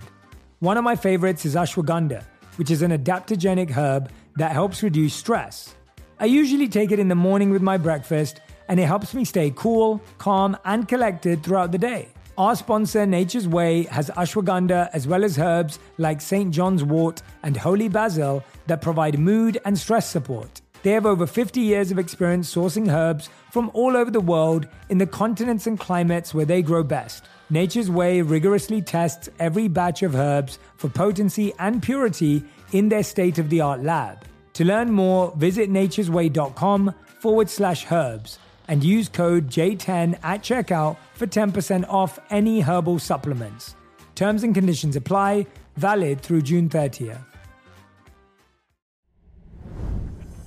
One 0.59 0.77
of 0.77 0.83
my 0.83 0.95
favorites 0.95 1.45
is 1.45 1.55
ashwagandha, 1.55 2.23
which 2.55 2.71
is 2.71 2.81
an 2.81 2.91
adaptogenic 2.91 3.71
herb 3.71 4.09
that 4.37 4.53
helps 4.53 4.81
reduce 4.81 5.13
stress. 5.13 5.75
I 6.19 6.25
usually 6.25 6.69
take 6.69 6.91
it 6.91 6.99
in 6.99 7.09
the 7.09 7.15
morning 7.15 7.49
with 7.49 7.61
my 7.61 7.77
breakfast, 7.77 8.39
and 8.69 8.79
it 8.79 8.85
helps 8.85 9.13
me 9.13 9.25
stay 9.25 9.51
cool, 9.55 10.01
calm, 10.17 10.57
and 10.63 10.87
collected 10.87 11.43
throughout 11.43 11.71
the 11.71 11.77
day. 11.77 12.07
Our 12.35 12.55
sponsor, 12.55 13.05
Nature's 13.05 13.47
Way, 13.47 13.83
has 13.83 14.09
ashwagandha 14.09 14.89
as 14.91 15.07
well 15.07 15.23
as 15.23 15.37
herbs 15.37 15.77
like 15.99 16.19
St. 16.19 16.51
John's 16.51 16.83
wort 16.83 17.21
and 17.43 17.55
holy 17.55 17.89
basil 17.89 18.43
that 18.65 18.81
provide 18.81 19.19
mood 19.19 19.59
and 19.65 19.77
stress 19.77 20.09
support. 20.09 20.61
They 20.81 20.91
have 20.91 21.05
over 21.05 21.27
50 21.27 21.61
years 21.61 21.91
of 21.91 21.99
experience 21.99 22.53
sourcing 22.53 22.91
herbs 22.91 23.29
from 23.51 23.69
all 23.75 23.95
over 23.95 24.09
the 24.09 24.19
world 24.19 24.67
in 24.89 24.97
the 24.97 25.05
continents 25.05 25.67
and 25.67 25.79
climates 25.79 26.33
where 26.33 26.43
they 26.43 26.63
grow 26.63 26.83
best. 26.83 27.25
Nature's 27.51 27.91
Way 27.91 28.23
rigorously 28.23 28.81
tests 28.81 29.29
every 29.37 29.67
batch 29.67 30.01
of 30.01 30.15
herbs 30.15 30.57
for 30.75 30.89
potency 30.89 31.53
and 31.59 31.83
purity 31.83 32.43
in 32.71 32.89
their 32.89 33.03
state 33.03 33.37
of 33.37 33.51
the 33.51 33.61
art 33.61 33.83
lab. 33.83 34.25
To 34.53 34.65
learn 34.65 34.91
more, 34.91 35.31
visit 35.37 35.69
nature'sway.com 35.69 36.95
forward 37.19 37.49
slash 37.49 37.91
herbs 37.91 38.39
and 38.73 38.83
use 38.83 39.07
code 39.07 39.49
J10 39.49 40.17
at 40.23 40.41
checkout 40.41 40.97
for 41.13 41.27
10% 41.27 41.87
off 41.87 42.17
any 42.31 42.59
herbal 42.59 42.97
supplements. 42.97 43.75
Terms 44.15 44.41
and 44.41 44.55
conditions 44.55 44.95
apply, 44.95 45.45
valid 45.75 46.21
through 46.21 46.41
June 46.41 46.69
30th. 46.69 47.23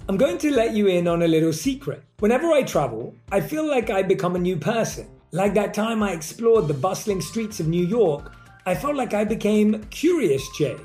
I'm 0.08 0.16
going 0.16 0.38
to 0.38 0.50
let 0.50 0.72
you 0.74 0.88
in 0.88 1.06
on 1.06 1.22
a 1.22 1.28
little 1.28 1.52
secret. 1.52 2.02
Whenever 2.18 2.50
I 2.50 2.64
travel, 2.64 3.14
I 3.30 3.40
feel 3.40 3.64
like 3.64 3.90
I 3.90 4.02
become 4.02 4.34
a 4.34 4.40
new 4.40 4.56
person. 4.56 5.06
Like 5.30 5.54
that 5.54 5.72
time 5.72 6.02
I 6.02 6.10
explored 6.10 6.66
the 6.66 6.74
bustling 6.74 7.20
streets 7.20 7.60
of 7.60 7.68
New 7.68 7.86
York, 7.86 8.32
I 8.66 8.74
felt 8.74 8.96
like 8.96 9.14
I 9.14 9.22
became 9.22 9.84
Curious 9.90 10.48
Jay, 10.58 10.76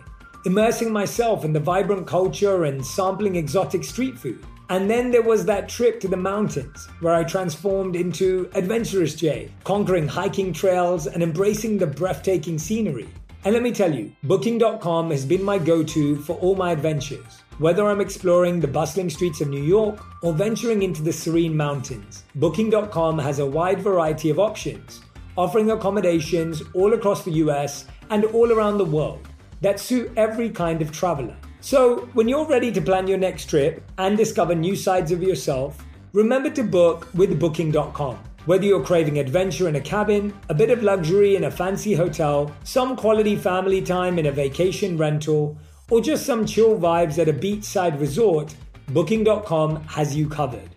immersing 0.46 0.94
myself 0.94 1.44
in 1.44 1.54
the 1.54 1.60
vibrant 1.60 2.06
culture 2.06 2.66
and 2.66 2.86
sampling 2.86 3.36
exotic 3.36 3.84
street 3.84 4.20
food. 4.20 4.46
And 4.72 4.90
then 4.90 5.12
there 5.12 5.22
was 5.22 5.44
that 5.48 5.68
trip 5.68 6.00
to 6.00 6.08
the 6.08 6.16
mountains 6.16 6.88
where 7.02 7.14
I 7.14 7.26
transformed 7.26 7.94
into 7.94 8.50
Adventurous 8.56 9.16
Jay, 9.16 9.52
conquering 9.66 10.08
hiking 10.08 10.54
trails 10.54 11.08
and 11.08 11.22
embracing 11.22 11.78
the 11.78 11.88
breathtaking 11.88 12.58
scenery. 12.58 13.10
And 13.44 13.54
let 13.54 13.64
me 13.64 13.74
tell 13.74 13.94
you, 13.94 14.14
Booking.com 14.24 15.12
has 15.12 15.26
been 15.26 15.44
my 15.44 15.58
go 15.58 15.84
to 15.84 16.16
for 16.22 16.38
all 16.38 16.56
my 16.56 16.72
adventures. 16.72 17.42
Whether 17.58 17.86
I'm 17.86 18.00
exploring 18.00 18.62
the 18.62 18.68
bustling 18.70 19.10
streets 19.10 19.42
of 19.42 19.50
New 19.50 19.62
York 19.62 20.02
or 20.24 20.32
venturing 20.32 20.84
into 20.84 21.02
the 21.02 21.12
serene 21.12 21.58
mountains, 21.58 22.24
Booking.com 22.36 23.20
has 23.20 23.40
a 23.40 23.46
wide 23.46 23.82
variety 23.82 24.30
of 24.30 24.40
options, 24.40 25.02
offering 25.36 25.72
accommodations 25.72 26.64
all 26.74 26.94
across 26.94 27.26
the 27.26 27.44
US 27.44 27.88
and 28.10 28.24
all 28.24 28.54
around 28.54 28.78
the 28.78 28.86
world 28.86 29.28
that 29.60 29.82
suit 29.82 30.14
every 30.16 30.50
kind 30.50 30.82
of 30.82 30.94
traveler. 30.94 31.36
So, 31.62 32.10
when 32.14 32.28
you're 32.28 32.48
ready 32.48 32.72
to 32.72 32.82
plan 32.82 33.08
your 33.08 33.20
next 33.20 33.46
trip 33.46 33.84
and 34.00 34.18
discover 34.18 34.56
new 34.56 34.76
sides 34.76 35.12
of 35.12 35.22
yourself, 35.22 35.86
remember 36.12 36.50
to 36.50 36.64
book 36.64 37.08
with 37.14 37.40
Booking.com. 37.40 38.18
Whether 38.48 38.66
you're 38.66 38.84
craving 38.84 39.20
adventure 39.20 39.70
in 39.70 39.76
a 39.76 39.82
cabin, 39.82 40.34
a 40.50 40.56
bit 40.56 40.72
of 40.72 40.82
luxury 40.82 41.36
in 41.36 41.44
a 41.44 41.52
fancy 41.52 41.94
hotel, 41.94 42.52
some 42.64 42.96
quality 42.96 43.36
family 43.36 43.80
time 43.80 44.18
in 44.18 44.26
a 44.26 44.32
vacation 44.32 44.98
rental, 44.98 45.56
or 45.92 46.02
just 46.02 46.26
some 46.26 46.48
chill 46.48 46.80
vibes 46.80 47.20
at 47.20 47.30
a 47.30 47.34
beachside 47.34 48.00
resort, 48.00 48.56
Booking.com 48.88 49.84
has 49.84 50.16
you 50.16 50.28
covered. 50.28 50.70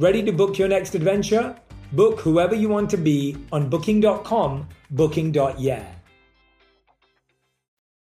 Ready 0.00 0.24
to 0.24 0.32
book 0.32 0.58
your 0.58 0.66
next 0.66 0.96
adventure? 0.96 1.56
Book 1.92 2.18
whoever 2.18 2.56
you 2.56 2.68
want 2.68 2.90
to 2.90 2.96
be 2.96 3.36
on 3.52 3.70
Booking.com, 3.70 4.68
Booking.yeah. 4.90 5.86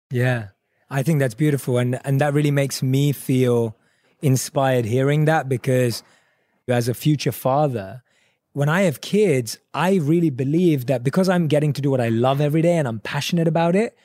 Yeah. 0.09 0.47
I 0.93 1.01
think 1.01 1.17
that's 1.17 1.33
beautiful. 1.33 1.79
And, 1.79 1.99
and 2.05 2.21
that 2.21 2.35
really 2.35 2.51
makes 2.51 2.83
me 2.83 3.13
feel 3.13 3.75
inspired 4.21 4.85
hearing 4.85 5.25
that 5.25 5.49
because 5.49 6.03
as 6.67 6.87
a 6.87 6.93
future 6.93 7.31
father, 7.31 8.03
when 8.51 8.69
I 8.69 8.83
have 8.83 9.01
kids, 9.01 9.57
I 9.73 9.95
really 9.95 10.29
believe 10.29 10.85
that 10.85 11.03
because 11.03 11.29
I'm 11.29 11.47
getting 11.47 11.73
to 11.73 11.81
do 11.81 11.89
what 11.89 11.99
I 11.99 12.09
love 12.09 12.39
every 12.39 12.61
day 12.61 12.77
and 12.77 12.87
I'm 12.87 12.99
passionate 12.99 13.47
about 13.47 13.75
it, 13.75 13.97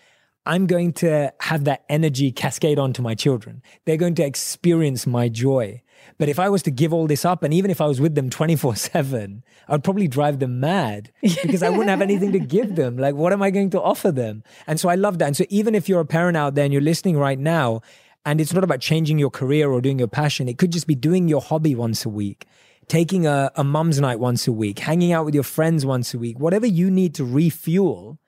I'm 0.46 0.66
going 0.66 0.94
to 0.94 1.30
have 1.40 1.64
that 1.64 1.84
energy 1.90 2.32
cascade 2.32 2.78
onto 2.78 3.02
my 3.02 3.14
children. 3.14 3.62
They're 3.84 3.98
going 3.98 4.14
to 4.14 4.24
experience 4.24 5.06
my 5.06 5.28
joy. 5.28 5.82
But 6.18 6.28
if 6.28 6.40
I 6.40 6.48
was 6.48 6.62
to 6.64 6.72
give 6.72 6.92
all 6.92 7.06
this 7.06 7.24
up, 7.24 7.44
and 7.44 7.54
even 7.54 7.70
if 7.70 7.80
I 7.80 7.86
was 7.86 8.00
with 8.00 8.16
them 8.16 8.28
24 8.28 8.74
7, 8.76 9.44
I'd 9.68 9.84
probably 9.84 10.08
drive 10.08 10.40
them 10.40 10.58
mad 10.60 11.12
because 11.22 11.62
I 11.62 11.70
wouldn't 11.70 11.88
have 11.88 12.02
anything 12.02 12.32
to 12.32 12.40
give 12.40 12.74
them. 12.74 12.96
Like, 12.96 13.14
what 13.14 13.32
am 13.32 13.40
I 13.40 13.50
going 13.50 13.70
to 13.70 13.80
offer 13.80 14.10
them? 14.10 14.42
And 14.66 14.80
so 14.80 14.88
I 14.88 14.96
love 14.96 15.18
that. 15.18 15.26
And 15.26 15.36
so 15.36 15.44
even 15.48 15.74
if 15.74 15.88
you're 15.88 16.00
a 16.00 16.06
parent 16.06 16.36
out 16.36 16.56
there 16.56 16.64
and 16.64 16.72
you're 16.72 16.82
listening 16.82 17.16
right 17.16 17.38
now, 17.38 17.82
and 18.26 18.40
it's 18.40 18.52
not 18.52 18.64
about 18.64 18.80
changing 18.80 19.18
your 19.18 19.30
career 19.30 19.70
or 19.70 19.80
doing 19.80 19.98
your 19.98 20.08
passion, 20.08 20.48
it 20.48 20.58
could 20.58 20.72
just 20.72 20.86
be 20.86 20.96
doing 20.96 21.28
your 21.28 21.40
hobby 21.40 21.74
once 21.76 22.04
a 22.04 22.08
week, 22.08 22.46
taking 22.88 23.26
a, 23.26 23.52
a 23.54 23.62
mum's 23.62 24.00
night 24.00 24.18
once 24.18 24.48
a 24.48 24.52
week, 24.52 24.80
hanging 24.80 25.12
out 25.12 25.24
with 25.24 25.34
your 25.34 25.44
friends 25.44 25.86
once 25.86 26.12
a 26.14 26.18
week, 26.18 26.38
whatever 26.38 26.66
you 26.66 26.90
need 26.90 27.14
to 27.14 27.24
refuel. 27.24 28.18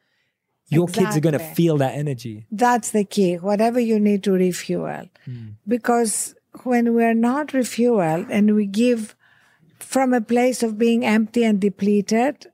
Your 0.68 0.84
exactly. 0.84 1.04
kids 1.04 1.16
are 1.16 1.20
going 1.20 1.32
to 1.32 1.54
feel 1.54 1.78
that 1.78 1.96
energy. 1.96 2.46
That's 2.52 2.92
the 2.92 3.02
key. 3.02 3.38
Whatever 3.38 3.80
you 3.80 3.98
need 3.98 4.22
to 4.22 4.30
refuel. 4.30 5.08
Mm. 5.26 5.56
Because 5.66 6.36
when 6.64 6.94
we're 6.94 7.14
not 7.14 7.48
refueled 7.48 8.26
and 8.30 8.54
we 8.54 8.66
give 8.66 9.14
from 9.78 10.12
a 10.12 10.20
place 10.20 10.62
of 10.62 10.78
being 10.78 11.04
empty 11.04 11.44
and 11.44 11.60
depleted, 11.60 12.46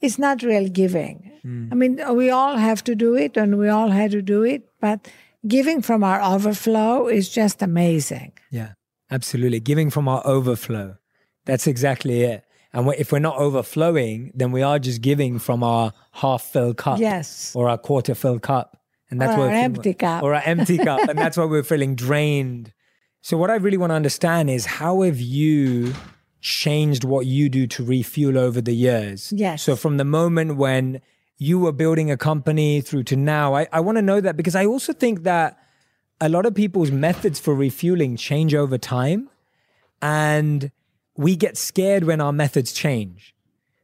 it's 0.00 0.18
not 0.18 0.42
real 0.42 0.68
giving. 0.68 1.32
Mm. 1.44 1.68
I 1.72 1.74
mean, 1.74 2.16
we 2.16 2.30
all 2.30 2.56
have 2.56 2.84
to 2.84 2.94
do 2.94 3.14
it 3.14 3.36
and 3.36 3.58
we 3.58 3.68
all 3.68 3.90
had 3.90 4.10
to 4.12 4.22
do 4.22 4.42
it, 4.42 4.68
but 4.80 5.08
giving 5.46 5.82
from 5.82 6.04
our 6.04 6.20
overflow 6.20 7.08
is 7.08 7.28
just 7.28 7.62
amazing. 7.62 8.32
Yeah, 8.50 8.72
absolutely. 9.10 9.60
Giving 9.60 9.90
from 9.90 10.08
our 10.08 10.26
overflow. 10.26 10.96
That's 11.46 11.66
exactly 11.66 12.22
it. 12.22 12.44
And 12.72 12.88
if 12.98 13.10
we're 13.10 13.18
not 13.18 13.36
overflowing, 13.36 14.30
then 14.34 14.52
we 14.52 14.62
are 14.62 14.78
just 14.78 15.00
giving 15.00 15.38
from 15.38 15.62
our 15.64 15.92
half 16.12 16.42
filled 16.42 16.76
cup. 16.76 17.00
Yes. 17.00 17.52
Or 17.56 17.68
our 17.68 17.78
quarter 17.78 18.14
filled 18.14 18.42
cup. 18.42 18.76
And 19.10 19.20
that's 19.20 19.36
or 19.36 19.46
our 19.46 19.50
empty 19.50 19.92
cup. 19.92 20.22
Or 20.22 20.34
our 20.34 20.42
empty 20.44 20.78
cup. 20.78 21.08
And 21.08 21.18
that's 21.18 21.36
why 21.36 21.46
we're 21.46 21.64
feeling 21.64 21.96
drained 21.96 22.72
so, 23.22 23.36
what 23.36 23.50
I 23.50 23.56
really 23.56 23.76
want 23.76 23.90
to 23.90 23.94
understand 23.94 24.48
is 24.48 24.64
how 24.64 25.02
have 25.02 25.20
you 25.20 25.94
changed 26.40 27.04
what 27.04 27.26
you 27.26 27.50
do 27.50 27.66
to 27.66 27.84
refuel 27.84 28.38
over 28.38 28.60
the 28.60 28.72
years? 28.72 29.32
Yes. 29.32 29.62
So, 29.62 29.76
from 29.76 29.98
the 29.98 30.04
moment 30.04 30.56
when 30.56 31.02
you 31.36 31.58
were 31.58 31.72
building 31.72 32.10
a 32.10 32.16
company 32.16 32.80
through 32.80 33.04
to 33.04 33.16
now, 33.16 33.54
I, 33.54 33.68
I 33.72 33.80
want 33.80 33.96
to 33.96 34.02
know 34.02 34.20
that 34.20 34.36
because 34.36 34.54
I 34.54 34.64
also 34.64 34.92
think 34.92 35.24
that 35.24 35.58
a 36.20 36.28
lot 36.28 36.46
of 36.46 36.54
people's 36.54 36.90
methods 36.90 37.38
for 37.38 37.54
refueling 37.54 38.16
change 38.16 38.54
over 38.54 38.78
time. 38.78 39.28
And 40.02 40.70
we 41.16 41.36
get 41.36 41.58
scared 41.58 42.04
when 42.04 42.22
our 42.22 42.32
methods 42.32 42.72
change. 42.72 43.34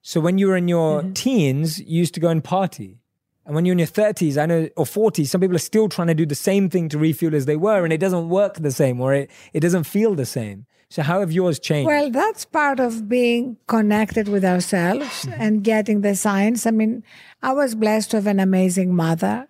So, 0.01 0.18
when 0.18 0.39
you 0.39 0.49
were 0.49 0.57
in 0.57 0.68
your 0.68 1.03
mm-hmm. 1.03 1.12
teens, 1.12 1.78
you 1.78 1.99
used 1.99 2.14
to 2.14 2.20
go 2.20 2.28
and 2.28 2.43
party. 2.43 3.01
And 3.47 3.55
when 3.55 3.64
you're 3.64 3.72
in 3.72 3.78
your 3.78 3.86
30s, 3.86 4.36
I 4.36 4.47
know, 4.47 4.68
or 4.76 4.84
40s, 4.84 5.28
some 5.28 5.40
people 5.40 5.55
are 5.55 5.61
still 5.61 5.88
trying 5.88 6.09
to 6.09 6.14
do 6.14 6.26
the 6.26 6.34
same 6.34 6.68
thing 6.68 6.88
to 6.88 6.99
refuel 6.99 7.34
as 7.34 7.47
they 7.47 7.57
were, 7.57 7.84
and 7.84 7.92
it 7.92 7.99
doesn't 7.99 8.28
work 8.28 8.57
the 8.57 8.72
same 8.72 9.01
or 9.01 9.14
it, 9.14 9.30
it 9.53 9.61
doesn't 9.61 9.84
feel 9.84 10.14
the 10.16 10.26
same. 10.26 10.66
So, 10.88 11.03
how 11.03 11.20
have 11.20 11.32
yours 11.32 11.59
changed? 11.59 11.86
Well, 11.86 12.11
that's 12.11 12.44
part 12.44 12.78
of 12.78 13.09
being 13.09 13.57
connected 13.66 14.28
with 14.28 14.44
ourselves 14.44 15.24
mm-hmm. 15.24 15.40
and 15.40 15.64
getting 15.64 16.01
the 16.01 16.14
signs. 16.14 16.66
I 16.66 16.70
mean, 16.70 17.03
I 17.42 17.53
was 17.53 17.74
blessed 17.74 18.12
to 18.12 18.18
have 18.18 18.26
an 18.26 18.40
amazing 18.40 18.94
mother 18.94 19.49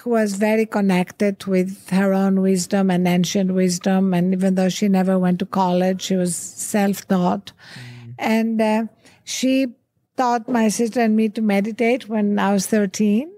who 0.00 0.10
was 0.10 0.34
very 0.34 0.64
connected 0.64 1.44
with 1.46 1.90
her 1.90 2.12
own 2.14 2.40
wisdom 2.40 2.90
and 2.90 3.06
ancient 3.06 3.52
wisdom. 3.52 4.14
And 4.14 4.32
even 4.32 4.54
though 4.54 4.68
she 4.68 4.88
never 4.88 5.18
went 5.18 5.40
to 5.40 5.46
college, 5.46 6.02
she 6.02 6.16
was 6.16 6.34
self 6.36 7.06
taught. 7.08 7.52
Mm-hmm. 7.74 8.10
And 8.18 8.60
uh, 8.60 8.84
she 9.24 9.66
taught 10.16 10.48
my 10.48 10.68
sister 10.68 11.00
and 11.00 11.16
me 11.16 11.28
to 11.30 11.42
meditate 11.42 12.08
when 12.08 12.38
I 12.38 12.52
was 12.52 12.66
13. 12.66 13.30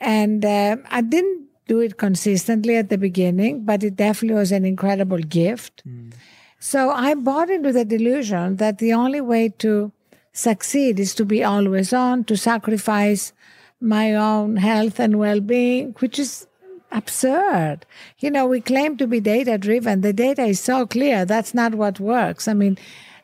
And 0.00 0.44
uh, 0.44 0.76
I 0.90 1.00
didn't 1.00 1.48
do 1.68 1.80
it 1.80 1.96
consistently 1.96 2.76
at 2.76 2.88
the 2.88 2.98
beginning, 2.98 3.64
but 3.64 3.84
it 3.84 3.96
definitely 3.96 4.36
was 4.36 4.52
an 4.52 4.64
incredible 4.64 5.18
gift. 5.18 5.82
Mm. 5.86 6.12
So 6.58 6.90
I 6.90 7.14
bought 7.14 7.50
into 7.50 7.72
the 7.72 7.84
delusion 7.84 8.56
that 8.56 8.78
the 8.78 8.92
only 8.92 9.20
way 9.20 9.48
to 9.58 9.92
succeed 10.32 10.98
is 10.98 11.14
to 11.16 11.24
be 11.24 11.44
always 11.44 11.92
on, 11.92 12.24
to 12.24 12.36
sacrifice 12.36 13.32
my 13.80 14.14
own 14.14 14.56
health 14.56 15.00
and 15.00 15.18
well 15.18 15.40
being, 15.40 15.94
which 15.98 16.18
is 16.18 16.46
absurd. 16.90 17.84
You 18.18 18.30
know, 18.30 18.46
we 18.46 18.60
claim 18.60 18.96
to 18.98 19.06
be 19.06 19.20
data 19.20 19.58
driven. 19.58 20.00
The 20.00 20.12
data 20.12 20.44
is 20.44 20.60
so 20.60 20.86
clear. 20.86 21.24
That's 21.24 21.54
not 21.54 21.74
what 21.74 21.98
works. 21.98 22.46
I 22.48 22.54
mean, 22.54 22.78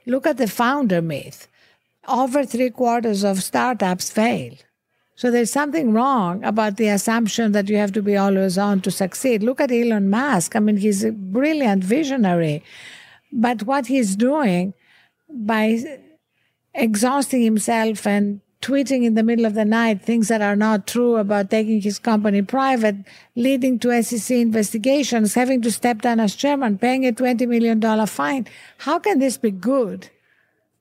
look 0.07 0.27
at 0.27 0.39
the 0.39 0.49
founder 0.49 1.01
myth 1.01 1.49
over 2.09 2.45
three 2.45 2.71
quarters 2.71 3.23
of 3.25 3.43
startups 3.43 4.11
fail. 4.11 4.55
So 5.15 5.31
there's 5.31 5.51
something 5.51 5.93
wrong 5.93 6.45
about 6.45 6.77
the 6.77 6.89
assumption 6.89 7.53
that 7.53 7.69
you 7.69 7.77
have 7.77 7.93
to 7.93 8.03
be 8.03 8.17
always 8.17 8.57
on 8.57 8.81
to 8.83 8.91
succeed. 8.91 9.43
Look 9.43 9.61
at 9.61 9.73
Elon 9.73 10.11
Musk. 10.11 10.55
I 10.55 10.61
mean, 10.61 10.77
he's 10.77 11.03
a 11.03 11.11
brilliant 11.11 11.83
visionary. 11.83 12.63
But 13.33 13.65
what 13.65 13.87
he's 13.87 14.15
doing 14.15 14.75
by 15.29 15.81
exhausting 16.73 17.43
himself 17.43 18.07
and 18.07 18.41
tweeting 18.63 19.05
in 19.05 19.15
the 19.15 19.23
middle 19.23 19.45
of 19.45 19.55
the 19.55 19.65
night 19.65 20.03
things 20.03 20.29
that 20.29 20.43
are 20.43 20.57
not 20.57 20.87
true 20.87 21.17
about 21.17 21.51
taking 21.51 21.81
his 21.81 21.99
company 21.99 22.43
private, 22.43 22.97
leading 23.37 23.79
to 23.81 24.03
SEC 24.03 24.37
investigations, 24.37 25.35
having 25.35 25.63
to 25.63 25.71
step 25.71 26.03
down 26.03 26.21
as 26.21 26.35
chairman, 26.35 26.79
paying 26.79 27.07
a 27.07 27.13
$20 27.13 27.47
million 27.49 28.07
fine. 28.07 28.47
How 28.79 28.99
can 28.99 29.19
this 29.19 29.37
be 29.37 29.51
good 29.51 30.11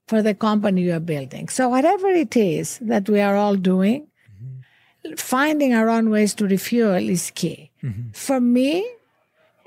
for 0.08 0.22
the 0.22 0.34
company 0.34 0.82
you 0.82 0.94
are 0.94 1.00
building? 1.00 1.48
So, 1.48 1.68
whatever 1.68 2.08
it 2.08 2.36
is 2.36 2.78
that 2.80 3.08
we 3.08 3.20
are 3.20 3.36
all 3.36 3.56
doing, 3.56 4.08
mm-hmm. 4.42 5.14
finding 5.14 5.74
our 5.74 5.88
own 5.88 6.10
ways 6.10 6.34
to 6.34 6.46
refuel 6.46 6.96
is 6.96 7.30
key. 7.34 7.70
Mm-hmm. 7.82 8.10
For 8.12 8.40
me, 8.40 8.88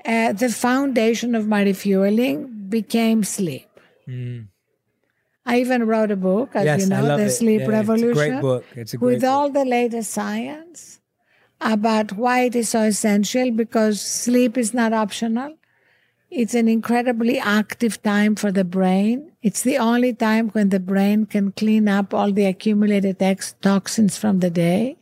uh, 0.04 0.32
the 0.32 0.50
foundation 0.50 1.34
of 1.34 1.46
my 1.46 1.62
refueling 1.62 2.68
became 2.68 3.24
sleep. 3.24 3.68
Mm. 4.08 4.48
I 5.44 5.60
even 5.60 5.86
wrote 5.86 6.10
a 6.10 6.16
book, 6.16 6.54
as 6.54 6.64
yes, 6.64 6.80
you 6.82 6.88
know, 6.88 7.16
The 7.16 7.24
it. 7.24 7.30
Sleep 7.30 7.60
yeah, 7.62 7.66
Revolution. 7.66 8.10
It's 8.10 8.20
a 8.20 8.28
great 8.28 8.40
book. 8.40 8.64
It's 8.76 8.94
a 8.94 8.96
great 8.96 9.06
with 9.06 9.20
book. 9.22 9.30
all 9.30 9.50
the 9.50 9.64
latest 9.64 10.12
science 10.12 11.00
about 11.60 12.12
why 12.12 12.40
it 12.42 12.54
is 12.56 12.68
so 12.68 12.82
essential 12.82 13.50
because 13.50 14.00
sleep 14.00 14.56
is 14.56 14.72
not 14.74 14.92
optional. 14.92 15.56
It's 16.30 16.54
an 16.54 16.68
incredibly 16.68 17.38
active 17.38 18.02
time 18.02 18.36
for 18.36 18.52
the 18.52 18.64
brain. 18.64 19.31
It's 19.42 19.62
the 19.62 19.78
only 19.78 20.14
time 20.14 20.50
when 20.50 20.68
the 20.68 20.80
brain 20.80 21.26
can 21.26 21.52
clean 21.52 21.88
up 21.88 22.14
all 22.14 22.32
the 22.32 22.46
accumulated 22.46 23.20
ex- 23.20 23.54
toxins 23.60 24.16
from 24.16 24.38
the 24.38 24.50
day. 24.50 24.96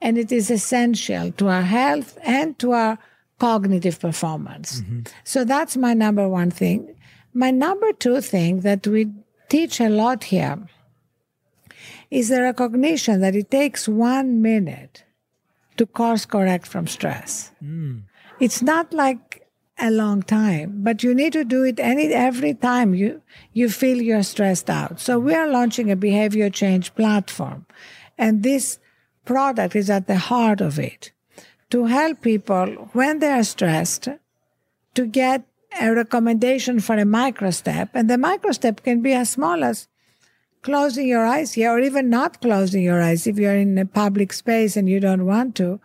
And 0.00 0.16
it 0.16 0.32
is 0.32 0.50
essential 0.50 1.32
to 1.32 1.48
our 1.48 1.62
health 1.62 2.16
and 2.22 2.58
to 2.60 2.72
our 2.72 2.98
cognitive 3.38 3.98
performance. 4.00 4.80
Mm-hmm. 4.80 5.00
So 5.24 5.44
that's 5.44 5.76
my 5.76 5.94
number 5.94 6.28
one 6.28 6.50
thing. 6.50 6.94
My 7.34 7.50
number 7.50 7.92
two 7.92 8.20
thing 8.20 8.60
that 8.60 8.86
we 8.86 9.08
teach 9.48 9.80
a 9.80 9.88
lot 9.88 10.24
here 10.24 10.58
is 12.10 12.28
the 12.28 12.40
recognition 12.40 13.20
that 13.20 13.34
it 13.36 13.50
takes 13.50 13.88
one 13.88 14.42
minute 14.42 15.04
to 15.76 15.86
course 15.86 16.24
correct 16.24 16.66
from 16.66 16.86
stress. 16.86 17.52
Mm. 17.62 18.02
It's 18.40 18.62
not 18.62 18.92
like 18.92 19.29
a 19.80 19.90
long 19.90 20.22
time, 20.22 20.82
but 20.82 21.02
you 21.02 21.14
need 21.14 21.32
to 21.32 21.44
do 21.44 21.64
it 21.64 21.80
any 21.80 22.12
every 22.12 22.54
time 22.54 22.94
you 22.94 23.22
you 23.52 23.68
feel 23.68 24.00
you're 24.00 24.22
stressed 24.22 24.70
out. 24.70 25.00
So 25.00 25.18
we 25.18 25.34
are 25.34 25.48
launching 25.48 25.90
a 25.90 25.96
behavior 25.96 26.50
change 26.50 26.94
platform, 26.94 27.66
and 28.18 28.42
this 28.42 28.78
product 29.24 29.76
is 29.76 29.90
at 29.90 30.06
the 30.06 30.16
heart 30.16 30.60
of 30.60 30.78
it 30.78 31.12
to 31.70 31.86
help 31.86 32.20
people 32.20 32.66
when 32.92 33.20
they 33.20 33.30
are 33.30 33.44
stressed 33.44 34.08
to 34.94 35.06
get 35.06 35.44
a 35.80 35.94
recommendation 35.94 36.80
for 36.80 36.96
a 36.96 37.04
micro 37.04 37.50
step. 37.50 37.90
And 37.94 38.10
the 38.10 38.18
micro 38.18 38.52
step 38.52 38.82
can 38.82 39.02
be 39.02 39.12
as 39.12 39.30
small 39.30 39.62
as 39.62 39.86
closing 40.62 41.06
your 41.06 41.24
eyes 41.24 41.54
here, 41.54 41.70
or 41.70 41.80
even 41.80 42.10
not 42.10 42.40
closing 42.40 42.82
your 42.82 43.00
eyes 43.00 43.26
if 43.26 43.38
you're 43.38 43.56
in 43.56 43.78
a 43.78 43.86
public 43.86 44.32
space 44.32 44.76
and 44.76 44.88
you 44.88 45.00
don't 45.00 45.24
want 45.24 45.54
to, 45.56 45.80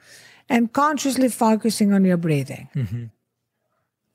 and 0.49 0.73
consciously 0.73 1.29
focusing 1.29 1.93
on 1.93 2.03
your 2.03 2.17
breathing. 2.17 2.67
Mm-hmm. 2.75 3.05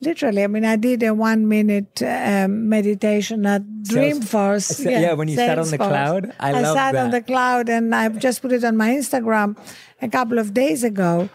Literally, 0.03 0.45
I 0.45 0.47
mean, 0.47 0.65
I 0.65 0.77
did 0.77 1.03
a 1.03 1.13
one 1.13 1.47
minute 1.47 2.03
um, 2.03 2.71
meditation 2.71 3.45
at 3.45 3.63
Dreamforce. 3.83 4.83
Yeah, 4.83 5.01
yeah, 5.01 5.13
when 5.13 5.29
you 5.29 5.37
sat 5.37 5.59
on 5.59 5.69
the 5.69 5.77
cloud. 5.77 6.33
I, 6.41 6.55
I 6.55 6.63
sat 6.63 6.93
that. 6.93 7.05
on 7.05 7.11
the 7.11 7.21
cloud 7.21 7.69
and 7.69 7.95
I've 7.95 8.19
just 8.19 8.41
put 8.41 8.53
it 8.53 8.65
on 8.65 8.79
my 8.79 8.91
Instagram 8.91 9.59
a 10.01 10.09
couple 10.09 10.39
of 10.39 10.55
days 10.55 10.85
ago 10.85 11.29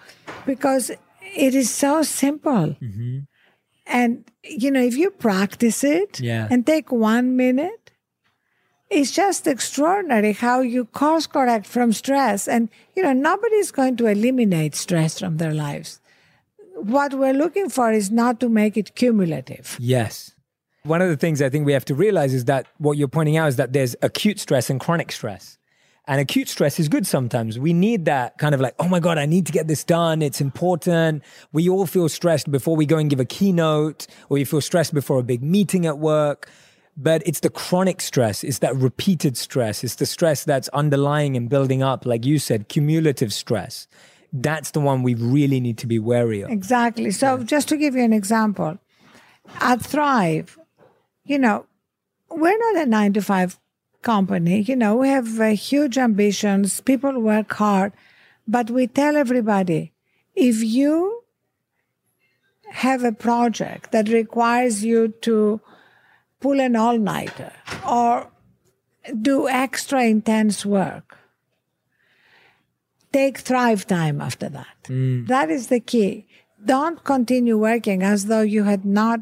because 0.48 0.90
it 1.36 1.54
is 1.54 1.70
so 1.70 2.02
simple. 2.02 2.76
Mm-hmm. 2.82 3.20
And, 3.86 4.26
you 4.44 4.72
know, 4.72 4.82
if 4.82 4.98
you 4.98 5.12
practice 5.12 5.84
it 5.84 6.20
yeah. 6.20 6.48
and 6.50 6.66
take 6.66 6.92
one 6.92 7.36
minute, 7.36 7.92
it's 8.90 9.12
just 9.12 9.46
extraordinary 9.46 10.34
how 10.34 10.62
you 10.62 10.86
course 10.86 11.28
correct 11.28 11.68
from 11.68 11.94
stress. 11.94 12.48
And, 12.48 12.70
you 12.96 13.04
know, 13.04 13.14
nobody's 13.14 13.72
going 13.72 13.98
to 13.98 14.08
eliminate 14.08 14.74
stress 14.74 15.20
from 15.20 15.38
their 15.38 15.54
lives. 15.54 16.00
What 16.76 17.14
we're 17.14 17.34
looking 17.34 17.70
for 17.70 17.92
is 17.92 18.12
not 18.12 18.40
to 18.42 18.50
make 18.50 18.78
it 18.78 18.96
cumulative. 18.96 19.78
Yes. 19.80 20.32
One 20.84 21.02
of 21.02 21.10
the 21.10 21.18
things 21.18 21.42
I 21.42 21.50
think 21.50 21.66
we 21.66 21.74
have 21.74 21.86
to 21.86 21.96
realize 21.96 22.34
is 22.34 22.46
that 22.46 22.68
what 22.78 22.98
you're 22.98 23.08
pointing 23.08 23.38
out 23.38 23.48
is 23.48 23.56
that 23.56 23.74
there's 23.74 23.96
acute 24.02 24.40
stress 24.40 24.70
and 24.70 24.80
chronic 24.80 25.12
stress. 25.12 25.58
And 26.08 26.22
acute 26.22 26.48
stress 26.48 26.80
is 26.80 26.88
good 26.88 27.08
sometimes. 27.08 27.58
We 27.58 27.74
need 27.74 28.06
that 28.06 28.38
kind 28.38 28.54
of 28.54 28.62
like, 28.62 28.76
oh 28.78 28.88
my 28.88 29.00
God, 29.00 29.18
I 29.18 29.26
need 29.26 29.48
to 29.48 29.52
get 29.52 29.68
this 29.68 29.84
done. 29.84 30.22
It's 30.22 30.40
important. 30.40 31.24
We 31.52 31.68
all 31.68 31.88
feel 31.88 32.08
stressed 32.10 32.52
before 32.52 32.76
we 32.76 32.86
go 32.86 32.98
and 32.98 33.10
give 33.10 33.20
a 33.20 33.26
keynote, 33.26 34.06
or 34.30 34.38
you 34.38 34.46
feel 34.46 34.62
stressed 34.62 34.94
before 34.94 35.18
a 35.18 35.24
big 35.24 35.42
meeting 35.42 35.88
at 35.88 35.98
work. 35.98 36.48
But 36.98 37.24
it's 37.26 37.40
the 37.40 37.50
chronic 37.50 38.00
stress, 38.00 38.44
it's 38.44 38.60
that 38.60 38.74
repeated 38.76 39.36
stress, 39.36 39.84
it's 39.84 39.96
the 39.96 40.06
stress 40.06 40.46
that's 40.46 40.70
underlying 40.70 41.36
and 41.36 41.50
building 41.50 41.84
up, 41.84 42.06
like 42.06 42.26
you 42.26 42.40
said, 42.40 42.70
cumulative 42.70 43.34
stress. 43.34 43.88
That's 44.42 44.72
the 44.72 44.82
one 44.82 45.04
we 45.04 45.16
really 45.16 45.60
need 45.60 45.78
to 45.80 45.88
be 45.88 46.00
wary 46.00 46.42
of. 46.42 46.50
Exactly. 46.52 47.12
So, 47.12 47.38
yeah. 47.38 47.44
just 47.44 47.68
to 47.70 47.78
give 47.78 47.96
you 47.96 48.04
an 48.04 48.14
example, 48.14 48.78
at 49.62 49.82
Thrive, 49.82 50.58
you 51.24 51.40
know, 51.40 51.66
we're 52.30 52.58
not 52.58 52.84
a 52.84 52.86
nine 52.86 53.14
to 53.14 53.22
five 53.22 53.60
company. 54.02 54.62
You 54.62 54.76
know, 54.76 54.96
we 54.96 55.10
have 55.10 55.40
uh, 55.40 55.50
huge 55.50 55.98
ambitions, 55.98 56.82
people 56.82 57.20
work 57.20 57.54
hard, 57.54 57.94
but 58.48 58.70
we 58.70 58.88
tell 58.88 59.16
everybody 59.16 59.94
if 60.36 60.64
you 60.64 61.24
have 62.72 63.04
a 63.04 63.12
project 63.12 63.92
that 63.92 64.10
requires 64.10 64.84
you 64.84 65.10
to 65.22 65.62
pull 66.40 66.60
an 66.60 66.76
all 66.76 66.98
nighter 66.98 67.54
or 67.88 68.30
do 69.22 69.48
extra 69.48 70.04
intense 70.04 70.66
work, 70.66 71.18
take 73.16 73.38
thrive 73.38 73.88
time 73.88 74.20
after 74.20 74.50
that. 74.50 74.78
Mm. 74.90 75.28
That 75.28 75.50
is 75.50 75.68
the 75.68 75.80
key. 75.80 76.28
Don't 76.74 77.04
continue 77.04 77.58
working 77.58 78.04
as 78.04 78.26
though 78.26 78.42
you 78.42 78.64
had 78.64 78.84
not 78.84 79.22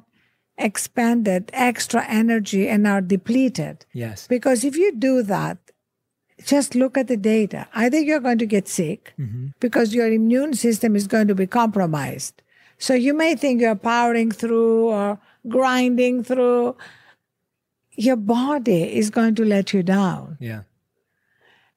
expended 0.58 1.52
extra 1.54 2.04
energy 2.08 2.68
and 2.68 2.88
are 2.88 3.02
depleted. 3.02 3.86
Yes. 3.94 4.28
Because 4.28 4.64
if 4.64 4.76
you 4.76 4.96
do 4.96 5.22
that, 5.24 5.58
just 6.44 6.74
look 6.74 6.98
at 6.98 7.08
the 7.08 7.18
data. 7.18 7.68
Either 7.76 8.00
you're 8.00 8.20
going 8.20 8.40
to 8.40 8.48
get 8.48 8.68
sick 8.68 9.14
mm-hmm. 9.20 9.48
because 9.60 9.94
your 9.94 10.12
immune 10.12 10.54
system 10.54 10.96
is 10.96 11.08
going 11.08 11.28
to 11.28 11.36
be 11.36 11.46
compromised. 11.46 12.42
So 12.80 12.94
you 12.96 13.14
may 13.14 13.36
think 13.36 13.62
you're 13.62 13.76
powering 13.76 14.32
through 14.32 14.88
or 14.88 15.20
grinding 15.48 16.24
through. 16.24 16.76
Your 17.92 18.16
body 18.16 18.98
is 18.98 19.12
going 19.12 19.36
to 19.36 19.46
let 19.46 19.72
you 19.72 19.84
down. 19.84 20.38
Yeah. 20.40 20.64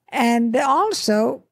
And 0.09 0.55
also, 0.55 1.43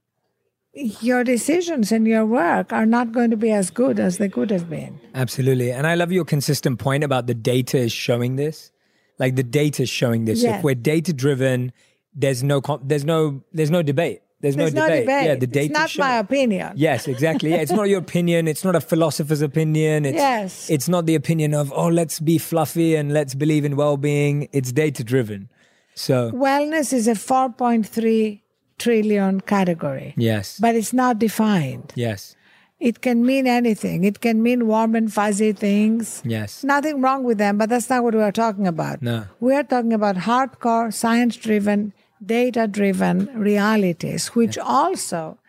your 0.75 1.23
decisions 1.23 1.91
and 1.91 2.07
your 2.07 2.25
work 2.25 2.73
are 2.73 2.85
not 2.85 3.11
going 3.11 3.31
to 3.31 3.37
be 3.37 3.51
as 3.51 3.69
good 3.69 3.99
as 3.99 4.17
they 4.17 4.29
could 4.29 4.51
have 4.51 4.69
been. 4.69 4.99
Absolutely. 5.13 5.71
And 5.71 5.87
I 5.87 5.95
love 5.95 6.11
your 6.11 6.25
consistent 6.25 6.79
point 6.79 7.03
about 7.03 7.27
the 7.27 7.33
data 7.33 7.77
is 7.77 7.93
showing 7.93 8.35
this. 8.35 8.71
Like 9.17 9.35
the 9.35 9.43
data 9.43 9.83
is 9.83 9.89
showing 9.89 10.25
this. 10.25 10.43
Yes. 10.43 10.57
If 10.57 10.63
we're 10.63 10.75
data 10.75 11.13
driven, 11.13 11.71
there's 12.13 12.43
no 12.43 12.61
there's 12.83 13.05
no 13.05 13.41
there's 13.53 13.71
no 13.71 13.81
debate. 13.81 14.21
There's, 14.41 14.57
there's 14.57 14.73
no, 14.73 14.81
no 14.81 14.87
debate. 14.87 15.05
debate. 15.05 15.25
Yeah, 15.25 15.35
the 15.35 15.47
data. 15.47 15.65
It's 15.65 15.97
not 15.97 15.97
my 15.97 16.17
opinion. 16.17 16.73
Yes, 16.75 17.07
exactly. 17.07 17.51
Yeah, 17.51 17.57
it's 17.57 17.71
not 17.71 17.87
your 17.89 17.99
opinion. 17.99 18.47
It's 18.47 18.63
not 18.63 18.75
a 18.75 18.81
philosopher's 18.81 19.41
opinion. 19.41 20.05
It's, 20.05 20.17
yes. 20.17 20.69
It's 20.69 20.89
not 20.89 21.05
the 21.05 21.15
opinion 21.15 21.53
of 21.53 21.71
oh, 21.73 21.87
let's 21.87 22.19
be 22.19 22.37
fluffy 22.37 22.95
and 22.95 23.13
let's 23.13 23.33
believe 23.33 23.63
in 23.63 23.75
well-being. 23.77 24.49
It's 24.51 24.71
data 24.71 25.03
driven. 25.03 25.49
So 25.95 26.31
wellness 26.31 26.91
is 26.91 27.07
a 27.07 27.13
4.3 27.13 28.41
trillion 28.77 29.41
category. 29.41 30.13
Yes. 30.17 30.59
But 30.59 30.75
it's 30.75 30.93
not 30.93 31.19
defined. 31.19 31.93
Yes. 31.95 32.35
It 32.79 33.01
can 33.01 33.25
mean 33.25 33.47
anything. 33.47 34.03
It 34.03 34.19
can 34.19 34.43
mean 34.43 34.67
warm 34.67 34.95
and 34.95 35.11
fuzzy 35.11 35.53
things. 35.53 36.21
Yes. 36.25 36.63
Nothing 36.63 37.01
wrong 37.01 37.23
with 37.23 37.37
them, 37.37 37.57
but 37.57 37.69
that's 37.69 37.89
not 37.89 38.03
what 38.03 38.13
we're 38.13 38.31
talking 38.31 38.67
about. 38.67 39.01
No. 39.01 39.25
We're 39.39 39.63
talking 39.63 39.93
about 39.93 40.17
hardcore, 40.17 40.93
science 40.93 41.37
driven, 41.37 41.93
data 42.23 42.67
driven 42.67 43.27
realities, 43.33 44.27
which 44.29 44.57
yes. 44.57 44.65
also 44.67 45.39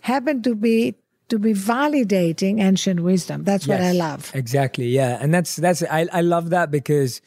happen 0.00 0.42
to 0.42 0.54
be 0.54 0.94
to 1.28 1.38
be 1.38 1.52
validating 1.52 2.60
ancient 2.60 3.00
wisdom. 3.00 3.44
That's 3.44 3.66
yes, 3.66 3.78
what 3.78 3.86
I 3.86 3.92
love. 3.92 4.30
Exactly. 4.34 4.86
Yeah. 4.88 5.18
And 5.20 5.34
that's 5.34 5.56
that's 5.56 5.82
I, 5.82 6.06
I 6.12 6.20
love 6.20 6.50
that 6.50 6.70
because 6.70 7.20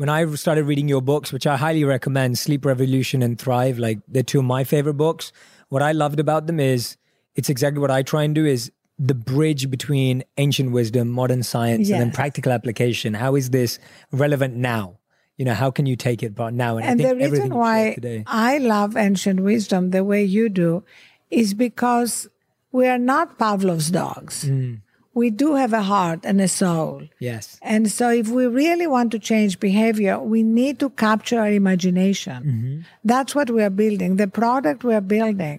when 0.00 0.08
I 0.08 0.24
started 0.34 0.64
reading 0.64 0.88
your 0.88 1.02
books, 1.02 1.30
which 1.30 1.46
I 1.46 1.58
highly 1.58 1.84
recommend, 1.84 2.38
Sleep 2.38 2.64
Revolution 2.64 3.20
and 3.20 3.38
Thrive, 3.38 3.78
like 3.78 3.98
they're 4.08 4.22
two 4.22 4.38
of 4.38 4.46
my 4.46 4.64
favorite 4.64 4.94
books. 4.94 5.30
What 5.68 5.82
I 5.82 5.92
loved 5.92 6.18
about 6.18 6.46
them 6.46 6.58
is 6.58 6.96
it's 7.34 7.50
exactly 7.50 7.82
what 7.82 7.90
I 7.90 8.02
try 8.02 8.22
and 8.22 8.34
do 8.34 8.46
is 8.46 8.72
the 8.98 9.12
bridge 9.12 9.70
between 9.70 10.24
ancient 10.38 10.72
wisdom, 10.72 11.10
modern 11.10 11.42
science, 11.42 11.90
yes. 11.90 12.00
and 12.00 12.00
then 12.00 12.14
practical 12.14 12.50
application. 12.50 13.12
How 13.12 13.34
is 13.34 13.50
this 13.50 13.78
relevant 14.10 14.56
now? 14.56 15.00
You 15.36 15.44
know, 15.44 15.52
how 15.52 15.70
can 15.70 15.84
you 15.84 15.96
take 15.96 16.22
it 16.22 16.34
but 16.34 16.54
now? 16.54 16.78
And, 16.78 16.98
and 16.98 17.00
the 17.00 17.16
reason 17.16 17.54
why 17.54 17.94
I 18.26 18.56
love 18.56 18.96
ancient 18.96 19.40
wisdom 19.40 19.90
the 19.90 20.02
way 20.02 20.24
you 20.24 20.48
do 20.48 20.82
is 21.28 21.52
because 21.52 22.26
we 22.72 22.88
are 22.88 22.96
not 22.96 23.38
Pavlov's 23.38 23.90
dogs. 23.90 24.46
Mm. 24.46 24.80
We 25.22 25.28
do 25.42 25.48
have 25.62 25.72
a 25.82 25.84
heart 25.92 26.20
and 26.30 26.38
a 26.40 26.50
soul. 26.62 26.94
Yes. 27.28 27.44
And 27.74 27.84
so, 27.98 28.06
if 28.22 28.26
we 28.38 28.44
really 28.62 28.88
want 28.96 29.08
to 29.14 29.18
change 29.30 29.52
behavior, 29.70 30.14
we 30.34 30.40
need 30.60 30.74
to 30.82 30.88
capture 31.06 31.38
our 31.44 31.52
imagination. 31.62 32.38
Mm-hmm. 32.50 32.76
That's 33.12 33.32
what 33.38 33.48
we 33.56 33.60
are 33.68 33.74
building. 33.84 34.10
The 34.24 34.30
product 34.42 34.78
we 34.88 34.94
are 35.00 35.06
building 35.16 35.58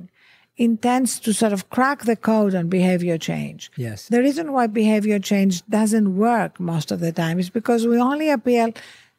intends 0.58 1.20
to 1.26 1.34
sort 1.42 1.54
of 1.58 1.62
crack 1.76 2.00
the 2.12 2.16
code 2.16 2.54
on 2.60 2.66
behavior 2.80 3.18
change. 3.32 3.62
Yes. 3.88 4.08
The 4.16 4.22
reason 4.28 4.46
why 4.56 4.68
behavior 4.68 5.20
change 5.32 5.56
doesn't 5.78 6.10
work 6.30 6.60
most 6.60 6.92
of 6.92 7.00
the 7.06 7.12
time 7.24 7.38
is 7.44 7.50
because 7.60 7.82
we 7.92 7.98
only 8.12 8.30
appeal 8.30 8.70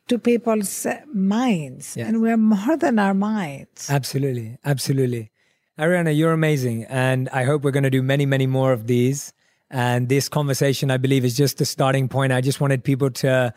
to 0.08 0.18
people's 0.18 0.86
uh, 0.86 1.00
minds, 1.14 1.96
Yes. 1.96 2.08
and 2.08 2.20
we're 2.22 2.36
more 2.56 2.76
than 2.84 2.98
our 2.98 3.14
minds. 3.14 3.80
Absolutely. 3.98 4.48
Absolutely. 4.64 5.24
Arianna, 5.78 6.12
you're 6.16 6.32
amazing. 6.42 6.84
And 7.06 7.28
I 7.40 7.42
hope 7.48 7.58
we're 7.64 7.76
going 7.78 7.90
to 7.92 7.96
do 7.98 8.02
many, 8.02 8.26
many 8.26 8.46
more 8.46 8.72
of 8.72 8.86
these. 8.86 9.32
And 9.72 10.10
this 10.10 10.28
conversation, 10.28 10.90
I 10.90 10.98
believe, 10.98 11.24
is 11.24 11.34
just 11.34 11.56
the 11.56 11.64
starting 11.64 12.06
point. 12.08 12.32
I 12.32 12.42
just 12.42 12.60
wanted 12.60 12.84
people 12.84 13.10
to 13.10 13.54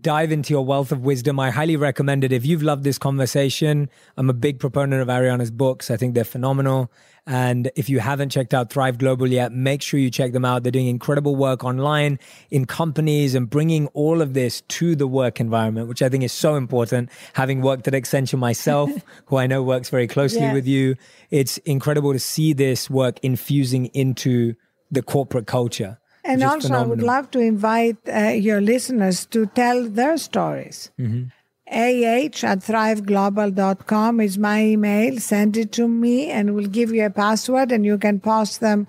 dive 0.00 0.30
into 0.32 0.54
your 0.54 0.64
wealth 0.64 0.92
of 0.92 1.04
wisdom. 1.04 1.38
I 1.38 1.50
highly 1.50 1.76
recommend 1.76 2.24
it. 2.24 2.32
If 2.32 2.46
you've 2.46 2.62
loved 2.62 2.84
this 2.84 2.96
conversation, 2.96 3.90
I'm 4.16 4.30
a 4.30 4.32
big 4.32 4.58
proponent 4.58 5.02
of 5.02 5.08
Arianna's 5.08 5.50
books. 5.50 5.90
I 5.90 5.96
think 5.96 6.14
they're 6.14 6.24
phenomenal. 6.24 6.90
And 7.26 7.70
if 7.76 7.88
you 7.90 7.98
haven't 7.98 8.30
checked 8.30 8.54
out 8.54 8.70
Thrive 8.72 8.98
Global 8.98 9.26
yet, 9.26 9.52
make 9.52 9.82
sure 9.82 10.00
you 10.00 10.10
check 10.10 10.32
them 10.32 10.44
out. 10.44 10.62
They're 10.62 10.72
doing 10.72 10.86
incredible 10.86 11.36
work 11.36 11.64
online 11.64 12.18
in 12.50 12.64
companies 12.64 13.34
and 13.34 13.50
bringing 13.50 13.88
all 13.88 14.22
of 14.22 14.32
this 14.32 14.62
to 14.62 14.96
the 14.96 15.06
work 15.06 15.40
environment, 15.40 15.88
which 15.88 16.02
I 16.02 16.08
think 16.08 16.24
is 16.24 16.32
so 16.32 16.54
important. 16.54 17.10
Having 17.34 17.62
worked 17.62 17.86
at 17.86 17.94
Accenture 17.94 18.38
myself, 18.38 18.90
who 19.26 19.36
I 19.36 19.46
know 19.46 19.62
works 19.62 19.90
very 19.90 20.06
closely 20.06 20.50
with 20.52 20.66
you, 20.66 20.96
it's 21.30 21.58
incredible 21.58 22.12
to 22.12 22.18
see 22.18 22.52
this 22.52 22.88
work 22.88 23.18
infusing 23.22 23.86
into 23.86 24.54
the 24.90 25.02
corporate 25.02 25.46
culture. 25.46 25.98
And 26.24 26.42
also, 26.42 26.74
I 26.74 26.82
would 26.82 27.02
love 27.02 27.30
to 27.30 27.38
invite 27.38 27.96
uh, 28.06 28.28
your 28.28 28.60
listeners 28.60 29.24
to 29.26 29.46
tell 29.46 29.88
their 29.88 30.18
stories. 30.18 30.90
Mm-hmm. 30.98 31.28
AH 31.70 32.44
at 32.44 32.58
thriveglobal.com 32.60 34.20
is 34.20 34.36
my 34.36 34.64
email. 34.64 35.18
Send 35.20 35.56
it 35.56 35.72
to 35.72 35.86
me 35.86 36.28
and 36.28 36.54
we'll 36.54 36.66
give 36.66 36.92
you 36.92 37.06
a 37.06 37.10
password 37.10 37.70
and 37.70 37.86
you 37.86 37.96
can 37.96 38.18
post 38.18 38.60
them 38.60 38.88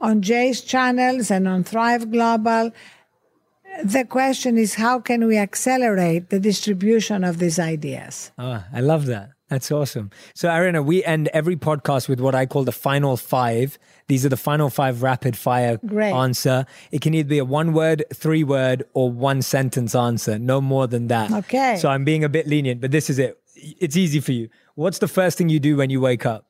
on 0.00 0.20
Jay's 0.20 0.60
channels 0.60 1.30
and 1.30 1.48
on 1.48 1.64
Thrive 1.64 2.10
Global. 2.10 2.70
The 3.82 4.04
question 4.04 4.58
is 4.58 4.74
how 4.74 5.00
can 5.00 5.26
we 5.26 5.38
accelerate 5.38 6.28
the 6.28 6.38
distribution 6.38 7.24
of 7.24 7.38
these 7.38 7.58
ideas? 7.58 8.30
Ah, 8.38 8.66
I 8.72 8.80
love 8.80 9.06
that. 9.06 9.30
That's 9.48 9.72
awesome. 9.72 10.10
So, 10.34 10.48
Arianna, 10.48 10.84
we 10.84 11.02
end 11.04 11.28
every 11.28 11.56
podcast 11.56 12.08
with 12.08 12.20
what 12.20 12.34
I 12.34 12.44
call 12.44 12.64
the 12.64 12.72
final 12.72 13.16
five. 13.16 13.78
These 14.06 14.26
are 14.26 14.28
the 14.28 14.36
final 14.36 14.68
five 14.68 15.02
rapid 15.02 15.36
fire 15.36 15.78
Great. 15.86 16.12
answer. 16.12 16.66
It 16.90 17.00
can 17.00 17.14
either 17.14 17.28
be 17.28 17.38
a 17.38 17.44
one 17.44 17.72
word, 17.72 18.04
three 18.12 18.44
word, 18.44 18.84
or 18.92 19.10
one 19.10 19.40
sentence 19.40 19.94
answer. 19.94 20.38
No 20.38 20.60
more 20.60 20.86
than 20.86 21.08
that. 21.08 21.32
Okay. 21.32 21.76
So 21.76 21.88
I'm 21.88 22.04
being 22.04 22.24
a 22.24 22.28
bit 22.28 22.46
lenient, 22.46 22.80
but 22.80 22.90
this 22.90 23.08
is 23.08 23.18
it. 23.18 23.38
It's 23.54 23.96
easy 23.96 24.20
for 24.20 24.32
you. 24.32 24.50
What's 24.74 24.98
the 24.98 25.08
first 25.08 25.38
thing 25.38 25.48
you 25.48 25.60
do 25.60 25.76
when 25.76 25.90
you 25.90 26.00
wake 26.00 26.26
up? 26.26 26.44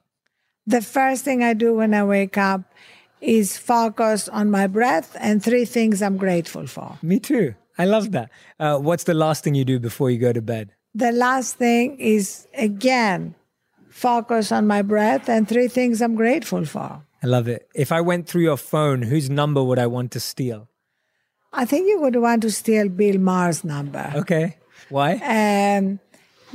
The 0.66 0.82
first 0.82 1.24
thing 1.24 1.42
I 1.42 1.54
do 1.54 1.74
when 1.74 1.94
I 1.94 2.04
wake 2.04 2.36
up 2.36 2.62
is 3.20 3.56
focus 3.56 4.28
on 4.28 4.50
my 4.50 4.66
breath 4.66 5.16
and 5.18 5.42
three 5.42 5.64
things 5.64 6.02
I'm 6.02 6.16
grateful 6.16 6.66
for. 6.66 6.98
Me 7.00 7.18
too. 7.18 7.54
I 7.78 7.84
love 7.84 8.10
that. 8.12 8.30
Uh, 8.58 8.78
what's 8.78 9.04
the 9.04 9.14
last 9.14 9.44
thing 9.44 9.54
you 9.54 9.64
do 9.64 9.78
before 9.78 10.10
you 10.10 10.18
go 10.18 10.32
to 10.32 10.42
bed? 10.42 10.74
The 10.94 11.12
last 11.12 11.56
thing 11.56 11.98
is 11.98 12.46
again, 12.54 13.34
focus 13.90 14.52
on 14.52 14.66
my 14.66 14.82
breath 14.82 15.28
and 15.28 15.48
three 15.48 15.68
things 15.68 16.00
I'm 16.00 16.14
grateful 16.14 16.64
for. 16.64 17.02
I 17.22 17.26
love 17.26 17.48
it. 17.48 17.68
If 17.74 17.90
I 17.92 18.00
went 18.00 18.28
through 18.28 18.42
your 18.42 18.56
phone, 18.56 19.02
whose 19.02 19.28
number 19.28 19.62
would 19.62 19.78
I 19.78 19.86
want 19.86 20.12
to 20.12 20.20
steal? 20.20 20.68
I 21.52 21.64
think 21.64 21.88
you 21.88 22.00
would 22.00 22.16
want 22.16 22.42
to 22.42 22.50
steal 22.50 22.88
Bill 22.88 23.18
Maher's 23.18 23.64
number. 23.64 24.12
Okay. 24.14 24.56
Why? 24.88 25.14
Um, 25.16 25.98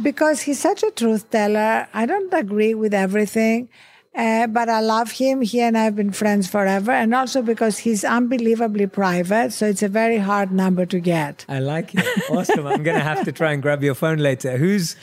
because 0.01 0.41
he's 0.41 0.59
such 0.59 0.83
a 0.83 0.91
truth 0.91 1.29
teller. 1.29 1.87
I 1.93 2.05
don't 2.05 2.33
agree 2.33 2.73
with 2.73 2.93
everything, 2.93 3.69
uh, 4.15 4.47
but 4.47 4.69
I 4.69 4.79
love 4.81 5.11
him. 5.11 5.41
He 5.41 5.59
and 5.61 5.77
I 5.77 5.85
have 5.85 5.95
been 5.95 6.11
friends 6.11 6.47
forever. 6.47 6.91
And 6.91 7.15
also 7.15 7.41
because 7.41 7.79
he's 7.79 8.03
unbelievably 8.03 8.87
private. 8.87 9.53
So 9.53 9.67
it's 9.67 9.81
a 9.81 9.87
very 9.87 10.17
hard 10.17 10.51
number 10.51 10.85
to 10.85 10.99
get. 10.99 11.45
I 11.49 11.59
like 11.59 11.95
it. 11.95 12.05
Awesome. 12.29 12.67
I'm 12.67 12.83
going 12.83 12.97
to 12.97 13.03
have 13.03 13.25
to 13.25 13.31
try 13.31 13.51
and 13.53 13.61
grab 13.61 13.83
your 13.83 13.95
phone 13.95 14.19
later. 14.19 14.57
Who's, 14.57 14.95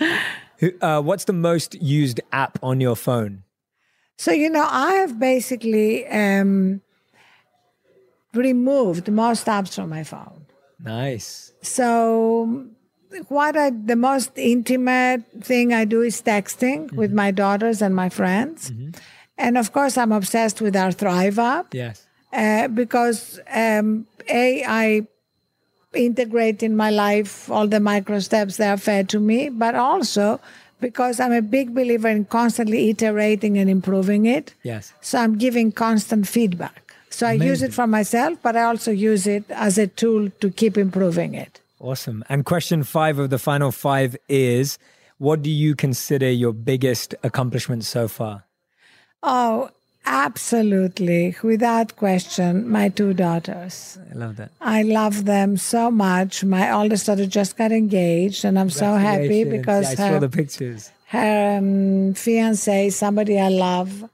who, 0.58 0.72
uh, 0.80 1.00
what's 1.00 1.24
the 1.24 1.32
most 1.32 1.74
used 1.82 2.20
app 2.32 2.58
on 2.62 2.80
your 2.80 2.94
phone? 2.96 3.42
So, 4.16 4.32
you 4.32 4.50
know, 4.50 4.66
I 4.68 4.92
have 4.94 5.18
basically 5.18 6.06
um, 6.06 6.80
removed 8.34 9.10
most 9.10 9.46
apps 9.46 9.74
from 9.74 9.90
my 9.90 10.04
phone. 10.04 10.46
Nice. 10.78 11.52
So, 11.62 12.66
what 13.28 13.56
I, 13.56 13.70
the 13.70 13.96
most 13.96 14.30
intimate 14.36 15.22
thing 15.40 15.72
I 15.72 15.84
do 15.84 16.02
is 16.02 16.22
texting 16.22 16.92
with 16.92 17.12
my 17.12 17.30
daughters 17.30 17.82
and 17.82 17.94
my 17.94 18.08
friends. 18.08 18.72
And 19.38 19.56
of 19.58 19.72
course, 19.72 19.96
I'm 19.96 20.12
obsessed 20.12 20.60
with 20.60 20.76
our 20.76 20.92
Thrive 20.92 21.38
app 21.38 21.74
Yes. 21.74 22.06
uh, 22.32 22.68
because, 22.68 23.40
um, 23.52 24.06
A, 24.28 24.64
I 24.66 25.06
integrate 25.94 26.62
in 26.62 26.76
my 26.76 26.90
life 26.90 27.50
all 27.50 27.66
the 27.66 27.80
micro 27.80 28.20
steps 28.20 28.58
that 28.58 28.70
are 28.70 28.76
fed 28.76 29.08
to 29.08 29.18
me, 29.18 29.48
but 29.48 29.74
also 29.74 30.40
because 30.80 31.20
I'm 31.20 31.32
a 31.32 31.42
big 31.42 31.74
believer 31.74 32.08
in 32.08 32.24
constantly 32.26 32.90
iterating 32.90 33.58
and 33.58 33.68
improving 33.68 34.26
it. 34.26 34.54
Yes. 34.62 34.92
So 35.00 35.18
I'm 35.18 35.36
giving 35.36 35.72
constant 35.72 36.28
feedback. 36.28 36.94
So 37.10 37.26
I 37.26 37.32
use 37.32 37.60
it 37.60 37.74
for 37.74 37.86
myself, 37.86 38.38
but 38.42 38.56
I 38.56 38.62
also 38.62 38.92
use 38.92 39.26
it 39.26 39.44
as 39.50 39.78
a 39.78 39.88
tool 39.88 40.30
to 40.40 40.50
keep 40.50 40.78
improving 40.78 41.34
it. 41.34 41.60
Awesome. 41.80 42.22
And 42.28 42.44
question 42.44 42.84
five 42.84 43.18
of 43.18 43.30
the 43.30 43.38
final 43.38 43.72
five 43.72 44.14
is 44.28 44.78
what 45.18 45.42
do 45.42 45.50
you 45.50 45.74
consider 45.74 46.30
your 46.30 46.52
biggest 46.52 47.14
accomplishment 47.22 47.84
so 47.84 48.06
far? 48.06 48.44
Oh, 49.22 49.70
absolutely. 50.06 51.34
Without 51.42 51.96
question, 51.96 52.68
my 52.68 52.88
two 52.90 53.14
daughters. 53.14 53.98
I 54.10 54.14
love 54.14 54.36
that. 54.36 54.50
I 54.60 54.82
love 54.82 55.24
them 55.24 55.56
so 55.56 55.90
much. 55.90 56.44
My 56.44 56.70
oldest 56.72 57.06
daughter 57.06 57.26
just 57.26 57.56
got 57.56 57.72
engaged, 57.72 58.44
and 58.44 58.58
I'm 58.58 58.70
so 58.70 58.94
happy 58.94 59.44
because 59.44 59.86
Yeah, 59.86 59.90
I 59.90 59.94
saw 59.94 60.08
her, 60.08 60.20
the 60.20 60.28
pictures. 60.28 60.90
her 61.08 61.58
um, 61.58 62.14
fiance 62.14 62.90
somebody 62.90 63.38
I 63.40 63.48
love 63.48 64.08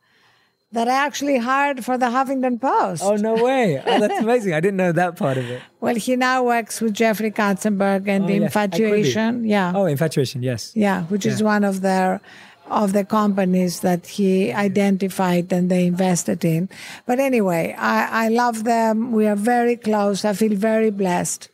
that 0.76 0.88
I 0.88 0.96
actually 1.06 1.38
hired 1.38 1.82
for 1.86 1.96
the 1.96 2.06
Huffington 2.14 2.60
Post. 2.60 3.02
Oh, 3.02 3.16
no 3.16 3.34
way. 3.42 3.80
Oh, 3.84 3.98
that's 4.02 4.20
amazing. 4.20 4.52
I 4.52 4.60
didn't 4.60 4.76
know 4.76 4.92
that 4.92 5.16
part 5.16 5.38
of 5.38 5.48
it. 5.48 5.62
Well, 5.80 5.94
he 5.94 6.16
now 6.16 6.44
works 6.44 6.82
with 6.82 6.92
Jeffrey 6.92 7.30
Katzenberg 7.30 8.06
and 8.06 8.26
Oh, 8.26 8.28
yes. 8.28 8.42
Infatuation. 8.42 9.46
Yeah. 9.46 9.72
Oh, 9.74 9.86
infatuation. 9.86 10.42
Yes. 10.42 10.72
Yeah, 10.76 11.04
which 11.04 11.24
is 11.24 11.42
one 11.42 11.64
of 11.64 11.80
their 11.80 12.20
of 12.66 12.92
the 12.92 13.04
companies 13.04 13.80
that 13.80 14.06
he 14.06 14.52
identified 14.52 15.50
and 15.50 15.70
they 15.70 15.86
invested 15.86 16.44
in. 16.44 16.68
But 17.06 17.20
anyway, 17.20 17.74
I, 17.78 18.26
I 18.26 18.28
love 18.28 18.64
them. 18.64 19.12
We 19.12 19.26
are 19.28 19.36
very 19.36 19.76
close. 19.76 20.26
I 20.26 20.34
feel 20.34 20.54
very 20.56 20.90
blessed 20.90 21.48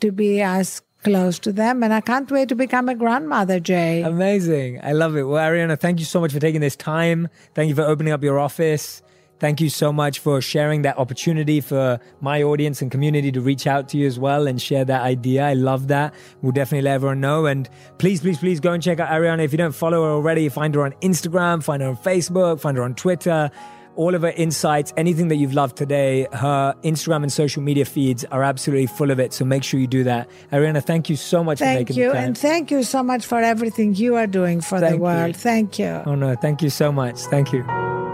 to 0.00 0.12
be 0.12 0.42
as 0.42 0.80
close 1.02 1.38
to 1.40 1.52
them. 1.52 1.82
And 1.82 1.92
I 1.92 2.00
can't 2.00 2.30
wait 2.30 2.48
to 2.50 2.54
become 2.54 2.88
a 2.88 2.94
grandmother, 2.94 3.60
Jay. 3.60 4.02
Amazing. 4.02 4.80
I 4.82 4.92
love 4.92 5.16
it. 5.16 5.24
Well, 5.24 5.42
Arianna, 5.42 5.78
thank 5.78 5.98
you 5.98 6.04
so 6.04 6.20
much 6.20 6.32
for 6.32 6.40
taking 6.40 6.60
this 6.60 6.76
time. 6.76 7.28
Thank 7.54 7.68
you 7.68 7.74
for 7.74 7.82
opening 7.82 8.12
up 8.12 8.22
your 8.22 8.38
office. 8.38 9.02
Thank 9.40 9.62
you 9.62 9.70
so 9.70 9.90
much 9.90 10.18
for 10.18 10.42
sharing 10.42 10.82
that 10.82 10.98
opportunity 10.98 11.62
for 11.62 11.98
my 12.20 12.42
audience 12.42 12.82
and 12.82 12.90
community 12.90 13.32
to 13.32 13.40
reach 13.40 13.66
out 13.66 13.88
to 13.88 13.96
you 13.96 14.06
as 14.06 14.18
well 14.18 14.46
and 14.46 14.60
share 14.60 14.84
that 14.84 15.00
idea. 15.00 15.46
I 15.46 15.54
love 15.54 15.88
that. 15.88 16.12
We'll 16.42 16.52
definitely 16.52 16.82
let 16.82 16.96
everyone 16.96 17.22
know. 17.22 17.46
And 17.46 17.66
please, 17.96 18.20
please, 18.20 18.36
please 18.36 18.60
go 18.60 18.72
and 18.72 18.82
check 18.82 19.00
out 19.00 19.08
Arianna. 19.08 19.42
If 19.42 19.52
you 19.52 19.58
don't 19.58 19.72
follow 19.72 20.04
her 20.04 20.10
already, 20.10 20.46
find 20.50 20.74
her 20.74 20.84
on 20.84 20.92
Instagram, 21.00 21.64
find 21.64 21.82
her 21.82 21.88
on 21.88 21.96
Facebook, 21.96 22.60
find 22.60 22.76
her 22.76 22.82
on 22.82 22.94
Twitter. 22.94 23.50
All 23.96 24.14
of 24.14 24.22
her 24.22 24.30
insights, 24.30 24.92
anything 24.96 25.28
that 25.28 25.36
you've 25.36 25.54
loved 25.54 25.76
today, 25.76 26.26
her 26.32 26.74
Instagram 26.84 27.22
and 27.22 27.32
social 27.32 27.62
media 27.62 27.84
feeds 27.84 28.24
are 28.26 28.42
absolutely 28.42 28.86
full 28.86 29.10
of 29.10 29.20
it. 29.20 29.32
So 29.32 29.44
make 29.44 29.62
sure 29.64 29.78
you 29.80 29.86
do 29.86 30.04
that. 30.04 30.28
Arianna, 30.52 30.82
thank 30.82 31.10
you 31.10 31.16
so 31.16 31.44
much 31.44 31.58
for 31.58 31.64
Thank 31.64 31.80
making 31.80 31.96
you. 31.96 32.08
the 32.08 32.14
time. 32.14 32.24
And 32.24 32.38
thank 32.38 32.70
you 32.70 32.82
so 32.82 33.02
much 33.02 33.26
for 33.26 33.38
everything 33.38 33.94
you 33.94 34.16
are 34.16 34.26
doing 34.26 34.60
for 34.60 34.80
Thank 34.80 34.90
the 34.90 34.96
you. 34.96 35.02
world. 35.02 35.36
Thank 35.36 35.78
you. 35.78 36.02
Oh 36.06 36.14
no, 36.14 36.34
thank 36.36 36.62
you 36.62 36.70
so 36.70 36.90
much. 36.92 37.18
Thank 37.22 37.52
you. 37.52 38.09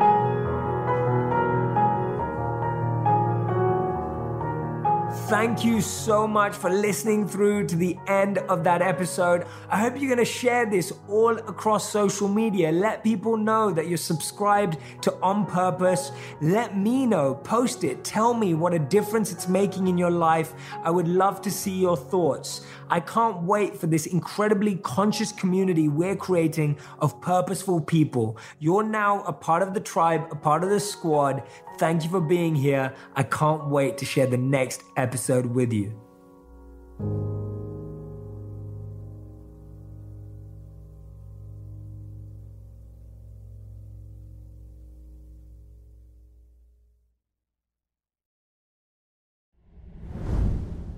Thank 5.29 5.65
you 5.65 5.81
so 5.81 6.25
much 6.25 6.55
for 6.55 6.71
listening 6.71 7.27
through 7.27 7.67
to 7.67 7.75
the 7.75 7.99
end 8.07 8.39
of 8.39 8.63
that 8.63 8.81
episode. 8.81 9.45
I 9.69 9.81
hope 9.81 9.95
you're 9.99 10.15
going 10.15 10.25
to 10.25 10.25
share 10.25 10.67
this 10.67 10.93
all 11.09 11.37
across 11.37 11.91
social 11.91 12.29
media. 12.29 12.71
Let 12.71 13.03
people 13.03 13.37
know 13.37 13.73
that 13.73 13.89
you're 13.89 13.99
subscribed 13.99 14.79
to 15.03 15.13
On 15.23 15.45
Purpose. 15.45 16.13
Let 16.41 16.79
me 16.79 17.07
know, 17.07 17.35
post 17.35 17.83
it, 17.83 18.05
tell 18.05 18.35
me 18.35 18.55
what 18.55 18.73
a 18.73 18.79
difference 18.79 19.33
it's 19.33 19.49
making 19.49 19.89
in 19.89 19.99
your 19.99 20.13
life. 20.13 20.55
I 20.85 20.91
would 20.91 21.09
love 21.09 21.43
to 21.43 21.51
see 21.51 21.77
your 21.77 21.97
thoughts. 21.97 22.65
I 22.91 23.01
can't 23.01 23.43
wait 23.43 23.77
for 23.77 23.87
this 23.87 24.07
incredibly 24.07 24.77
conscious 24.77 25.33
community 25.33 25.89
we're 25.89 26.17
creating 26.17 26.79
of 27.01 27.21
purposeful 27.21 27.81
people. 27.81 28.39
You're 28.59 28.83
now 28.83 29.23
a 29.25 29.33
part 29.33 29.63
of 29.63 29.75
the 29.75 29.81
tribe, 29.81 30.29
a 30.31 30.37
part 30.37 30.65
of 30.65 30.71
the 30.71 30.81
squad. 30.81 31.43
Thank 31.79 32.05
you 32.05 32.11
for 32.11 32.21
being 32.21 32.55
here. 32.55 32.95
I 33.15 33.23
can't 33.23 33.69
wait 33.69 33.99
to 33.99 34.05
share 34.05 34.27
the 34.27 34.39
next 34.39 34.83
episode 34.97 35.47
with 35.47 35.73
you. 35.73 37.46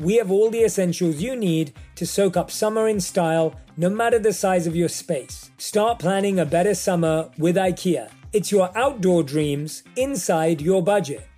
we 0.00 0.16
have 0.16 0.30
all 0.30 0.50
the 0.50 0.64
essentials 0.64 1.22
you 1.22 1.36
need 1.36 1.72
to 1.96 2.06
soak 2.06 2.36
up 2.36 2.50
summer 2.50 2.88
in 2.88 3.00
style, 3.00 3.54
no 3.76 3.88
matter 3.88 4.18
the 4.18 4.32
size 4.32 4.66
of 4.66 4.76
your 4.76 4.88
space. 4.88 5.50
Start 5.58 5.98
planning 5.98 6.38
a 6.38 6.46
better 6.46 6.74
summer 6.74 7.30
with 7.38 7.56
IKEA. 7.56 8.10
It's 8.32 8.50
your 8.50 8.76
outdoor 8.76 9.22
dreams 9.22 9.84
inside 9.96 10.60
your 10.60 10.82
budget. 10.82 11.28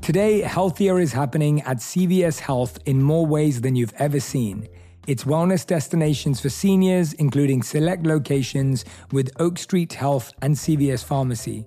Today, 0.00 0.40
healthier 0.40 1.00
is 1.00 1.12
happening 1.12 1.62
at 1.62 1.78
CVS 1.78 2.38
Health 2.38 2.78
in 2.86 3.02
more 3.02 3.26
ways 3.26 3.60
than 3.60 3.74
you've 3.74 3.92
ever 3.98 4.20
seen. 4.20 4.68
It's 5.06 5.24
wellness 5.24 5.66
destinations 5.66 6.40
for 6.40 6.48
seniors, 6.48 7.12
including 7.14 7.62
select 7.62 8.06
locations 8.06 8.84
with 9.12 9.30
Oak 9.38 9.58
Street 9.58 9.92
Health 9.92 10.32
and 10.42 10.54
CVS 10.54 11.04
Pharmacy. 11.04 11.66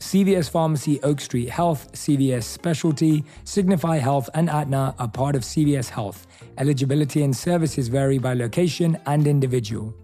CVS 0.00 0.50
Pharmacy, 0.50 1.00
Oak 1.02 1.20
Street 1.20 1.50
Health, 1.50 1.92
CVS 1.92 2.44
Specialty, 2.44 3.22
Signify 3.44 3.98
Health, 3.98 4.30
and 4.34 4.48
Aetna 4.48 4.94
are 4.98 5.08
part 5.08 5.36
of 5.36 5.42
CVS 5.42 5.90
Health. 5.90 6.26
Eligibility 6.56 7.22
and 7.22 7.36
services 7.36 7.88
vary 7.88 8.18
by 8.18 8.32
location 8.32 8.98
and 9.06 9.26
individual. 9.26 9.94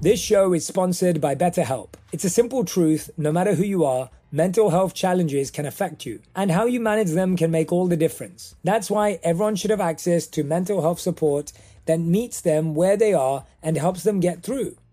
This 0.00 0.20
show 0.20 0.54
is 0.54 0.66
sponsored 0.66 1.20
by 1.20 1.34
BetterHelp. 1.34 1.94
It's 2.12 2.24
a 2.24 2.30
simple 2.30 2.64
truth 2.64 3.10
no 3.18 3.32
matter 3.32 3.54
who 3.54 3.64
you 3.64 3.84
are, 3.84 4.08
mental 4.32 4.70
health 4.70 4.94
challenges 4.94 5.50
can 5.50 5.66
affect 5.66 6.06
you, 6.06 6.20
and 6.34 6.50
how 6.50 6.64
you 6.64 6.80
manage 6.80 7.10
them 7.10 7.36
can 7.36 7.50
make 7.50 7.70
all 7.70 7.86
the 7.86 7.96
difference. 7.96 8.54
That's 8.64 8.90
why 8.90 9.18
everyone 9.22 9.56
should 9.56 9.70
have 9.70 9.80
access 9.80 10.26
to 10.28 10.42
mental 10.42 10.80
health 10.80 11.00
support 11.00 11.52
that 11.84 12.00
meets 12.00 12.40
them 12.40 12.74
where 12.74 12.96
they 12.96 13.12
are 13.12 13.44
and 13.62 13.76
helps 13.76 14.02
them 14.02 14.20
get 14.20 14.42
through. 14.42 14.76